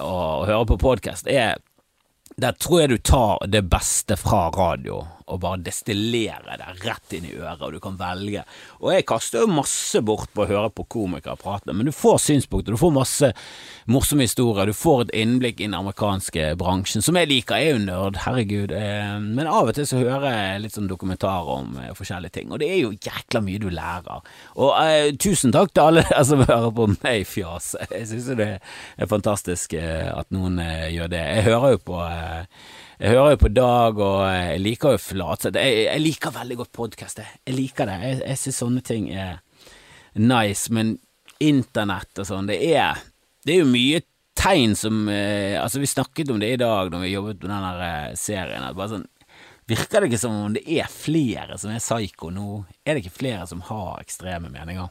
Å 0.00 0.44
høre 0.48 0.64
på 0.68 0.80
podkast 0.80 1.28
er 1.30 1.60
Der 2.40 2.56
tror 2.58 2.80
jeg 2.80 2.90
du 2.90 2.96
tar 2.98 3.44
det 3.46 3.60
beste 3.70 4.16
fra 4.18 4.48
radio 4.50 5.04
og 5.32 5.40
bare 5.40 5.62
destillere 5.64 6.58
det 6.60 6.72
rett 6.84 7.14
inn 7.16 7.26
i 7.28 7.34
øret, 7.38 7.62
og 7.64 7.72
du 7.74 7.80
kan 7.82 7.96
velge. 8.00 8.44
Og 8.82 8.90
jeg 8.92 9.06
kaster 9.08 9.44
jo 9.44 9.50
masse 9.50 10.00
bort 10.04 10.32
på 10.34 10.44
å 10.44 10.48
høre 10.50 10.70
på 10.74 10.86
komikere 10.96 11.38
prate, 11.40 11.72
men 11.72 11.88
du 11.88 11.94
får 11.94 12.20
synspunkter, 12.26 12.74
du 12.74 12.80
får 12.80 12.92
masse 12.94 13.30
morsomme 13.90 14.26
historier, 14.26 14.68
du 14.68 14.76
får 14.76 15.06
et 15.06 15.14
innblikk 15.24 15.62
i 15.62 15.68
den 15.68 15.78
amerikanske 15.78 16.50
bransjen, 16.60 17.04
som 17.04 17.16
jeg 17.18 17.30
liker. 17.30 17.60
Jeg 17.60 17.72
er 17.72 17.78
jo 17.78 17.84
nerd, 17.86 18.20
herregud, 18.26 18.74
eh, 18.76 19.16
men 19.24 19.50
av 19.50 19.72
og 19.72 19.78
til 19.78 19.88
så 19.88 20.02
hører 20.02 20.28
jeg 20.28 20.64
litt 20.64 20.76
sånn 20.76 20.90
dokumentarer 20.90 21.52
om 21.56 21.80
eh, 21.80 21.92
forskjellige 21.96 22.36
ting, 22.38 22.52
og 22.52 22.60
det 22.60 22.70
er 22.70 22.82
jo 22.82 22.94
jækla 22.94 23.44
mye 23.44 23.62
du 23.62 23.68
lærer. 23.72 24.24
Og 24.60 24.72
eh, 24.84 25.10
tusen 25.20 25.54
takk 25.54 25.72
til 25.72 25.88
alle 25.88 26.04
dere 26.04 26.24
som 26.30 26.44
hører 26.44 26.72
på 26.76 26.90
meg 26.94 27.28
fjase. 27.28 27.88
Jeg 27.90 28.10
synes 28.12 28.30
det 28.40 28.50
er 28.52 29.10
fantastisk 29.10 29.76
eh, 29.78 30.10
at 30.12 30.28
noen 30.34 30.60
gjør 30.92 31.10
det. 31.12 31.24
Jeg 31.38 31.48
hører 31.48 31.76
jo 31.76 31.84
på 31.88 32.00
eh, 32.04 32.44
jeg 32.98 33.10
hører 33.10 33.34
jo 33.34 33.40
på 33.42 33.50
Dag, 33.50 33.98
og 33.98 34.20
jeg 34.30 34.60
liker 34.62 34.94
jo 34.94 35.02
Flatseth. 35.02 35.58
Jeg, 35.58 35.86
jeg, 35.88 36.02
liker 36.02 36.34
veldig 36.34 36.58
godt 36.60 36.72
podkast, 36.76 37.22
jeg. 37.22 37.40
jeg. 37.42 37.56
liker 37.56 37.90
det. 37.90 37.96
Jeg, 38.04 38.20
jeg 38.22 38.40
syns 38.42 38.60
sånne 38.62 38.82
ting 38.86 39.08
er 39.10 39.40
nice, 40.20 40.70
men 40.74 40.94
internett 41.42 42.22
og 42.22 42.28
sånn, 42.28 42.46
det 42.46 42.60
er 42.70 43.00
Det 43.44 43.56
er 43.56 43.64
jo 43.64 43.72
mye 43.72 43.98
tegn 44.38 44.76
som 44.78 45.08
eh, 45.10 45.58
Altså, 45.58 45.80
vi 45.82 45.90
snakket 45.90 46.30
om 46.30 46.38
det 46.40 46.52
i 46.54 46.60
dag 46.60 46.92
når 46.92 47.02
vi 47.02 47.10
jobbet 47.10 47.42
med 47.42 47.50
den 47.50 47.66
der 47.66 48.14
serien, 48.18 48.62
at 48.62 48.78
bare 48.78 48.94
sånn 48.94 49.08
Virker 49.66 50.04
det 50.04 50.12
ikke 50.12 50.20
som 50.20 50.38
om 50.44 50.54
det 50.54 50.62
er 50.68 50.90
flere 50.92 51.58
som 51.58 51.72
er 51.72 51.80
psyko 51.82 52.28
nå? 52.30 52.48
Er 52.84 52.94
det 52.94 53.06
ikke 53.06 53.18
flere 53.18 53.46
som 53.48 53.62
har 53.64 54.02
ekstreme 54.02 54.52
meninger? 54.52 54.90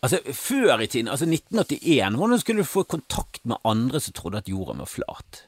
Altså, 0.00 0.22
Før 0.32 0.80
i 0.80 0.88
tiden, 0.88 1.10
altså 1.12 1.28
1981, 1.28 2.16
hvordan 2.16 2.40
skulle 2.40 2.64
du 2.64 2.68
få 2.68 2.86
kontakt 2.88 3.44
med 3.44 3.60
andre 3.68 4.00
som 4.00 4.16
trodde 4.16 4.40
at 4.40 4.48
jorden 4.48 4.80
var 4.80 4.88
flat? 4.88 5.45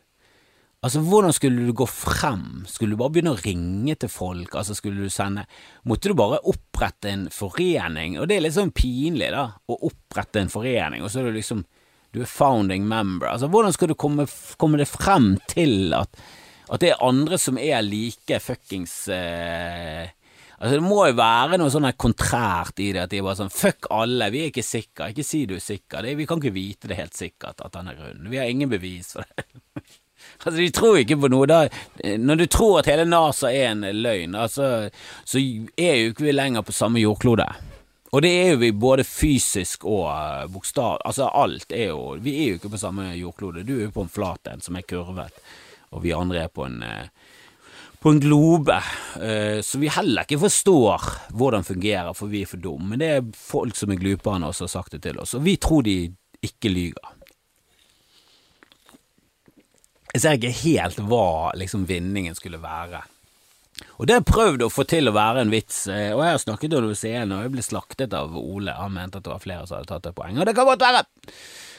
Altså, 0.78 1.00
hvordan 1.02 1.34
skulle 1.34 1.64
du 1.66 1.72
gå 1.74 1.86
frem? 1.90 2.62
Skulle 2.70 2.94
du 2.94 3.00
bare 3.00 3.10
begynne 3.16 3.32
å 3.34 3.40
ringe 3.40 3.96
til 3.98 4.10
folk? 4.12 4.52
Altså, 4.54 4.76
skulle 4.78 5.02
du 5.02 5.10
sende 5.10 5.42
Måtte 5.90 6.12
du 6.12 6.14
bare 6.18 6.38
opprette 6.46 7.10
en 7.10 7.24
forening? 7.34 8.14
Og 8.20 8.28
det 8.30 8.36
er 8.36 8.44
litt 8.44 8.54
sånn 8.54 8.70
pinlig, 8.70 9.32
da, 9.34 9.48
å 9.66 9.78
opprette 9.90 10.44
en 10.44 10.52
forening, 10.52 11.02
og 11.02 11.10
så 11.10 11.22
er 11.22 11.30
du 11.30 11.38
liksom 11.40 11.64
Du 12.14 12.22
er 12.22 12.30
founding 12.30 12.86
member. 12.88 13.26
Altså, 13.32 13.50
hvordan 13.50 13.74
skal 13.74 13.90
du 13.90 13.96
komme, 13.98 14.28
komme 14.56 14.78
det 14.78 14.86
frem 14.88 15.34
til 15.50 15.92
at, 15.98 16.14
at 16.70 16.80
det 16.84 16.94
er 16.94 17.04
andre 17.04 17.40
som 17.42 17.58
er 17.58 17.82
like 17.82 18.38
fuckings 18.40 18.94
eh, 19.12 20.06
Altså 20.58 20.78
Det 20.78 20.82
må 20.82 21.04
jo 21.06 21.18
være 21.18 21.58
noe 21.60 21.70
sånn 21.70 21.86
kontrært 21.94 22.80
i 22.82 22.92
det, 22.94 23.04
at 23.04 23.12
de 23.12 23.20
er 23.20 23.26
bare 23.26 23.38
sånn 23.38 23.52
fuck 23.54 23.90
alle, 23.94 24.30
vi 24.34 24.40
er 24.42 24.50
ikke 24.50 24.66
sikre, 24.66 25.12
ikke 25.12 25.26
si 25.26 25.44
du 25.46 25.54
er 25.54 25.62
sikker, 25.62 26.02
det, 26.02 26.16
vi 26.18 26.26
kan 26.26 26.42
ikke 26.42 26.54
vite 26.54 26.90
det 26.90 26.98
helt 26.98 27.14
sikkert 27.14 27.62
at 27.62 27.78
han 27.78 27.92
er 27.92 28.00
rund, 28.02 28.26
vi 28.26 28.40
har 28.40 28.50
ingen 28.50 28.70
bevis 28.70 29.14
for 29.14 29.26
det. 29.26 29.46
Altså, 30.44 30.58
de 30.60 30.70
tror 30.70 31.00
ikke 31.00 31.18
på 31.18 31.30
noe. 31.32 31.48
Da, 31.50 31.64
når 32.18 32.42
du 32.42 32.46
tror 32.46 32.78
at 32.80 32.90
hele 32.90 33.06
NASA 33.08 33.50
er 33.50 33.72
en 33.72 33.86
løgn, 34.02 34.36
altså, 34.38 34.88
så 35.26 35.40
er 35.40 35.96
jo 35.98 36.12
ikke 36.12 36.28
vi 36.28 36.36
lenger 36.36 36.66
på 36.66 36.76
samme 36.76 37.02
jordklode. 37.02 37.48
Og 38.08 38.22
det 38.24 38.30
er 38.32 38.52
jo 38.54 38.60
vi 38.62 38.70
både 38.72 39.04
fysisk 39.04 39.84
og 39.84 40.06
uh, 40.08 40.46
bokstav... 40.52 40.96
Altså, 41.04 41.28
alt 41.28 41.72
er 41.76 41.90
jo 41.90 42.14
Vi 42.24 42.32
er 42.38 42.46
jo 42.48 42.60
ikke 42.60 42.70
på 42.72 42.80
samme 42.80 43.10
jordklode. 43.18 43.66
Du 43.68 43.74
er 43.76 43.88
jo 43.88 43.96
på 43.98 44.06
en 44.06 44.12
flat 44.12 44.48
en 44.48 44.64
som 44.64 44.78
er 44.78 44.86
kurvet, 44.88 45.42
og 45.92 46.04
vi 46.04 46.16
andre 46.16 46.46
er 46.46 46.52
på 46.52 46.64
en 46.68 46.80
uh, 46.84 47.34
på 47.98 48.12
en 48.14 48.20
globe, 48.22 48.76
uh, 49.18 49.58
så 49.60 49.78
vi 49.82 49.90
heller 49.90 50.22
ikke 50.22 50.38
forstår 50.38 51.08
hvordan 51.34 51.66
fungerer, 51.66 52.12
for 52.14 52.30
vi 52.30 52.44
er 52.44 52.50
for 52.50 52.62
dumme. 52.62 52.92
Men 52.92 53.02
det 53.02 53.08
er 53.10 53.30
folk 53.34 53.76
som 53.76 53.90
er 53.90 53.98
glupere 53.98 54.38
enn 54.38 54.46
oss, 54.46 54.62
som 54.62 54.68
har 54.68 54.76
sagt 54.76 54.94
det 54.94 55.02
til 55.02 55.18
oss, 55.18 55.34
og 55.34 55.42
vi 55.44 55.56
tror 55.58 55.82
de 55.82 55.96
ikke 56.46 56.70
lyger. 56.70 57.17
Jeg 60.14 60.22
ser 60.24 60.38
ikke 60.38 60.56
helt 60.62 61.00
hva 61.10 61.52
liksom 61.58 61.84
vinningen 61.88 62.36
skulle 62.36 62.60
være. 62.62 63.02
Og 63.98 64.06
det 64.06 64.14
har 64.14 64.22
jeg 64.22 64.32
prøvd 64.32 64.64
å 64.64 64.72
få 64.72 64.84
til 64.88 65.10
å 65.10 65.14
være 65.14 65.44
en 65.44 65.52
vits, 65.52 65.86
eh, 65.92 66.10
og 66.14 66.24
jeg 66.24 66.34
har 66.34 66.42
snakket 66.42 66.74
om 66.78 66.90
scenen, 66.96 67.34
og 67.36 67.44
jeg 67.44 67.54
ble 67.54 67.64
slaktet 67.66 68.14
av 68.16 68.34
Ole. 68.38 68.74
Han 68.74 68.94
mente 68.94 69.20
at 69.20 69.26
det 69.26 69.32
var 69.34 69.42
flere 69.42 69.66
som 69.68 69.78
hadde 69.78 69.90
tatt 69.92 70.06
det 70.08 70.14
poeng, 70.16 70.38
og 70.38 70.48
det 70.48 70.54
kan 70.56 70.68
godt 70.68 70.84
være! 70.86 71.04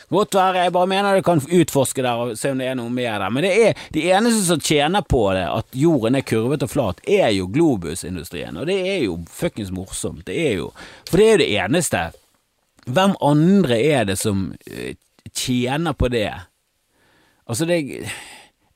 Godt 0.10 0.34
være, 0.34 0.64
jeg 0.66 0.74
bare 0.74 0.90
mener 0.90 1.20
du 1.20 1.26
kan 1.26 1.42
utforske 1.44 2.02
der 2.02 2.18
og 2.24 2.32
se 2.40 2.50
om 2.50 2.58
det 2.58 2.66
er 2.66 2.78
noe 2.80 2.90
mer 2.90 3.20
der. 3.22 3.30
Men 3.30 3.46
det 3.46 3.52
er 3.62 3.84
de 3.94 4.08
eneste 4.10 4.42
som 4.48 4.64
tjener 4.66 5.06
på 5.06 5.22
det, 5.38 5.44
at 5.46 5.78
jorden 5.78 6.18
er 6.18 6.26
kurvet 6.26 6.66
og 6.66 6.72
flat, 6.72 7.04
er 7.06 7.30
jo 7.36 7.46
globusindustrien. 7.54 8.58
Og 8.58 8.66
det 8.66 8.80
er 8.90 9.04
jo 9.04 9.20
fuckings 9.30 9.70
morsomt. 9.70 10.26
Det 10.26 10.40
er 10.48 10.56
jo 10.64 10.72
For 11.06 11.22
det 11.22 11.28
er 11.28 11.32
jo 11.36 11.42
det 11.44 11.52
eneste. 11.62 12.02
Hvem 12.90 13.14
andre 13.22 13.78
er 13.86 14.10
det 14.10 14.18
som 14.18 14.48
eh, 14.66 14.98
tjener 15.30 15.94
på 15.94 16.10
det? 16.10 16.32
Altså, 17.50 17.66
det 17.66 17.80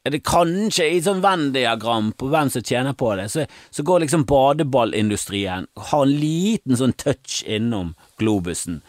er 0.04 0.12
det 0.12 0.24
kanskje 0.28 0.90
i 0.90 1.00
sånn 1.04 1.22
Venn-diagram 1.24 2.12
på 2.20 2.28
hvem 2.32 2.50
som 2.52 2.66
tjener 2.66 2.96
på 2.98 3.14
det, 3.16 3.30
så, 3.32 3.46
så 3.72 3.86
går 3.88 4.04
liksom 4.04 4.26
badeballindustrien 4.28 5.70
har 5.92 6.04
en 6.04 6.16
liten 6.20 6.76
sånn 6.80 6.96
touch 7.00 7.44
innom 7.48 7.94
globusen. 8.20 8.82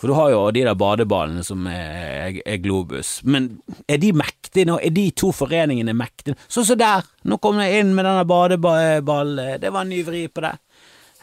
For 0.00 0.08
du 0.08 0.16
har 0.16 0.30
jo 0.32 0.44
de 0.54 0.62
der 0.64 0.76
badeballene 0.80 1.42
som 1.44 1.66
er, 1.68 2.38
er, 2.40 2.60
globus. 2.64 3.18
Men 3.28 3.50
er 3.84 3.98
de 4.00 4.14
mektige 4.16 4.64
nå? 4.70 4.78
Er 4.80 4.94
de 4.96 5.10
to 5.12 5.28
foreningene 5.36 5.92
mektige? 5.92 6.38
Sånn 6.46 6.64
som 6.64 6.70
så 6.70 6.78
der! 6.80 7.10
Nå 7.28 7.36
kom 7.42 7.60
jeg 7.60 7.82
inn 7.82 7.92
med 7.96 8.08
denne 8.08 8.24
badeballen, 8.24 9.58
Det 9.60 9.72
var 9.74 9.84
en 9.84 9.92
ny 9.92 10.00
vri 10.06 10.22
på 10.32 10.46
det. 10.46 10.54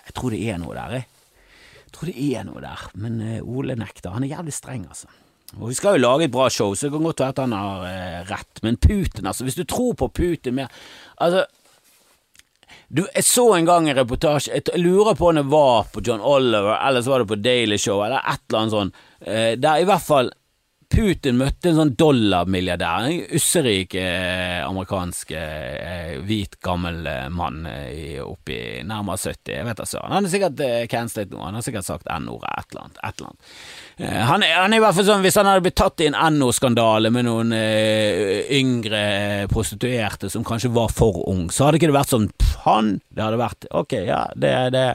Jeg 0.04 0.18
tror 0.20 0.36
det 0.36 0.44
er 0.46 0.62
noe 0.62 0.76
der, 0.78 0.94
jeg. 1.00 1.08
Jeg 1.80 1.96
tror 1.96 2.12
det 2.12 2.28
er 2.28 2.46
noe 2.52 2.62
der. 2.68 2.86
Men 3.02 3.18
uh, 3.24 3.50
Ole 3.50 3.80
nekter. 3.80 4.14
Han 4.14 4.28
er 4.28 4.36
jævlig 4.36 4.54
streng, 4.54 4.86
altså. 4.86 5.10
Og 5.56 5.70
Vi 5.70 5.78
skal 5.78 5.96
jo 5.96 6.04
lage 6.04 6.28
et 6.28 6.34
bra 6.34 6.50
show, 6.52 6.74
så 6.76 6.88
det 6.88 6.98
kan 6.98 7.06
godt 7.08 7.24
være 7.24 7.36
at 7.36 7.40
han 7.40 7.56
har 7.56 7.86
eh, 7.88 8.18
rett, 8.28 8.60
men 8.66 8.78
Putin, 8.78 9.30
altså, 9.30 9.46
hvis 9.48 9.56
du 9.56 9.64
tror 9.64 9.94
på 9.96 10.10
Putin 10.12 10.58
mer 10.60 10.68
Altså, 11.24 11.46
du, 12.88 13.06
jeg 13.16 13.24
så 13.24 13.46
en 13.56 13.68
gang 13.68 13.88
en 13.90 13.98
reportasje, 13.98 14.52
jeg 14.54 14.80
lurer 14.80 15.16
på 15.16 15.30
om 15.30 15.40
det 15.40 15.48
var 15.52 15.88
på 15.92 16.04
John 16.04 16.22
Oliver, 16.24 16.76
eller 16.88 17.04
så 17.04 17.14
var 17.14 17.24
det 17.24 17.32
på 17.32 17.40
Daily 17.40 17.78
Show, 17.80 18.04
eller 18.04 18.20
et 18.20 18.44
eller 18.48 18.60
annet 18.60 18.76
sånt, 18.76 19.02
eh, 19.22 19.54
der 19.60 19.82
i 19.82 19.88
hvert 19.88 20.04
fall 20.04 20.32
Putin 20.98 21.38
møtte 21.38 21.70
en 21.70 21.76
sånn 21.78 21.92
dollarmilliardær, 21.94 23.04
en 23.06 23.36
usserik 23.38 23.94
eh, 24.02 24.64
amerikansk 24.66 25.34
eh, 25.38 26.16
hvit, 26.26 26.56
gammel 26.66 27.06
eh, 27.06 27.28
mann 27.30 27.68
eh, 27.70 28.16
oppi 28.24 28.58
nærmere 28.82 29.20
70, 29.22 29.52
jeg 29.60 29.68
vet 29.68 29.78
da 29.78 29.86
søren. 29.86 30.16
Han 30.16 30.26
er 30.26 30.34
sikkert 30.34 30.64
eh, 30.66 30.88
cancelet 30.90 31.30
nå, 31.30 31.44
han 31.46 31.60
har 31.60 31.66
sikkert 31.68 31.86
sagt 31.86 32.10
N-ordet, 32.10 32.50
et 32.50 32.74
eller 32.74 32.88
annet. 32.88 32.98
Et 33.04 33.22
eller 33.22 33.30
annet. 33.30 33.54
Eh, 34.00 34.24
han, 34.32 34.48
han, 34.50 34.74
er 34.74 34.82
i 34.82 34.86
hvert 34.88 34.98
fall 34.98 35.08
sånn, 35.12 35.22
Hvis 35.28 35.38
han 35.38 35.52
hadde 35.52 35.66
blitt 35.68 35.78
tatt 35.78 36.02
i 36.02 36.10
en 36.10 36.18
NO-skandale 36.40 37.14
med 37.14 37.30
noen 37.30 37.54
eh, 37.54 38.50
yngre 38.58 39.04
prostituerte 39.54 40.34
som 40.34 40.48
kanskje 40.48 40.74
var 40.74 40.90
for 40.98 41.22
ung, 41.30 41.52
så 41.54 41.68
hadde 41.68 41.78
ikke 41.78 41.92
det 41.92 42.00
vært 42.00 42.16
sånn 42.16 42.30
han. 42.66 42.96
Det 43.14 43.22
hadde 43.22 43.44
vært 43.44 43.70
ok, 43.70 44.00
ja, 44.10 44.24
det, 44.34 44.56
det, 44.74 44.88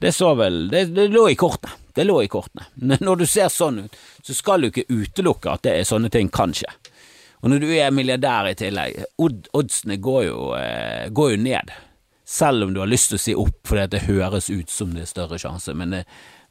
det 0.00 0.16
så 0.16 0.32
vel 0.40 0.64
Det, 0.72 0.86
det 0.96 1.10
lå 1.12 1.28
i 1.28 1.36
kortene. 1.36 1.76
Det 1.96 2.06
lå 2.06 2.20
i 2.24 2.30
kortene. 2.30 2.66
Når 3.06 3.22
du 3.22 3.26
ser 3.28 3.50
sånn 3.52 3.84
ut, 3.86 4.00
så 4.22 4.36
skal 4.36 4.62
du 4.62 4.70
ikke 4.70 4.88
utelukke 4.88 5.54
at 5.54 5.66
det 5.66 5.76
er 5.78 5.88
sånne 5.88 6.12
ting 6.12 6.30
kan 6.32 6.54
skje. 6.56 6.70
Og 7.40 7.48
når 7.48 7.62
du 7.62 7.70
er 7.72 7.94
milliardær 7.94 8.50
i 8.50 8.56
tillegg, 8.58 8.98
oddsene 9.16 9.96
går 10.02 10.24
jo, 10.26 10.40
eh, 10.58 11.06
går 11.08 11.30
jo 11.32 11.38
ned. 11.40 11.72
Selv 12.28 12.66
om 12.66 12.74
du 12.74 12.82
har 12.82 12.90
lyst 12.90 13.10
til 13.10 13.16
å 13.16 13.22
si 13.22 13.34
opp 13.34 13.64
fordi 13.66 13.86
det 13.94 14.04
høres 14.04 14.50
ut 14.52 14.70
som 14.70 14.92
det 14.94 15.06
er 15.06 15.10
større 15.10 15.38
sjanse, 15.40 15.72
men 15.74 15.96
det, 15.96 16.02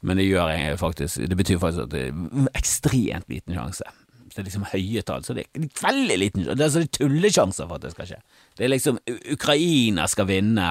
men 0.02 0.18
det 0.18 0.26
gjør 0.26 0.76
faktisk 0.80 1.22
Det 1.30 1.36
betyr 1.38 1.60
faktisk 1.62 1.86
at 1.86 1.94
det 1.94 2.02
er 2.08 2.50
ekstremt 2.58 3.30
liten 3.30 3.54
sjanse. 3.54 3.86
Så 4.30 4.34
det 4.34 4.42
er 4.42 4.48
liksom 4.50 4.66
høye 4.72 5.02
tall, 5.06 5.24
så 5.24 5.34
det 5.34 5.46
er 5.46 5.70
veldig 5.80 6.18
liten 6.18 6.44
sjanse. 6.44 6.58
Det 6.58 6.66
er 6.66 6.72
altså 6.72 6.98
tullesjanser 6.98 7.70
for 7.70 7.78
at 7.78 7.86
det 7.86 7.94
skal 7.94 8.10
skje. 8.10 8.20
Det 8.58 8.66
er 8.66 8.74
liksom 8.74 9.00
Ukraina 9.32 10.06
skal 10.10 10.28
vinne 10.28 10.68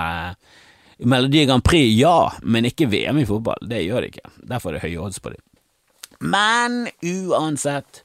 Melodi 1.00 1.46
Grand 1.46 1.64
Prix, 1.64 1.94
ja, 1.96 2.32
men 2.44 2.68
ikke 2.68 2.90
VM 2.92 3.22
i 3.22 3.28
fotball. 3.28 3.62
Det 3.70 3.86
gjør 3.86 4.04
det 4.04 4.12
ikke. 4.14 4.32
Derfor 4.50 4.72
er 4.72 4.80
det 4.80 4.86
høye 4.88 5.06
odds 5.06 5.22
på 5.24 5.32
det. 5.32 5.40
Men 6.20 6.90
uansett 7.00 8.04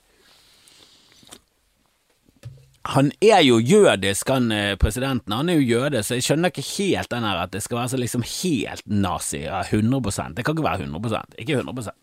Han 2.94 3.08
er 3.24 3.40
jo 3.40 3.56
jødisk, 3.58 4.28
han 4.28 4.52
eh, 4.52 4.76
presidenten. 4.76 5.32
Han 5.32 5.48
er 5.48 5.56
jo 5.56 5.78
jøde, 5.78 6.02
så 6.04 6.18
jeg 6.18 6.26
skjønner 6.26 6.52
ikke 6.52 6.66
helt 6.68 7.10
den 7.10 7.24
her 7.24 7.38
at 7.40 7.52
det 7.54 7.62
skal 7.64 7.78
være 7.78 7.94
så 7.94 8.00
liksom 8.02 8.26
helt 8.28 8.84
nazi. 8.84 9.40
Ja, 9.46 9.62
100 9.64 10.34
Det 10.36 10.44
kan 10.44 10.52
ikke 10.54 10.66
være 10.68 10.84
100 10.84 11.22
Ikke 11.38 11.52
100 11.58 11.94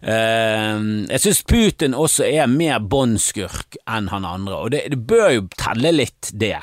Uh, 0.00 0.08
eh, 0.08 0.78
jeg 1.12 1.20
syns 1.20 1.42
Putin 1.44 1.94
også 1.94 2.24
er 2.24 2.46
mer 2.48 2.78
båndskurk 2.80 3.76
enn 3.84 4.08
han 4.08 4.24
andre, 4.24 4.56
og 4.56 4.70
det, 4.72 4.86
det 4.88 4.96
bør 5.04 5.28
jo 5.34 5.42
telle 5.60 5.92
litt, 5.92 6.30
det. 6.32 6.56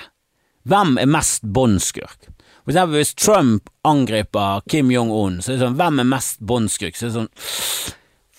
Hvem 0.66 0.98
er 0.98 1.06
mest 1.06 1.46
båndskurk? 1.46 2.32
For 2.68 2.76
eksempel 2.76 3.00
hvis 3.00 3.14
Trump 3.16 3.70
angriper 3.88 4.66
Kim 4.68 4.90
Jong-un, 4.92 5.38
så 5.40 5.54
er 5.54 5.56
det 5.56 5.64
sånn 5.64 5.78
Hvem 5.80 6.02
er 6.04 6.10
mest 6.12 6.42
båndskurk? 6.44 6.98
Så 7.00 7.06
er 7.06 7.14
det 7.14 7.16
sånn 7.22 7.94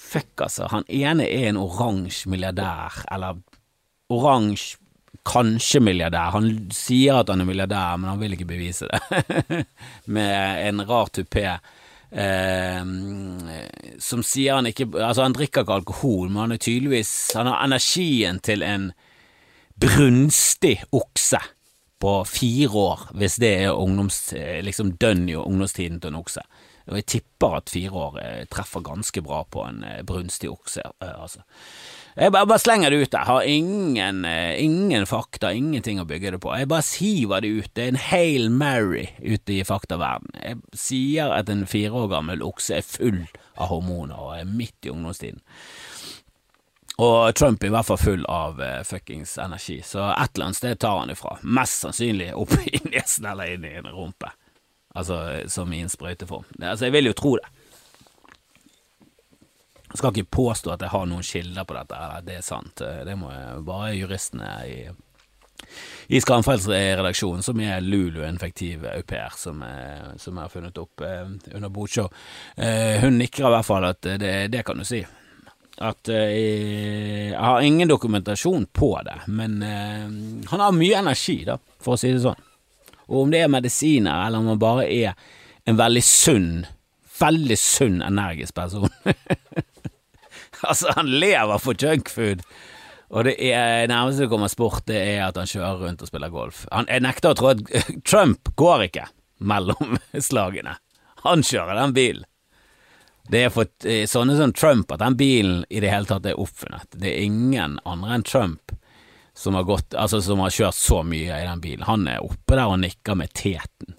Fuck, 0.09 0.43
altså. 0.45 0.67
Han 0.73 0.85
ene 0.88 1.25
er 1.29 1.51
en 1.51 1.59
oransje 1.61 2.31
milliardær, 2.33 3.03
eller 3.12 3.41
oransje 4.12 4.79
kanskje 5.29 5.83
milliardær. 5.85 6.31
Han 6.33 6.47
sier 6.73 7.19
at 7.21 7.29
han 7.29 7.45
er 7.45 7.49
milliardær, 7.49 7.99
men 8.01 8.09
han 8.09 8.23
vil 8.23 8.37
ikke 8.37 8.49
bevise 8.49 8.88
det. 8.88 9.59
Med 10.17 10.62
en 10.64 10.81
rar 10.88 11.12
tupé. 11.12 11.45
Eh, 12.09 12.81
som 14.01 14.25
sier 14.25 14.57
han 14.57 14.71
ikke 14.71 14.87
Altså, 14.95 15.27
han 15.27 15.37
drikker 15.37 15.67
ikke 15.67 15.77
alkohol, 15.83 16.31
men 16.31 16.41
han 16.41 16.55
er 16.55 16.61
tydeligvis 16.64 17.11
Han 17.37 17.51
har 17.51 17.61
energien 17.67 18.38
til 18.41 18.64
en 18.64 18.87
brunstig 19.77 20.79
okse 20.97 21.43
på 21.99 22.15
fire 22.25 22.71
år, 22.71 23.05
hvis 23.19 23.39
det 23.43 23.53
er 23.65 23.77
ungdoms, 23.77 24.33
eh, 24.33 24.63
liksom 24.65 24.95
dønn 25.01 25.29
i 25.29 25.37
ungdomstiden 25.39 26.01
til 26.01 26.13
en 26.13 26.21
okse. 26.23 26.43
Og 26.89 26.97
jeg 26.97 27.07
tipper 27.13 27.59
at 27.59 27.71
fire 27.73 27.91
år 27.93 28.19
eh, 28.23 28.45
treffer 28.51 28.85
ganske 28.87 29.23
bra 29.25 29.43
på 29.51 29.65
en 29.67 29.83
eh, 29.85 30.03
brunstig 30.07 30.51
okse, 30.53 30.85
altså. 31.01 31.45
Jeg 32.19 32.33
bare, 32.35 32.49
bare, 32.51 32.59
slenger 32.59 32.91
det 32.91 32.97
ut 32.99 33.13
der, 33.15 33.27
har 33.29 33.45
ingen, 33.47 34.25
ingen, 34.27 35.05
fakta, 35.07 35.53
ingenting 35.55 36.01
å 36.03 36.07
bygge 36.09 36.33
det 36.35 36.41
på. 36.43 36.51
Jeg 36.59 36.67
bare 36.67 36.83
siver 36.83 37.45
det 37.45 37.53
ut, 37.61 37.69
det 37.79 37.85
er 37.85 37.93
en 37.93 38.01
Hail 38.09 38.49
Mary 38.51 39.05
ute 39.23 39.55
i 39.55 39.61
faktaverden. 39.63 40.33
Jeg 40.43 40.59
sier 40.75 41.31
at 41.37 41.53
en 41.53 41.63
fire 41.71 41.95
år 41.95 42.11
gammel 42.17 42.43
okse 42.43 42.81
er 42.81 42.83
full 42.83 43.21
av 43.55 43.71
hormoner 43.71 44.19
og 44.19 44.35
er 44.35 44.51
midt 44.51 44.89
i 44.89 44.91
ungdomstiden. 44.91 45.45
Og 46.99 47.35
Trump 47.39 47.63
er 47.63 47.71
i 47.71 47.71
hvert 47.71 47.87
fall 47.87 48.01
full 48.01 48.25
av 48.27 48.59
uh, 48.59 48.83
fuckings 48.83 49.37
energi, 49.39 49.79
så 49.87 50.09
et 50.11 50.35
eller 50.35 50.49
annet 50.49 50.59
sted 50.59 50.81
tar 50.83 50.99
han 50.99 51.13
ifra. 51.15 51.37
Mest 51.43 51.85
sannsynlig 51.85 52.33
opp 52.35 52.57
i 52.65 52.81
nesen 52.93 53.29
eller 53.31 53.55
inn 53.55 53.67
i 53.69 53.77
en 53.79 53.91
rumpe. 53.95 54.33
Altså 54.99 55.21
som 55.47 55.71
i 55.73 55.83
en 55.85 55.93
sprøyteform. 55.93 56.49
Altså, 56.59 56.89
jeg 56.89 56.97
vil 56.97 57.11
jo 57.11 57.15
tro 57.15 57.37
det. 57.39 57.47
Jeg 59.89 60.01
skal 60.01 60.11
ikke 60.11 60.37
påstå 60.37 60.73
at 60.75 60.83
jeg 60.85 60.93
har 60.93 61.07
noen 61.09 61.25
kilder 61.25 61.69
på 61.69 61.77
dette, 61.77 61.99
eller 61.99 62.25
det 62.27 62.41
er 62.41 62.45
sant. 62.45 62.83
Det 62.83 63.15
må 63.17 63.31
jeg 63.33 63.63
bare 63.69 63.93
juristene 63.97 64.51
i 64.67 64.81
i 66.09 66.21
Skamfells-redaksjonen, 66.23 67.43
som 67.43 67.61
er 67.61 67.83
Lulu, 67.83 68.23
en 68.25 68.39
fiktiv 68.41 68.85
au 68.89 69.03
pair, 69.03 69.35
som, 69.37 69.61
som 70.17 70.37
jeg 70.39 70.45
har 70.45 70.53
funnet 70.53 70.79
opp 70.81 71.03
eh, 71.05 71.27
under 71.53 71.69
bodshow. 71.69 72.07
Eh, 72.57 72.97
hun 73.03 73.19
nikker 73.19 73.45
i 73.45 73.51
hvert 73.53 73.67
fall 73.67 73.89
at 73.91 74.07
det, 74.23 74.33
det 74.55 74.63
kan 74.65 74.79
du 74.79 74.87
si 74.89 75.03
at 75.79 76.11
eh, 76.11 77.31
jeg 77.31 77.38
har 77.38 77.62
ingen 77.62 77.88
dokumentasjon 77.88 78.67
på 78.75 78.91
det, 79.07 79.21
men 79.31 79.61
uh, 79.62 80.07
han 80.51 80.62
har 80.64 80.75
mye 80.75 80.99
energi, 80.99 81.41
da, 81.47 81.59
for 81.83 81.95
å 81.95 82.01
si 82.01 82.11
det 82.14 82.23
sånn. 82.25 82.41
Og 83.09 83.23
om 83.25 83.31
det 83.33 83.45
er 83.45 83.53
medisiner, 83.53 84.27
eller 84.27 84.43
om 84.43 84.51
han 84.53 84.61
bare 84.61 84.88
er 84.91 85.14
en 85.69 85.79
veldig 85.79 86.03
sunn, 86.05 86.51
veldig 87.19 87.59
sunn, 87.59 88.03
energisk 88.05 88.55
person 88.55 88.91
Altså, 90.67 90.91
han 90.97 91.07
lever 91.07 91.61
for 91.62 91.79
junkfood, 91.79 92.41
og 93.14 93.29
det 93.29 93.37
er 93.38 93.87
nærmeste 93.88 94.25
det 94.25 94.31
kommer 94.33 94.51
sport, 94.51 94.83
det 94.91 94.99
er 94.99 95.23
at 95.29 95.38
han 95.38 95.47
kjører 95.49 95.85
rundt 95.85 96.03
og 96.03 96.11
spiller 96.11 96.33
golf. 96.33 96.64
Han, 96.73 96.88
jeg 96.91 97.05
nekter 97.05 97.31
å 97.31 97.38
tro 97.38 97.53
at 97.53 97.62
Trump 98.09 98.51
går 98.59 98.88
ikke 98.88 99.07
mellom 99.38 99.97
slagene. 100.29 100.75
Han 101.23 101.47
kjører 101.47 101.79
den 101.79 101.95
bilen. 101.95 102.27
Det 103.29 103.45
er 103.45 103.53
for 103.53 103.69
eh, 103.85 104.07
sånne 104.09 104.37
som 104.38 104.53
Trump 104.57 104.93
at 104.95 105.03
den 105.03 105.17
bilen 105.19 105.64
i 105.69 105.83
det 105.85 105.93
hele 105.93 106.09
tatt 106.09 106.27
er 106.27 106.38
oppfunnet. 106.41 106.88
Det 106.97 107.11
er 107.11 107.27
ingen 107.27 107.77
andre 107.85 108.17
enn 108.17 108.25
Trump 108.25 108.73
som 109.37 109.55
har, 109.55 109.67
gått, 109.69 109.95
altså 109.95 110.23
som 110.25 110.41
har 110.43 110.51
kjørt 110.51 110.75
så 110.75 111.03
mye 111.07 111.37
i 111.37 111.47
den 111.47 111.61
bilen. 111.62 111.87
Han 111.87 112.09
er 112.11 112.25
oppe 112.25 112.57
der 112.57 112.67
og 112.67 112.81
nikker 112.83 113.19
med 113.21 113.35
teten 113.37 113.95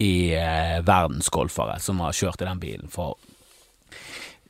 i 0.00 0.32
eh, 0.34 0.80
verdensgolfere 0.82 1.76
som 1.82 2.00
har 2.02 2.16
kjørt 2.16 2.40
i 2.40 2.48
den 2.48 2.62
bilen. 2.62 2.88
For 2.90 3.20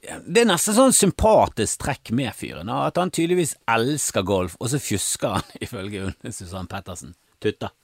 det 0.00 0.44
er 0.44 0.48
nesten 0.48 0.78
sånn 0.78 0.96
sympatisk 0.96 1.82
trekk 1.82 2.14
med 2.16 2.32
fyren, 2.38 2.70
at 2.72 2.96
han 2.96 3.12
tydeligvis 3.12 3.56
elsker 3.68 4.24
golf, 4.26 4.56
og 4.62 4.70
så 4.72 4.80
fjusker 4.80 5.36
han, 5.40 5.52
ifølge 5.66 6.14
Susann 6.30 6.70
Pettersen. 6.70 7.12
Tutta 7.42 7.74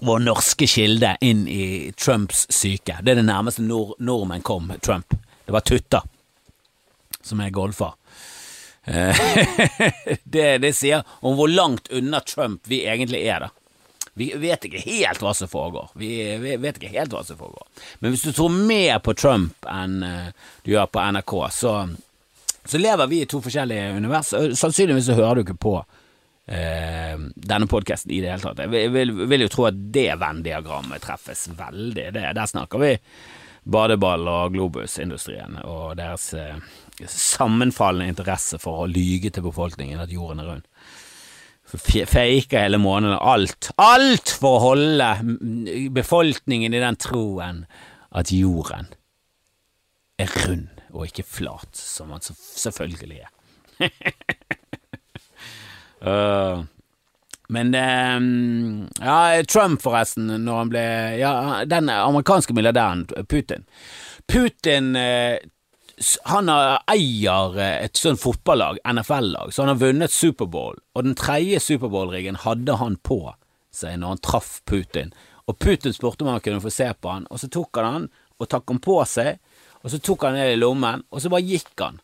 vår 0.00 0.18
norske 0.18 0.66
kilde 0.66 1.16
inn 1.20 1.48
i 1.48 1.92
Trumps 1.96 2.46
syke. 2.50 2.98
Det 3.02 3.14
er 3.14 3.20
det 3.20 3.26
nærmeste 3.28 3.62
nord 3.62 3.94
nordmenn 3.98 4.42
kom 4.42 4.72
Trump. 4.82 5.14
Det 5.44 5.52
var 5.52 5.60
Tutta, 5.60 6.02
som 7.22 7.40
er 7.40 7.52
golfer. 7.54 7.92
Eh, 8.84 9.16
det, 10.24 10.58
det 10.58 10.72
sier 10.76 11.04
om 11.20 11.36
hvor 11.38 11.48
langt 11.48 11.88
unna 11.88 12.20
Trump 12.20 12.66
vi 12.68 12.84
egentlig 12.86 13.22
er, 13.26 13.46
da. 13.46 13.52
Vi 14.14 14.28
vet 14.38 14.64
ikke 14.68 14.82
helt 14.84 15.22
hva 15.22 15.32
som 15.34 15.50
foregår. 15.50 15.88
Vi, 15.98 16.10
vet 16.62 16.76
ikke 16.78 16.92
helt 16.94 17.14
hva 17.14 17.24
som 17.26 17.38
foregår. 17.38 17.66
Men 17.98 18.14
hvis 18.14 18.22
du 18.22 18.30
tror 18.32 18.52
mer 18.54 19.00
på 19.02 19.14
Trump 19.18 19.66
enn 19.70 20.02
eh, 20.06 20.28
du 20.62 20.70
gjør 20.74 20.86
på 20.86 21.02
NRK, 21.16 21.34
så, 21.50 21.72
så 22.62 22.78
lever 22.78 23.10
vi 23.10 23.24
i 23.24 23.28
to 23.30 23.42
forskjellige 23.42 23.96
univers. 23.96 24.30
Sannsynligvis 24.58 25.10
så 25.10 25.18
hører 25.18 25.40
du 25.40 25.46
ikke 25.46 25.58
på 25.66 25.74
eh, 26.46 27.14
denne 27.34 27.68
podkasten 27.70 28.12
i 28.12 28.20
det 28.22 28.32
hele 28.32 28.44
tatt. 28.44 28.64
Jeg 28.66 28.92
vil, 28.92 29.14
vil, 29.24 29.46
jo 29.46 29.52
tro 29.52 29.68
at 29.70 29.78
det 29.94 30.10
Venn-diagrammet 30.20 31.04
treffes 31.04 31.48
veldig. 31.56 32.10
Det, 32.14 32.26
der 32.36 32.50
snakker 32.50 32.82
vi 32.82 32.92
badeball- 33.64 34.28
og 34.28 34.52
globusindustrien 34.52 35.56
og 35.64 35.96
deres 35.98 36.28
eh, 36.36 36.58
sammenfallende 37.08 38.12
interesse 38.12 38.60
for 38.62 38.84
å 38.84 38.90
lyge 38.90 39.32
til 39.32 39.46
befolkningen 39.46 40.02
at 40.04 40.12
jorden 40.12 40.42
er 40.44 40.52
rund. 40.52 40.68
faker 41.74 42.60
hele 42.60 42.78
måneden. 42.78 43.16
Alt, 43.18 43.70
alt 43.80 44.28
for 44.28 44.58
å 44.58 44.64
holde 44.68 45.88
befolkningen 45.96 46.74
i 46.74 46.82
den 46.82 47.00
troen 47.00 47.64
at 48.14 48.30
jorden 48.30 48.92
er 50.20 50.30
rund 50.44 50.70
og 50.94 51.08
ikke 51.08 51.24
flat, 51.26 51.74
som 51.74 52.12
man 52.12 52.22
selvfølgelig 52.22 53.24
er. 53.24 53.32
Uh, 56.04 56.64
men 57.48 57.74
uh, 57.74 58.88
Ja, 59.00 59.42
Trump, 59.48 59.82
forresten, 59.82 60.28
når 60.44 60.60
han 60.60 60.72
ble 60.72 60.84
Ja, 61.20 61.32
den 61.68 61.88
amerikanske 61.92 62.56
milliardæren 62.56 63.06
Putin. 63.28 63.64
Putin 64.28 64.94
uh, 64.96 65.36
han 66.26 66.50
eier 66.50 67.58
et 67.62 67.96
sånt 67.96 68.18
fotballag, 68.18 68.80
NFL-lag, 68.82 69.52
så 69.54 69.62
han 69.62 69.70
har 69.70 69.78
vunnet 69.78 70.10
Superbowl, 70.10 70.80
og 70.94 71.06
den 71.06 71.14
tredje 71.14 71.60
Superbowl-riggen 71.62 72.40
hadde 72.42 72.74
han 72.80 72.96
på 73.06 73.20
seg 73.74 74.00
når 74.00 74.16
han 74.16 74.22
traff 74.26 74.56
Putin. 74.66 75.12
Og 75.46 75.58
Putin 75.60 75.94
spurte 75.94 76.24
om 76.24 76.32
han 76.32 76.42
kunne 76.42 76.62
få 76.64 76.72
se 76.72 76.88
på 76.98 77.12
han, 77.12 77.28
og 77.30 77.40
så 77.40 77.50
tok 77.52 77.78
han 77.78 77.90
han 77.92 78.08
og 78.40 78.50
takk 78.50 78.72
han 78.72 78.82
på 78.82 78.98
seg, 79.06 79.38
og 79.84 79.92
så 79.92 80.00
tok 80.02 80.26
han 80.26 80.38
det 80.38 80.48
i 80.54 80.58
lommen, 80.58 81.04
og 81.12 81.22
så 81.22 81.30
bare 81.32 81.46
gikk 81.46 81.84
han. 81.84 82.00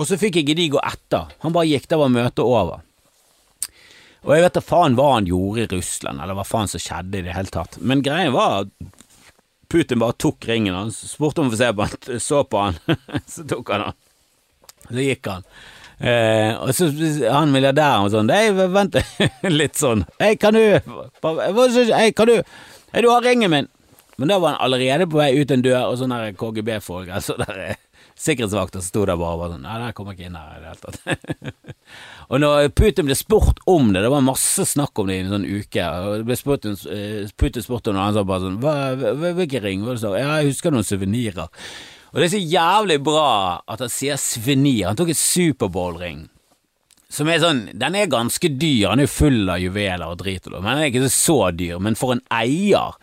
Og 0.00 0.08
så 0.08 0.16
fikk 0.16 0.40
ikke 0.40 0.56
de 0.56 0.70
gå 0.72 0.80
etter. 0.80 1.34
Han 1.44 1.52
bare 1.52 1.68
gikk, 1.68 1.90
der 1.90 2.00
var 2.00 2.12
møtet 2.12 2.40
over. 2.40 2.80
Og 4.24 4.32
jeg 4.34 4.44
vet 4.44 4.56
da 4.56 4.62
faen 4.64 4.96
hva 4.96 5.10
han 5.14 5.28
gjorde 5.28 5.64
i 5.66 5.68
Russland, 5.74 6.20
eller 6.20 6.36
hva 6.36 6.44
faen 6.44 6.70
som 6.72 6.80
skjedde 6.80 7.20
i 7.20 7.26
det 7.26 7.36
hele 7.36 7.52
tatt. 7.52 7.76
Men 7.80 8.04
greien 8.04 8.32
var 8.32 8.62
at 8.62 8.72
Putin 9.70 10.00
bare 10.02 10.16
tok 10.18 10.48
ringen 10.48 10.74
hans, 10.74 10.98
spurte 11.12 11.44
om 11.44 11.50
å 11.50 11.52
få 11.52 11.60
se 11.60 11.68
på 11.76 11.86
han, 11.86 12.20
så 12.20 12.40
på 12.48 12.64
han, 12.64 12.80
så 13.34 13.44
tok 13.48 13.74
han 13.74 13.86
han. 13.90 13.98
Så 14.88 15.04
gikk 15.04 15.28
han. 15.30 15.44
Eh, 16.00 16.56
og 16.56 16.72
så 16.74 16.88
han 17.28 17.52
milliardæren 17.52 18.06
og 18.06 18.14
sånn 18.14 18.30
Nei, 18.30 18.46
vent 18.72 18.94
litt 19.52 19.76
sånn 19.76 20.06
Hei, 20.16 20.30
kan 20.40 20.56
du 20.56 20.62
Hei, 20.80 22.06
kan 22.16 22.30
du 22.30 22.38
Hei, 22.40 23.02
du 23.04 23.10
har 23.10 23.20
ringen 23.20 23.52
min. 23.52 23.68
Men 24.16 24.32
da 24.32 24.38
var 24.40 24.54
han 24.54 24.64
allerede 24.64 25.04
på 25.12 25.20
vei 25.20 25.28
ut 25.36 25.52
en 25.52 25.60
dør, 25.64 25.90
og 25.92 26.00
sånn 26.00 26.16
KGB-folk, 26.40 27.12
altså 27.12 27.36
der 27.42 27.76
sikkerhetsvakter 28.20 28.82
sto 28.84 29.04
der 29.08 29.18
bare 29.20 29.36
og 29.36 29.42
var 29.42 29.52
sånn 29.54 29.62
Nei, 29.64 29.76
den 29.80 29.94
kommer 29.96 30.16
ikke 30.16 30.28
inn 30.28 30.38
her 30.38 30.56
i 30.56 30.62
det 30.62 30.70
hele 30.70 30.82
tatt. 30.82 31.62
og 32.30 32.42
når 32.42 32.72
Putin 32.76 33.08
ble 33.08 33.16
spurt 33.18 33.62
om 33.70 33.92
det, 33.94 34.02
det 34.04 34.12
var 34.12 34.26
masse 34.26 34.66
snakk 34.68 35.00
om 35.00 35.08
det 35.08 35.16
i 35.16 35.22
en 35.24 35.32
sånn 35.34 35.46
uke, 35.48 35.86
og 35.86 36.18
det 36.20 36.28
ble 36.28 36.38
spurt, 36.38 36.68
eh, 36.68 37.30
Putin 37.40 37.64
spurte 37.64 37.92
om 37.92 37.96
det, 37.96 38.02
og 38.02 38.08
han 38.08 38.18
sa 38.18 38.26
bare 38.28 38.44
sånn 38.44 38.60
Hvilken 39.40 39.64
ring? 39.64 39.86
var 39.86 39.96
det 39.96 40.04
så? 40.04 40.12
Ja, 40.18 40.34
jeg 40.40 40.52
husker 40.52 40.74
noen 40.74 40.86
suvenirer. 40.86 41.48
Og 42.10 42.18
det 42.18 42.26
er 42.26 42.34
så 42.34 42.42
jævlig 42.42 42.98
bra 43.06 43.30
at 43.70 43.82
han 43.84 43.92
sier 43.92 44.18
suvenir. 44.20 44.88
Han 44.88 44.98
tok 44.98 45.12
et 45.14 45.20
Superbowl-ring. 45.20 46.26
Som 47.10 47.30
er 47.30 47.42
sånn, 47.42 47.64
Den 47.74 47.96
er 47.98 48.10
ganske 48.10 48.52
dyr, 48.54 48.92
han 48.92 49.02
er 49.02 49.08
jo 49.08 49.16
full 49.16 49.50
av 49.50 49.58
juveler 49.62 50.06
og 50.06 50.20
drit, 50.22 50.46
men 50.52 50.62
den 50.62 50.82
er 50.84 50.90
ikke 50.90 51.10
så 51.10 51.38
dyr. 51.54 51.80
Men 51.82 51.98
for 51.98 52.14
en 52.14 52.22
eier 52.34 52.98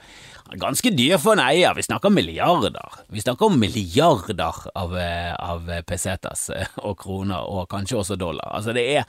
Ganske 0.55 0.91
dyr 0.95 1.17
for 1.19 1.35
en 1.35 1.41
eier, 1.43 1.73
vi 1.75 1.83
snakker 1.83 2.11
milliarder. 2.13 3.01
Vi 3.11 3.19
snakker 3.19 3.49
om 3.49 3.57
milliarder 3.59 4.61
av, 4.79 4.93
av 4.95 5.71
pesetas 5.87 6.45
og 6.87 6.95
kroner, 7.01 7.43
og 7.43 7.67
kanskje 7.71 7.97
også 7.99 8.15
dollar. 8.19 8.53
Altså 8.55 8.75
det 8.77 8.85
er 8.95 9.07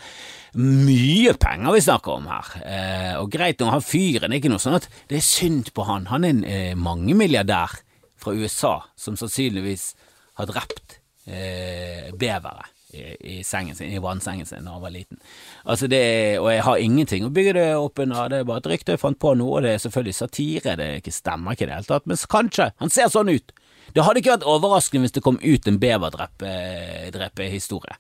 mye 0.59 1.36
penger 1.39 1.76
vi 1.76 1.84
snakker 1.84 2.16
om 2.16 2.26
her. 2.32 2.55
Eh, 2.64 3.12
og 3.20 3.30
greit 3.32 3.62
nå, 3.62 3.70
han 3.70 3.84
fyren 3.84 4.34
ikke 4.34 4.51
noe 4.51 4.62
sånn 4.62 4.80
at 4.80 4.89
det 5.11 5.20
er 5.20 5.28
synd 5.28 5.70
på 5.76 5.86
han. 5.86 6.09
Han 6.11 6.26
er 6.26 6.34
en 6.34 6.43
eh, 6.49 6.72
mangemilliardær 6.78 7.78
fra 8.18 8.34
USA 8.34 8.74
som 8.99 9.18
sannsynligvis 9.18 9.93
har 10.41 10.51
drept 10.51 10.99
eh, 11.30 12.11
bevere 12.18 12.66
i, 12.95 13.45
sengen 13.45 13.76
sin, 13.76 13.93
i 13.93 13.99
vannsengen 14.03 14.47
sin 14.47 14.64
da 14.64 14.70
han 14.72 14.82
var 14.82 14.91
liten. 14.95 15.18
Altså 15.64 15.86
det, 15.91 16.39
og 16.41 16.53
jeg 16.53 16.62
har 16.64 16.76
ingenting 16.82 17.24
å 17.26 17.34
bygge 17.34 17.53
det 17.59 17.76
opp 17.76 17.99
under, 18.05 18.28
det 18.32 18.39
er 18.41 18.45
bare 18.49 18.59
et 18.62 18.70
rykte 18.72 18.93
jeg 18.95 19.03
fant 19.03 19.20
på 19.20 19.28
nå, 19.36 19.49
og 19.59 19.62
det 19.64 19.70
er 19.74 19.84
selvfølgelig 19.84 20.16
satire, 20.16 20.78
det 20.80 20.89
ikke 21.03 21.14
stemmer 21.14 21.51
ikke 21.53 21.64
i 21.66 21.68
det 21.68 21.76
hele 21.76 21.91
tatt, 21.91 22.07
men 22.09 22.16
kanskje, 22.36 22.66
han 22.80 22.91
ser 22.93 23.09
sånn 23.12 23.32
ut. 23.32 23.49
Det 23.95 24.05
hadde 24.05 24.18
ikke 24.22 24.34
vært 24.36 24.49
overraskende 24.49 25.05
hvis 25.07 25.16
det 25.16 25.24
kom 25.24 25.39
ut 25.43 25.68
en 25.68 25.82
beverdrepehistorie. 25.82 27.97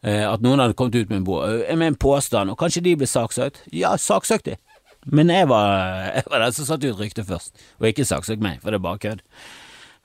Eh, 0.00 0.24
at 0.24 0.40
noen 0.44 0.60
hadde 0.62 0.76
kommet 0.78 0.96
ut 0.96 1.10
med 1.10 1.18
en, 1.20 1.28
bo, 1.28 1.34
med 1.44 1.88
en 1.92 2.00
påstand, 2.00 2.46
og 2.52 2.60
kanskje 2.60 2.84
de 2.84 2.98
ble 3.00 3.08
saksøkt. 3.08 3.56
Ja, 3.76 3.90
saksøkt 4.00 4.46
de. 4.48 4.54
Men 5.08 5.26
jeg 5.32 5.48
var, 5.48 5.66
jeg 6.16 6.24
var 6.28 6.38
den 6.44 6.56
som 6.56 6.68
satte 6.68 6.88
ut 6.88 7.00
ryktet 7.00 7.28
først, 7.28 7.52
og 7.80 7.84
ikke 7.90 8.08
saksøkt 8.08 8.44
meg, 8.44 8.54
for 8.64 8.68
det 8.72 8.78
er 8.80 8.88
bare 8.88 9.02
kødd. 9.04 9.20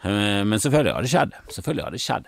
Eh, 0.05 0.41
men 0.47 0.57
selvfølgelig 0.59 0.95
har 0.95 1.01
det 1.05 1.13
skjedd. 1.13 1.31
Selvfølgelig 1.57 1.85
har 1.87 1.93
det 1.95 2.03
skjedd. 2.03 2.25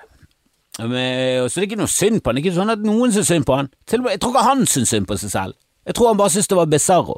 Men, 0.78 1.48
så 1.50 1.58
det 1.58 1.64
er 1.64 1.70
ikke 1.72 1.80
noe 1.80 1.92
synd 1.92 2.22
på 2.22 2.30
han. 2.30 2.38
Det 2.38 2.44
er 2.44 2.46
ikke 2.46 2.60
sånn 2.60 2.76
at 2.76 2.84
noen 2.86 3.14
syns 3.16 3.32
synd 3.32 3.48
på 3.48 3.56
han. 3.58 3.72
Med, 3.96 4.12
jeg 4.14 4.22
tror 4.22 4.36
ikke 4.36 4.46
han 4.46 4.62
syns 4.70 4.92
synd 4.94 5.08
på 5.10 5.18
seg 5.22 5.34
selv. 5.34 5.58
Jeg 5.88 5.96
tror 5.98 6.12
han 6.12 6.20
bare 6.20 6.34
syntes 6.34 6.52
det 6.52 6.60
var 6.60 6.70
bisarro. 6.70 7.18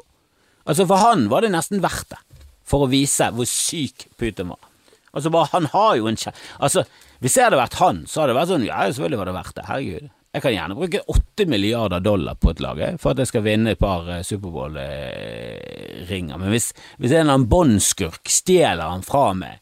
Altså, 0.68 0.86
for 0.86 0.96
han 1.02 1.20
var 1.32 1.40
det 1.44 1.52
nesten 1.52 1.82
verdt 1.82 2.10
det, 2.12 2.20
for 2.68 2.84
å 2.84 2.90
vise 2.90 3.26
hvor 3.34 3.48
syk 3.48 3.96
Putin 4.20 4.52
var. 4.52 4.62
Altså, 5.10 5.28
bare, 5.34 5.48
han 5.52 5.64
har 5.72 5.92
jo 5.98 6.04
en 6.10 6.20
kjæ... 6.20 6.30
Altså, 6.62 6.80
hvis 7.20 7.36
jeg 7.36 7.44
hadde 7.48 7.60
vært 7.60 7.80
han, 7.80 7.96
så 8.08 8.16
hadde 8.22 8.32
det 8.32 8.38
vært 8.38 8.52
sånn, 8.52 8.68
ja, 8.68 8.78
selvfølgelig 8.86 9.20
var 9.20 9.28
det 9.28 9.40
verdt 9.40 9.56
det, 9.56 9.68
herregud. 9.68 10.06
Jeg 10.30 10.40
kan 10.44 10.54
gjerne 10.54 10.78
bruke 10.78 11.06
åtte 11.10 11.44
milliarder 11.50 12.00
dollar 12.04 12.34
på 12.38 12.52
et 12.52 12.62
lag 12.62 12.78
for 13.02 13.10
at 13.10 13.18
jeg 13.18 13.30
skal 13.32 13.42
vinne 13.42 13.74
et 13.74 13.82
par 13.82 14.06
uh, 14.06 14.22
Superbowl-ringer, 14.22 16.36
men 16.38 16.54
hvis, 16.54 16.70
hvis 17.02 17.10
en 17.10 17.24
eller 17.24 17.34
annen 17.34 17.50
båndskurk 17.50 18.22
stjeler 18.30 18.86
han 18.92 19.02
fra 19.02 19.34
meg, 19.34 19.58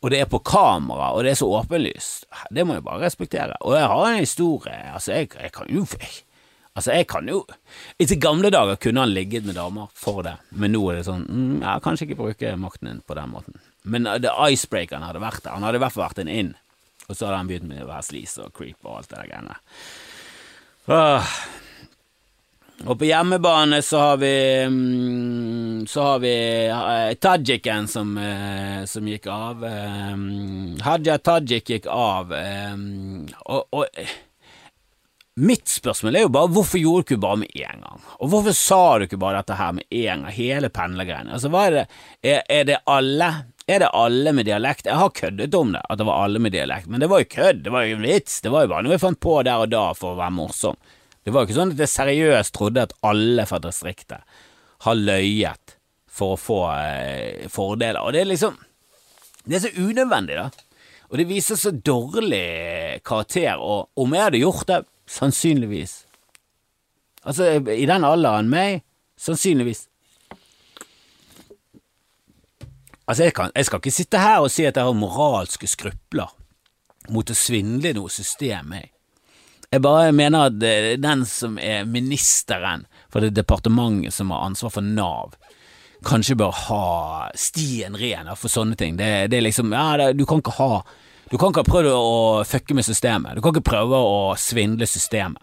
og 0.00 0.10
det 0.12 0.22
er 0.22 0.28
på 0.32 0.40
kamera, 0.46 1.10
og 1.12 1.24
det 1.24 1.34
er 1.34 1.38
så 1.40 1.48
åpenlyst, 1.60 2.24
det 2.50 2.64
må 2.64 2.78
jeg 2.78 2.86
bare 2.86 3.04
respektere. 3.04 3.58
Og 3.60 3.76
jeg 3.76 3.88
har 3.92 4.06
en 4.08 4.22
historie, 4.22 4.80
altså, 4.94 5.12
jeg, 5.12 5.32
jeg 5.36 5.52
kan 5.52 5.72
jo 5.72 5.86
Altså, 6.78 6.92
jeg 6.94 7.08
kan 7.10 7.26
jo 7.28 7.40
I 7.98 8.06
gamle 8.14 8.50
dager 8.50 8.78
kunne 8.78 9.02
han 9.02 9.10
ligget 9.10 9.44
med 9.44 9.56
damer 9.58 9.90
for 9.94 10.22
det, 10.22 10.36
men 10.50 10.70
nå 10.70 10.84
er 10.88 11.00
det 11.00 11.08
sånn 11.08 11.24
mm, 11.26 11.56
Jeg 11.64 11.82
kan 11.82 11.98
ikke 11.98 12.18
bruke 12.20 12.52
makten 12.56 12.88
din 12.88 13.00
på 13.02 13.16
den 13.18 13.32
måten. 13.32 13.58
Men 13.82 14.06
uh, 14.06 14.20
the 14.22 14.30
icebreakeren 14.52 15.02
hadde 15.02 15.20
vært 15.20 15.42
der. 15.42 15.56
Han 15.56 15.66
hadde 15.66 15.80
i 15.80 15.82
hvert 15.82 15.96
fall 15.96 16.06
vært 16.06 16.22
en 16.22 16.30
inn. 16.30 16.52
Og 17.08 17.16
så 17.16 17.26
hadde 17.26 17.40
han 17.40 17.50
begynt 17.50 17.68
med 17.68 17.82
å 17.82 17.88
være 17.90 18.06
sleaze 18.06 18.46
og 18.46 18.54
creep 18.54 18.86
og 18.86 19.00
alt 19.00 19.10
det 19.10 19.18
der 19.18 19.32
greiene. 19.32 19.58
Åh. 20.94 21.34
Og 22.86 22.96
på 22.98 23.04
hjemmebane 23.10 23.82
så 23.84 23.98
har 23.98 24.16
vi 24.16 24.32
mm, 24.68 25.86
Så 25.86 26.02
har 26.02 26.18
vi 26.22 26.32
uh, 26.70 27.12
Tajiken 27.20 27.88
som, 27.88 28.16
uh, 28.16 28.84
som, 28.88 29.08
gikk 29.08 29.26
av. 29.26 29.64
Um, 29.64 30.78
Haja 30.84 31.18
Tajik 31.18 31.70
gikk 31.70 31.88
av. 31.92 32.32
Um, 32.32 33.26
og, 33.44 33.66
og 33.70 33.84
Mitt 35.40 35.70
spørsmål 35.70 36.16
er 36.18 36.24
jo 36.26 36.32
bare 36.34 36.50
hvorfor 36.52 36.80
gjorde 36.80 37.04
du 37.04 37.06
ikke 37.06 37.22
bare 37.22 37.40
med 37.40 37.52
en 37.54 37.84
gang? 37.84 38.00
Og 38.18 38.32
hvorfor 38.32 38.56
sa 38.56 38.82
du 38.98 39.06
ikke 39.06 39.20
bare 39.20 39.40
dette 39.40 39.56
her 39.56 39.76
med 39.76 39.86
en 39.88 40.24
gang, 40.26 40.34
hele 40.36 40.68
pendlergreiene? 40.74 41.32
Altså, 41.36 41.48
hva 41.52 41.62
er 41.68 41.76
det, 41.76 41.84
er, 42.20 42.42
er 42.50 42.66
det 42.68 42.80
alle 42.90 43.30
er 43.70 43.84
det 43.84 43.92
alle 43.94 44.32
med 44.34 44.48
dialekt? 44.48 44.88
Jeg 44.90 44.98
har 44.98 45.12
køddet 45.14 45.54
om 45.54 45.70
det, 45.72 45.80
at 45.86 46.00
det 46.00 46.06
var 46.08 46.24
alle 46.24 46.40
med 46.42 46.52
dialekt, 46.52 46.90
men 46.90 47.00
det 47.00 47.06
var 47.08 47.22
jo 47.22 47.28
kødd, 47.30 47.60
det 47.64 47.72
var 47.72 47.86
jo 47.86 48.00
vits, 48.02 48.40
det 48.42 48.50
var 48.50 48.64
jo 48.64 48.72
bare 48.72 48.82
noe 48.82 48.96
jeg 48.96 49.02
fant 49.04 49.20
på 49.22 49.36
der 49.46 49.62
og 49.62 49.70
da 49.70 49.84
for 49.94 50.16
å 50.16 50.18
være 50.18 50.34
morsom. 50.34 50.80
Det 51.24 51.32
var 51.32 51.42
jo 51.42 51.50
ikke 51.50 51.58
sånn 51.58 51.74
at 51.74 51.82
jeg 51.82 51.92
seriøst 51.92 52.54
trodde 52.56 52.86
at 52.86 52.96
alle 53.06 53.44
fra 53.48 53.60
distriktet 53.62 54.40
har 54.86 54.96
løyet 54.96 55.76
for 56.10 56.34
å 56.34 56.40
få 56.40 56.60
eh, 56.72 57.48
fordeler, 57.52 58.00
og 58.02 58.14
det 58.14 58.24
er 58.24 58.32
liksom 58.32 58.58
Det 59.44 59.56
er 59.56 59.62
så 59.64 59.70
unødvendig, 59.80 60.36
da. 60.36 60.50
Og 61.10 61.18
det 61.18 61.26
viser 61.26 61.56
så 61.56 61.70
dårlig 61.72 63.00
karakter, 63.04 63.56
og 63.56 63.88
om 63.96 64.12
jeg 64.14 64.22
hadde 64.26 64.42
gjort 64.42 64.66
det, 64.68 64.80
sannsynligvis 65.10 66.04
Altså, 67.24 67.50
i 67.60 67.84
den 67.88 68.04
alderen 68.04 68.48
meg, 68.48 68.82
sannsynligvis 69.20 69.86
Altså, 73.10 73.24
jeg, 73.24 73.34
kan, 73.34 73.50
jeg, 73.56 73.66
skal 73.66 73.80
ikke 73.80 73.90
sitte 73.90 74.18
her 74.22 74.44
og 74.44 74.52
si 74.54 74.64
at 74.68 74.76
jeg 74.78 74.86
har 74.86 74.94
moralske 74.94 75.66
skrupler 75.66 76.30
mot 77.10 77.26
å 77.26 77.34
svindle 77.34 77.90
noe 77.96 78.12
system, 78.12 78.76
jeg. 78.76 78.92
Jeg 79.70 79.84
bare 79.84 80.10
mener 80.10 80.48
at 80.48 80.56
den 80.98 81.20
som 81.30 81.54
er 81.62 81.84
ministeren 81.86 82.88
for 83.06 83.22
det 83.22 83.36
departementet 83.36 84.16
som 84.16 84.32
har 84.34 84.48
ansvar 84.48 84.72
for 84.74 84.82
Nav, 84.82 85.36
kanskje 86.02 86.34
bør 86.40 86.56
ha 86.66 86.86
stien 87.38 87.94
ren 88.00 88.32
for 88.34 88.50
sånne 88.50 88.74
ting. 88.80 88.96
Det, 88.98 89.28
det 89.30 89.38
er 89.38 89.46
liksom 89.46 89.70
Ja, 89.70 89.92
det, 90.00 90.16
du 90.18 90.24
kan 90.26 90.42
ikke 90.42 90.56
ha 90.56 90.80
Du 91.30 91.36
kan 91.38 91.54
ikke 91.54 91.62
prøve 91.68 91.92
å 91.94 92.42
fucke 92.42 92.74
med 92.74 92.82
systemet. 92.82 93.38
Du 93.38 93.44
kan 93.44 93.54
ikke 93.54 93.70
prøve 93.70 93.94
å 94.02 94.34
svindle 94.34 94.90
systemet. 94.90 95.38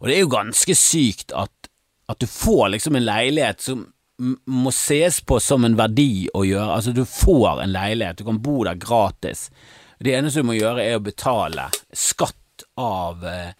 Og 0.00 0.08
det 0.08 0.16
er 0.16 0.22
jo 0.22 0.32
ganske 0.32 0.78
sykt 0.78 1.36
at, 1.36 1.68
at 2.08 2.22
du 2.22 2.24
får 2.24 2.70
liksom 2.72 2.96
en 2.96 3.04
leilighet 3.04 3.60
som 3.68 3.84
må 4.48 4.72
ses 4.72 5.20
på 5.20 5.36
som 5.44 5.68
en 5.68 5.76
verdi 5.76 6.30
å 6.32 6.46
gjøre. 6.48 6.72
Altså, 6.78 6.96
du 6.96 7.04
får 7.04 7.66
en 7.66 7.74
leilighet, 7.76 8.16
du 8.16 8.24
kan 8.30 8.40
bo 8.40 8.62
der 8.64 8.80
gratis. 8.80 9.50
Det 10.00 10.16
eneste 10.16 10.40
du 10.40 10.48
må 10.48 10.56
gjøre, 10.56 10.80
er 10.80 10.96
å 10.96 11.04
betale 11.04 11.68
skatt 11.92 12.38
av 12.78 13.24
eh, 13.26 13.52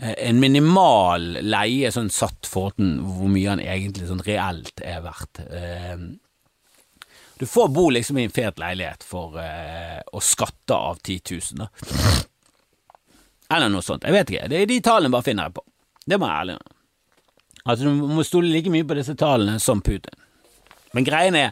en 0.00 0.40
minimal 0.40 1.40
leie, 1.44 1.90
sånn 1.92 2.10
satt 2.12 2.48
for 2.48 2.76
hvor 2.76 3.30
mye 3.32 3.52
han 3.52 3.62
egentlig 3.64 4.08
sånn 4.08 4.24
reelt 4.24 4.80
er 4.84 5.02
verdt. 5.04 5.42
Eh, 5.44 5.96
du 7.40 7.46
får 7.48 7.70
bo 7.72 7.86
liksom 7.90 8.18
i 8.20 8.26
en 8.28 8.34
fet 8.34 8.60
leilighet 8.60 9.04
for 9.06 9.38
eh, 9.40 10.00
å 10.12 10.20
skatte 10.24 10.76
av 10.76 11.00
10 11.00 11.20
000, 11.56 11.62
da. 11.62 11.70
Eller 13.50 13.72
noe 13.72 13.82
sånt. 13.82 14.04
Jeg 14.06 14.14
vet 14.14 14.30
ikke. 14.30 14.48
Det 14.52 14.60
er 14.60 14.68
de 14.70 14.76
tallene 14.84 15.12
bare 15.14 15.26
finner 15.26 15.48
jeg 15.48 15.56
på. 15.56 15.64
Det 16.06 16.18
må 16.20 16.28
jeg 16.28 16.42
ærlig 16.42 16.54
innrømme. 16.56 16.76
Altså, 17.64 17.84
du 17.84 18.12
må 18.16 18.24
stole 18.24 18.52
like 18.52 18.72
mye 18.72 18.86
på 18.88 18.96
disse 18.96 19.14
tallene 19.18 19.58
som 19.60 19.82
Putin. 19.84 20.16
Men 20.96 21.06
greien 21.06 21.36
er, 21.38 21.50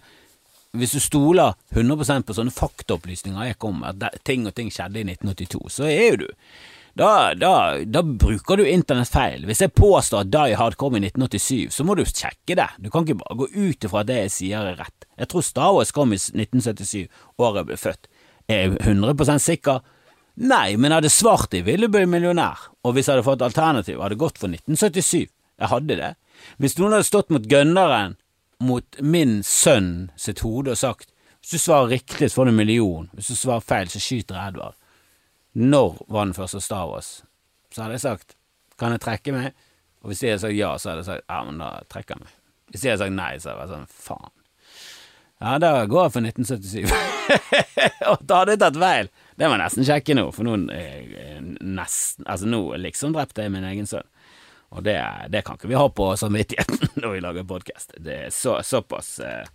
hvis 0.78 0.94
du 0.96 1.00
stoler 1.02 1.56
100% 1.74 2.26
på 2.26 2.36
sånne 2.36 2.54
faktaopplysninger 2.54 3.50
jeg 3.50 3.58
kom 3.60 3.82
med, 3.82 4.02
at 4.02 4.22
ting 4.28 4.46
og 4.48 4.54
ting 4.56 4.70
skjedde 4.72 5.02
i 5.02 5.06
1982, 5.08 5.60
så 5.72 5.88
er 5.88 6.04
jo 6.06 6.20
du 6.24 6.28
da, 6.98 7.34
da, 7.38 7.52
da, 7.86 8.02
bruker 8.02 8.58
du 8.58 8.64
internett 8.66 9.10
feil. 9.12 9.44
Hvis 9.46 9.62
jeg 9.62 9.74
påstår 9.78 10.24
at 10.24 10.32
Die 10.34 10.56
Hard 10.58 10.74
kom 10.80 10.96
i 10.98 11.02
1987, 11.04 11.68
så 11.70 11.86
må 11.86 11.94
du 11.94 12.02
sjekke 12.02 12.56
det. 12.58 12.66
Du 12.82 12.90
kan 12.90 13.06
ikke 13.06 13.20
bare 13.20 13.36
gå 13.38 13.46
ut 13.54 13.86
ifra 13.86 14.02
at 14.02 14.08
det 14.08 14.16
jeg 14.24 14.32
sier 14.34 14.72
er 14.72 14.80
rett. 14.80 15.06
Jeg 15.14 15.30
tror 15.30 15.46
Star 15.46 15.76
Wars 15.76 15.94
kom 15.94 16.10
i 16.14 16.18
1977, 16.18 17.06
året 17.38 17.60
jeg 17.60 17.68
ble 17.70 17.78
født. 17.78 18.10
Er 18.50 18.64
jeg 18.64 18.80
100% 18.82 19.44
sikker? 19.44 19.84
Nei, 20.38 20.76
men 20.78 20.94
hadde 20.94 21.10
svart 21.10 21.52
det, 21.54 21.64
ville 21.66 21.90
blitt 21.90 22.10
millionær, 22.10 22.68
og 22.86 22.94
hvis 22.94 23.08
jeg 23.08 23.16
hadde 23.16 23.26
fått 23.26 23.46
alternativ, 23.46 24.02
hadde 24.02 24.18
gått 24.18 24.38
for 24.38 24.50
1977. 24.50 25.26
Jeg 25.58 25.70
hadde 25.72 25.98
det. 25.98 26.12
Hvis 26.62 26.78
noen 26.78 26.94
hadde 26.94 27.06
stått 27.08 27.30
mot 27.34 27.46
gønneren 27.50 28.14
mot 28.62 28.98
min 29.02 29.40
sønn 29.46 30.10
sitt 30.18 30.42
hode 30.42 30.74
og 30.74 30.78
sagt 30.78 31.12
Hvis 31.38 31.54
du 31.54 31.62
svarer 31.62 31.92
riktig, 31.94 32.26
så 32.30 32.40
får 32.40 32.48
du 32.48 32.50
en 32.50 32.58
million. 32.58 33.10
Hvis 33.14 33.30
du 33.30 33.38
svarer 33.38 33.62
feil, 33.62 33.90
så 33.90 34.02
skyter 34.02 34.38
Edvard. 34.42 34.77
Når 35.56 36.02
var 36.08 36.28
den 36.28 36.36
første 36.36 36.60
Star 36.60 36.90
Wars? 36.90 37.22
Så 37.72 37.84
hadde 37.84 37.96
jeg 37.98 38.04
sagt 38.06 38.36
kan 38.78 38.94
jeg 38.94 39.02
trekke 39.02 39.34
meg? 39.34 39.54
Og 40.04 40.12
hvis 40.12 40.22
jeg 40.22 40.36
hadde 40.36 40.44
sagt 40.44 40.54
ja, 40.58 40.74
så 40.78 40.92
hadde 40.92 41.02
jeg 41.02 41.10
sagt 41.10 41.24
ja, 41.26 41.38
men 41.46 41.62
da 41.62 41.70
trekker 41.90 42.14
jeg 42.14 42.26
meg. 42.26 42.34
Hvis 42.72 42.84
jeg 42.84 42.92
hadde 42.94 43.04
sagt 43.06 43.16
nei, 43.16 43.30
så 43.38 43.50
hadde 43.50 43.56
jeg 43.56 43.62
vært 43.62 43.74
sånn 43.74 43.88
faen. 44.04 44.34
Ja, 45.38 45.54
da 45.62 45.72
går 45.86 46.08
jeg 46.08 46.14
for 46.14 46.26
1977. 46.26 46.94
og 48.10 48.22
da 48.26 48.40
hadde 48.40 48.54
jeg 48.54 48.62
tatt 48.62 48.78
feil. 48.82 49.10
Det 49.38 49.50
var 49.50 49.60
nesten 49.60 49.86
kjekke 49.86 50.16
nå, 50.18 50.24
for 50.34 50.48
nå 50.48 50.56
eh, 50.74 51.36
nesten 51.62 52.26
Altså, 52.26 52.48
nå 52.50 52.62
liksom 52.82 53.14
drepte 53.14 53.44
jeg 53.46 53.54
min 53.54 53.66
egen 53.68 53.86
sønn. 53.86 54.06
Og 54.74 54.82
det, 54.84 54.98
det 55.32 55.44
kan 55.46 55.56
ikke 55.56 55.70
vi 55.70 55.78
ha 55.78 55.86
på 55.88 56.10
samvittigheten 56.20 56.90
når 57.02 57.14
vi 57.14 57.22
lager 57.24 57.46
podkast. 57.48 57.94
Det 58.02 58.18
er 58.26 58.34
så, 58.34 58.58
såpass 58.66 59.18
eh, 59.24 59.46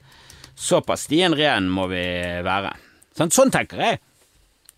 Såpass 0.53 1.07
stien 1.07 1.33
ren 1.33 1.65
må 1.73 1.87
vi 1.89 2.03
være. 2.45 2.75
Sånn, 3.17 3.31
sånn 3.33 3.49
tenker 3.51 3.79
jeg. 3.81 3.97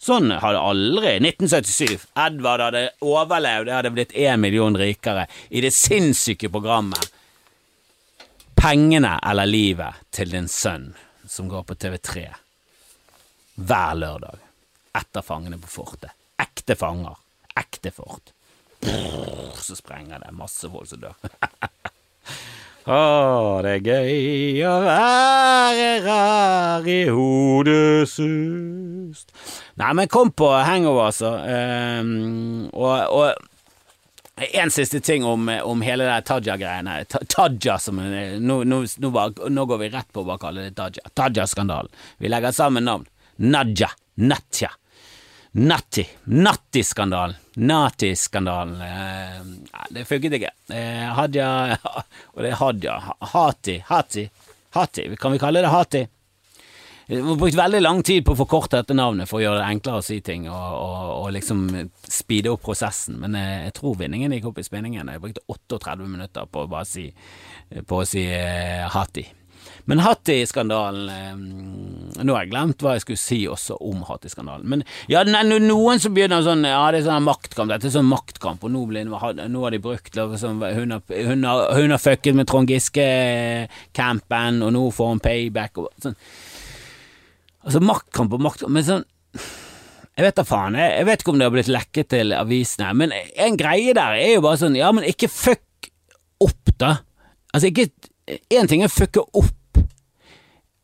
Sånn 0.02 0.30
hadde 0.32 0.62
aldri 0.62 1.16
1977. 1.18 2.08
Edvard 2.20 2.64
hadde 2.68 2.86
overlevd, 3.02 3.70
det 3.70 3.78
hadde 3.78 3.94
blitt 3.96 4.16
én 4.16 4.42
million 4.42 4.78
rikere 4.78 5.28
i 5.50 5.64
det 5.64 5.74
sinnssyke 5.74 6.52
programmet 6.54 7.12
Pengene 8.56 9.20
eller 9.22 9.46
livet 9.46 10.00
til 10.16 10.32
din 10.32 10.48
sønn, 10.50 10.88
som 11.28 11.50
går 11.52 11.68
på 11.68 11.76
TV3 11.78 12.24
hver 13.56 13.96
lørdag 13.96 14.40
etter 14.96 15.24
Fangene 15.24 15.60
på 15.60 15.70
fortet. 15.70 16.12
Ekte 16.42 16.76
fanger. 16.76 17.16
Ekte 17.56 17.92
fort. 17.92 18.34
Brrr, 18.82 19.56
så 19.62 19.76
sprenger 19.76 20.20
det 20.20 20.34
masse 20.36 20.70
folk 20.72 20.90
som 20.90 21.04
dør. 21.04 21.16
Å, 22.86 23.62
det 23.66 23.72
er 23.80 23.88
gøy 23.90 24.60
å 24.70 24.74
være 24.86 25.88
rar 26.06 26.86
i 26.86 27.00
hodet 27.10 28.06
sust. 28.12 29.34
Nei, 29.82 29.90
men 29.98 30.12
kom 30.12 30.30
på 30.30 30.52
hangover, 30.54 31.08
altså. 31.10 31.32
Um, 31.42 32.68
og, 32.70 32.94
og 33.10 34.46
en 34.62 34.74
siste 34.74 35.02
ting 35.02 35.26
om, 35.26 35.50
om 35.50 35.82
hele 35.82 36.06
det 36.06 36.20
Taja-greiene. 36.30 37.00
Taja 37.10 37.80
som 37.82 37.98
nå, 37.98 38.62
nå, 38.70 38.84
nå, 38.86 39.12
nå, 39.50 39.66
går 39.66 39.82
vi 39.82 39.92
rett 39.94 40.14
på 40.14 40.22
å 40.22 40.30
bare 40.30 40.44
kalle 40.46 40.68
det 40.68 40.76
Taja. 40.78 41.10
Taja-skandalen. 41.18 41.90
Vi 42.22 42.30
legger 42.30 42.54
sammen 42.54 42.86
navn. 42.86 43.10
Naja. 43.42 43.90
Natja. 44.16 44.70
Natti. 45.58 46.08
Natti-skandalen. 46.24 47.36
Nati-skandalen. 47.54 48.82
Eh, 48.82 49.86
det 49.90 50.04
funket 50.06 50.34
ikke. 50.36 50.50
Eh, 50.68 51.06
Hadia 51.16 51.78
Og 52.34 52.42
det 52.44 52.50
er 52.50 52.58
Hadia. 52.60 52.96
Hati. 53.20 53.78
Hati. 53.88 54.26
Hati. 54.76 55.06
Kan 55.16 55.32
vi 55.32 55.40
kalle 55.40 55.62
det 55.64 55.72
Hati? 55.72 56.02
Vi 57.08 57.22
har 57.22 57.40
brukt 57.40 57.56
veldig 57.56 57.82
lang 57.82 58.04
tid 58.04 58.26
på 58.26 58.34
å 58.34 58.40
forkorte 58.42 58.82
dette 58.82 58.98
navnet 58.98 59.30
for 59.30 59.40
å 59.40 59.46
gjøre 59.46 59.62
det 59.62 59.70
enklere 59.78 60.02
å 60.02 60.04
si 60.04 60.18
ting 60.26 60.50
og, 60.50 60.76
og, 60.76 61.10
og 61.22 61.32
liksom 61.38 61.68
speede 62.02 62.50
opp 62.50 62.64
prosessen, 62.66 63.20
men 63.22 63.38
jeg, 63.38 63.60
jeg 63.68 63.76
tror 63.78 64.00
vinningen 64.00 64.34
gikk 64.34 64.48
opp 64.50 64.60
i 64.60 64.66
spinningen. 64.66 65.14
Jeg 65.14 65.22
brukte 65.22 65.46
38 65.46 65.96
minutter 66.02 66.50
på 66.50 66.66
å 66.66 66.84
si, 66.90 67.06
på 67.86 68.02
å 68.02 68.08
si 68.10 68.26
eh, 68.26 68.90
Hati. 68.92 69.28
Men 69.86 70.02
Hatti-skandalen 70.02 71.10
eh, 71.14 72.24
Nå 72.26 72.34
har 72.34 72.46
jeg 72.46 72.54
glemt 72.54 72.82
hva 72.82 72.96
jeg 72.96 73.04
skulle 73.04 73.22
si 73.22 73.38
også 73.52 73.78
om 73.84 74.06
Hatti-skandalen. 74.08 74.66
Men 74.72 74.84
ja, 75.12 75.22
noen 75.26 76.02
som 76.02 76.16
begynner 76.16 76.46
sånn 76.46 76.66
Ja, 76.66 76.84
det 76.94 77.04
er 77.04 77.10
sånn 77.10 77.28
maktkamp. 77.28 77.70
Dette 77.74 77.90
er 77.90 77.96
sånn 77.98 78.10
maktkamp, 78.10 78.64
og 78.66 78.74
nå, 78.74 78.86
blir, 78.90 79.06
nå 79.10 79.20
har 79.20 79.76
de 79.76 79.82
brukt 79.84 80.16
liksom, 80.16 80.64
hun, 80.64 80.96
har, 80.96 81.04
hun, 81.28 81.46
har, 81.46 81.66
hun 81.76 81.94
har 81.94 82.02
fucket 82.02 82.38
med 82.38 82.50
Trond 82.50 82.72
Giske-campen, 82.72 84.64
og 84.66 84.74
nå 84.78 84.88
får 84.96 85.12
hun 85.12 85.24
payback 85.26 85.84
og 85.84 85.92
sånn. 86.06 86.18
Altså, 87.66 87.82
maktkamp 87.82 88.34
og 88.38 88.44
maktkamp 88.46 88.74
Men 88.76 88.86
sånn 88.86 89.08
jeg 90.16 90.24
vet 90.24 90.38
da 90.38 90.46
faen, 90.48 90.78
jeg, 90.80 90.92
jeg, 90.94 91.06
vet 91.10 91.24
ikke 91.24 91.32
om 91.34 91.40
det 91.42 91.48
har 91.50 91.52
blitt 91.52 91.70
lekket 91.72 92.08
til 92.14 92.30
avisene, 92.38 92.94
men 92.96 93.12
en 93.12 93.58
greie 93.60 93.92
der 93.98 94.16
er 94.16 94.38
jo 94.38 94.44
bare 94.46 94.62
sånn, 94.62 94.78
ja, 94.80 94.88
men 94.96 95.04
ikke 95.10 95.28
fuck 95.28 95.90
opp, 96.46 96.72
da. 96.80 96.94
Altså, 97.52 97.68
ikke 97.72 97.90
Én 98.26 98.66
ting 98.66 98.82
er 98.82 98.90
fucke 98.90 99.22
opp, 99.22 99.54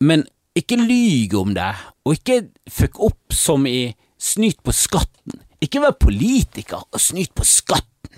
men 0.02 0.26
ikke 0.58 0.80
lyg 0.82 1.36
om 1.38 1.54
det, 1.56 1.72
og 2.04 2.18
ikke 2.18 2.42
fuck 2.70 3.00
opp 3.06 3.36
som 3.36 3.68
i 3.70 3.94
snyt 4.22 4.60
på 4.66 4.74
skatten. 4.76 5.40
Ikke 5.62 5.84
vær 5.84 5.96
politiker 6.02 6.84
og 6.84 7.02
snyt 7.02 7.34
på 7.38 7.46
skatten. 7.48 8.18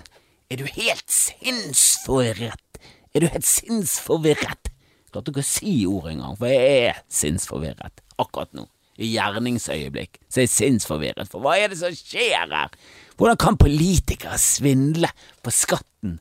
Er 0.50 0.60
du 0.60 0.66
helt 0.66 1.10
sinnsforvirret? 1.12 2.80
Er 3.14 3.24
du 3.24 3.28
helt 3.30 3.46
sinnsforvirret? 3.46 4.70
Klarte 5.12 5.30
ikke 5.30 5.44
å 5.44 5.46
si 5.46 5.74
ordet 5.86 6.16
engang, 6.16 6.38
for 6.40 6.50
jeg 6.50 6.88
er 6.88 7.02
sinnsforvirret 7.12 8.02
akkurat 8.18 8.50
nå. 8.56 8.66
I 8.94 9.10
gjerningsøyeblikk 9.10 10.20
så 10.28 10.40
er 10.40 10.46
jeg 10.46 10.54
sinnsforvirret, 10.54 11.30
for 11.30 11.42
hva 11.42 11.56
er 11.58 11.72
det 11.72 11.80
som 11.80 11.94
skjer 11.94 12.50
her? 12.50 12.74
Hvordan 13.18 13.38
kan 13.42 13.58
politikere 13.58 14.38
svindle 14.42 15.10
på 15.42 15.54
skatten? 15.54 16.18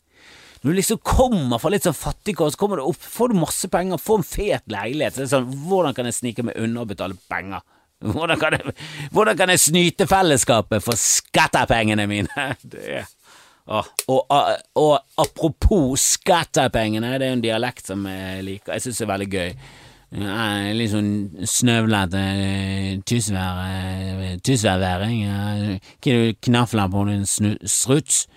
Når 0.64 0.72
du 0.72 0.80
liksom 0.80 1.00
kommer 1.04 1.60
fra 1.60 1.74
litt 1.74 1.84
sånn 1.84 1.98
fattigkår, 1.98 2.54
så 2.54 2.60
kommer 2.60 2.80
du 2.80 2.86
opp, 2.88 3.02
får 3.04 3.34
du 3.34 3.40
masse 3.42 3.68
penger, 3.72 4.00
får 4.00 4.22
en 4.22 4.28
fet 4.28 4.72
leilighet, 4.72 5.16
så 5.16 5.22
det 5.22 5.28
er 5.28 5.34
sånn, 5.34 5.56
hvordan 5.68 5.96
kan 5.98 6.08
jeg 6.08 6.16
snike 6.16 6.46
meg 6.48 6.60
unna 6.64 6.86
å 6.86 6.88
betale 6.88 7.18
penger? 7.32 7.66
Hvordan 8.04 8.40
kan, 8.40 8.56
jeg, 8.56 8.74
hvordan 9.16 9.38
kan 9.40 9.52
jeg 9.52 9.62
snyte 9.64 10.08
fellesskapet 10.08 10.84
for 10.84 11.00
skattepengene 11.00 12.08
mine? 12.10 12.48
Det 12.64 13.04
og, 13.64 13.88
og, 14.12 14.28
og, 14.76 14.98
apropos 15.24 16.02
skattepengene, 16.18 17.14
det 17.16 17.28
er 17.28 17.32
jo 17.32 17.38
en 17.38 17.46
dialekt 17.46 17.88
som 17.88 18.04
jeg 18.10 18.44
liker, 18.44 18.74
jeg 18.76 18.84
synes 18.84 18.98
det 19.00 19.06
er 19.06 19.14
veldig 19.14 19.30
gøy. 19.32 19.54
Litt 20.78 20.92
sånn 20.92 21.14
snøvlete 21.48 22.24
tysværværing. 23.08 25.24
Hva 25.24 26.04
det 26.04 26.36
knafler 26.44 26.92
på 26.92 27.06
din 27.08 27.24
struts? 27.26 28.28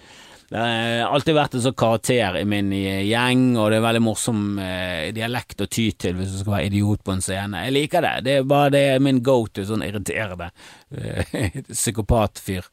Det 0.47 0.59
har 0.63 1.09
alltid 1.11 1.35
vært 1.35 1.55
en 1.59 1.63
sånn 1.65 1.75
karakter 1.75 2.37
i 2.39 2.45
min 2.47 2.69
gjeng, 2.71 3.49
og 3.59 3.73
det 3.73 3.81
er 3.81 3.83
veldig 3.83 4.03
morsom 4.07 4.43
eh, 4.63 5.09
dialekt 5.17 5.65
å 5.65 5.67
ty 5.67 5.89
til 5.99 6.15
hvis 6.15 6.37
du 6.37 6.39
skal 6.39 6.55
være 6.55 6.69
idiot 6.69 7.03
på 7.03 7.17
en 7.17 7.25
scene. 7.25 7.65
Jeg 7.67 7.75
liker 7.75 8.05
det. 8.07 8.13
Det 8.29 8.37
er 8.39 8.47
bare 8.47 8.71
det 8.77 8.83
er 8.93 9.03
min 9.03 9.19
go 9.27 9.41
to, 9.51 9.65
sånn 9.67 9.83
irriterende 9.83 10.53
eh, 10.95 11.59
psykopatfyr. 11.73 12.69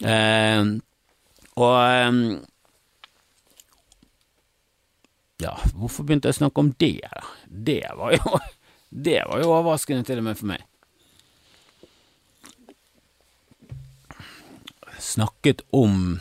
Eh, 0.00 0.62
og 1.60 1.76
eh, 1.82 2.22
Ja, 5.40 5.54
hvorfor 5.72 6.04
begynte 6.04 6.28
jeg 6.28 6.36
å 6.36 6.40
snakke 6.42 6.60
om 6.64 6.72
det, 6.80 6.96
da? 7.12 7.28
Det 7.48 7.82
var 7.96 8.16
jo 8.16 8.40
Det 9.08 9.20
var 9.28 9.38
jo 9.44 9.52
overraskende 9.52 10.02
til 10.08 10.18
og 10.18 10.26
med 10.26 10.40
for 10.40 10.50
meg. 10.50 10.64
Snakket 15.00 15.62
om 15.76 16.18